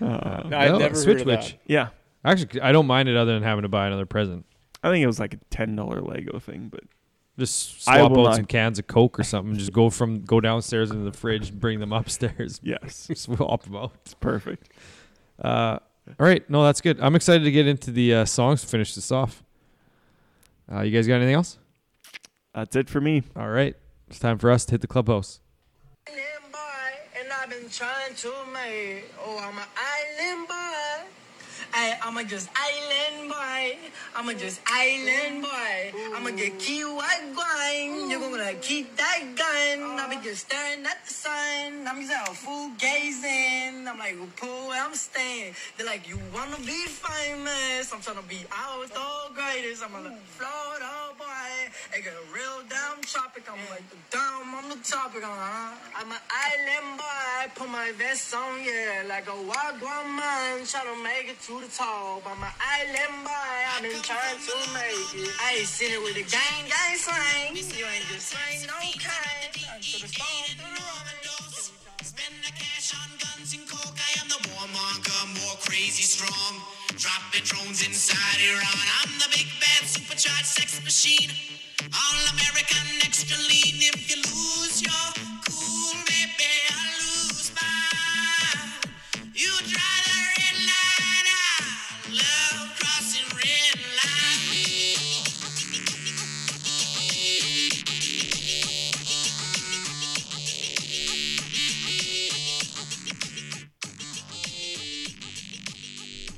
Uh, 0.00 0.42
I've 0.46 0.50
Well, 0.50 0.78
never 0.78 0.94
switch 0.94 1.18
heard 1.18 1.28
of 1.28 1.40
that. 1.42 1.54
yeah, 1.66 1.88
Actually, 2.24 2.60
I 2.62 2.72
don't 2.72 2.86
mind 2.86 3.08
it 3.10 3.16
other 3.16 3.34
than 3.34 3.42
having 3.42 3.62
to 3.62 3.68
buy 3.68 3.86
another 3.88 4.06
present. 4.06 4.46
I 4.82 4.90
think 4.90 5.02
it 5.02 5.06
was 5.06 5.18
like 5.20 5.34
a 5.34 5.38
ten 5.50 5.74
dollar 5.76 6.00
Lego 6.00 6.38
thing, 6.38 6.68
but 6.70 6.84
Just 7.38 7.88
I 7.88 7.98
swap 7.98 8.12
will 8.12 8.20
out 8.20 8.30
not- 8.30 8.36
some 8.36 8.44
cans 8.46 8.78
of 8.78 8.86
Coke 8.86 9.18
or 9.18 9.22
something. 9.24 9.56
Just 9.56 9.72
go 9.72 9.90
from 9.90 10.22
go 10.24 10.40
downstairs 10.40 10.90
into 10.90 11.04
the 11.04 11.16
fridge, 11.16 11.52
bring 11.52 11.80
them 11.80 11.92
upstairs, 11.92 12.60
yes, 12.64 13.10
swap 13.14 13.62
them 13.64 13.76
out. 13.76 13.92
it's 14.04 14.14
perfect. 14.14 14.70
Uh, 15.42 15.78
all 16.18 16.26
right, 16.26 16.48
no, 16.48 16.64
that's 16.64 16.80
good. 16.80 16.98
I'm 17.00 17.14
excited 17.16 17.44
to 17.44 17.50
get 17.50 17.66
into 17.66 17.90
the 17.90 18.14
uh, 18.14 18.24
songs 18.24 18.62
to 18.62 18.66
finish 18.66 18.94
this 18.94 19.12
off. 19.12 19.42
Uh, 20.72 20.80
you 20.82 20.90
guys 20.90 21.06
got 21.06 21.16
anything 21.16 21.34
else? 21.34 21.58
That's 22.54 22.74
it 22.76 22.88
for 22.88 23.00
me. 23.00 23.22
All 23.36 23.48
right, 23.48 23.76
it's 24.08 24.18
time 24.18 24.38
for 24.38 24.50
us 24.50 24.64
to 24.66 24.72
hit 24.72 24.80
the 24.80 24.86
clubhouse. 24.86 25.40
Island 26.08 26.52
boy, 26.52 27.20
and 27.20 27.32
I've 27.32 27.50
been 27.50 27.68
trying 27.70 28.14
to 28.14 28.32
make. 28.52 29.04
Oh, 29.22 29.38
I'm 29.38 29.56
an 29.58 29.64
island 29.76 30.48
boy. 30.48 31.08
I, 31.72 31.98
I'm 32.02 32.16
a 32.16 32.24
just 32.24 32.48
island 32.54 33.30
boy. 33.30 33.78
I'm 34.16 34.28
a 34.28 34.34
just 34.34 34.60
island 34.66 35.42
boy. 35.42 35.92
I'ma 36.14 36.30
get 36.30 36.58
key 36.58 36.82
white 36.82 37.32
wine. 37.36 38.10
You're 38.10 38.20
gonna 38.20 38.54
keep 38.54 38.96
that 38.96 39.20
gun. 39.36 39.98
Be 40.08 40.16
just 40.24 40.46
staring 40.48 40.86
at 40.86 41.04
the 41.04 41.12
sun. 41.12 41.86
I'm 41.86 42.00
just 42.00 42.12
out 42.14 42.34
fool 42.34 42.70
gazing. 42.78 43.86
I'm 43.86 43.98
like, 43.98 44.16
where 44.40 44.82
I'm 44.82 44.94
staying. 44.94 45.54
They're 45.76 45.86
like, 45.86 46.08
you 46.08 46.18
wanna 46.34 46.56
be 46.64 46.88
famous? 46.88 47.92
I'm 47.92 48.00
trying 48.00 48.16
to 48.16 48.28
be 48.28 48.40
out 48.50 48.88
the 48.88 49.34
greatest. 49.34 49.84
I'm 49.84 49.94
a 49.94 50.16
Florida 50.36 51.12
boy. 51.18 51.24
I 51.92 52.00
got 52.00 52.14
a 52.14 52.26
real 52.32 52.64
damn 52.70 53.02
tropic. 53.02 53.44
I'm 53.52 53.60
like 53.68 53.84
the 53.90 53.96
down 54.16 54.48
on 54.56 54.68
the 54.70 54.80
topic. 54.82 55.22
I'm, 55.22 55.30
uh, 55.30 55.76
I'm 56.00 56.10
an 56.10 56.24
island 56.32 56.96
boy. 56.96 57.04
I 57.04 57.48
Put 57.54 57.68
my 57.68 57.92
vest 57.98 58.34
on, 58.34 58.64
yeah, 58.64 59.04
like 59.08 59.26
a 59.26 59.36
wagwan 59.36 60.16
man. 60.16 60.64
Try 60.64 60.84
to 60.84 60.96
make 61.02 61.28
it 61.28 61.40
to 61.48 61.57
the 61.60 61.68
top. 61.68 62.22
I'm 62.26 62.42
an 62.42 62.54
island 62.60 63.24
boy. 63.24 63.58
I've 63.74 63.82
been 63.82 64.02
trying 64.02 64.38
to 64.38 64.54
make 64.74 65.26
it. 65.26 65.32
I 65.42 65.58
ain't 65.58 65.66
seen 65.66 65.92
it 65.92 66.02
with 66.02 66.14
the 66.14 66.26
gang, 66.26 66.64
gang 66.66 66.96
slang. 66.98 67.56
You 67.56 67.86
ain't 67.86 68.06
just 68.10 68.34
slang 68.34 68.62
no 68.66 68.78
kind. 68.98 69.50
Until 69.54 70.00
the 70.02 70.08
storm 70.08 70.46
through 70.54 70.74
the 70.76 70.82
rubber. 70.82 71.18
Spend 72.02 72.34
the 72.42 72.52
cash 72.54 72.94
on 72.94 73.10
guns 73.18 73.54
and 73.54 73.66
coke. 73.66 73.98
I 73.98 74.10
am 74.22 74.28
the 74.30 74.40
warmonger, 74.50 75.22
more 75.42 75.58
crazy 75.66 76.02
strong. 76.02 76.62
Dropping 76.94 77.44
drones 77.44 77.86
inside 77.86 78.38
Iran. 78.42 78.86
I'm 79.02 79.12
the 79.18 79.28
big 79.34 79.46
bad 79.58 79.86
supercharged 79.86 80.46
sex 80.46 80.82
machine. 80.82 81.30
All 81.90 82.18
American 82.34 82.86
extra 83.02 83.38
lean. 83.38 83.82
If 83.82 84.10
you 84.10 84.18
lose 84.22 84.82
your 84.82 85.37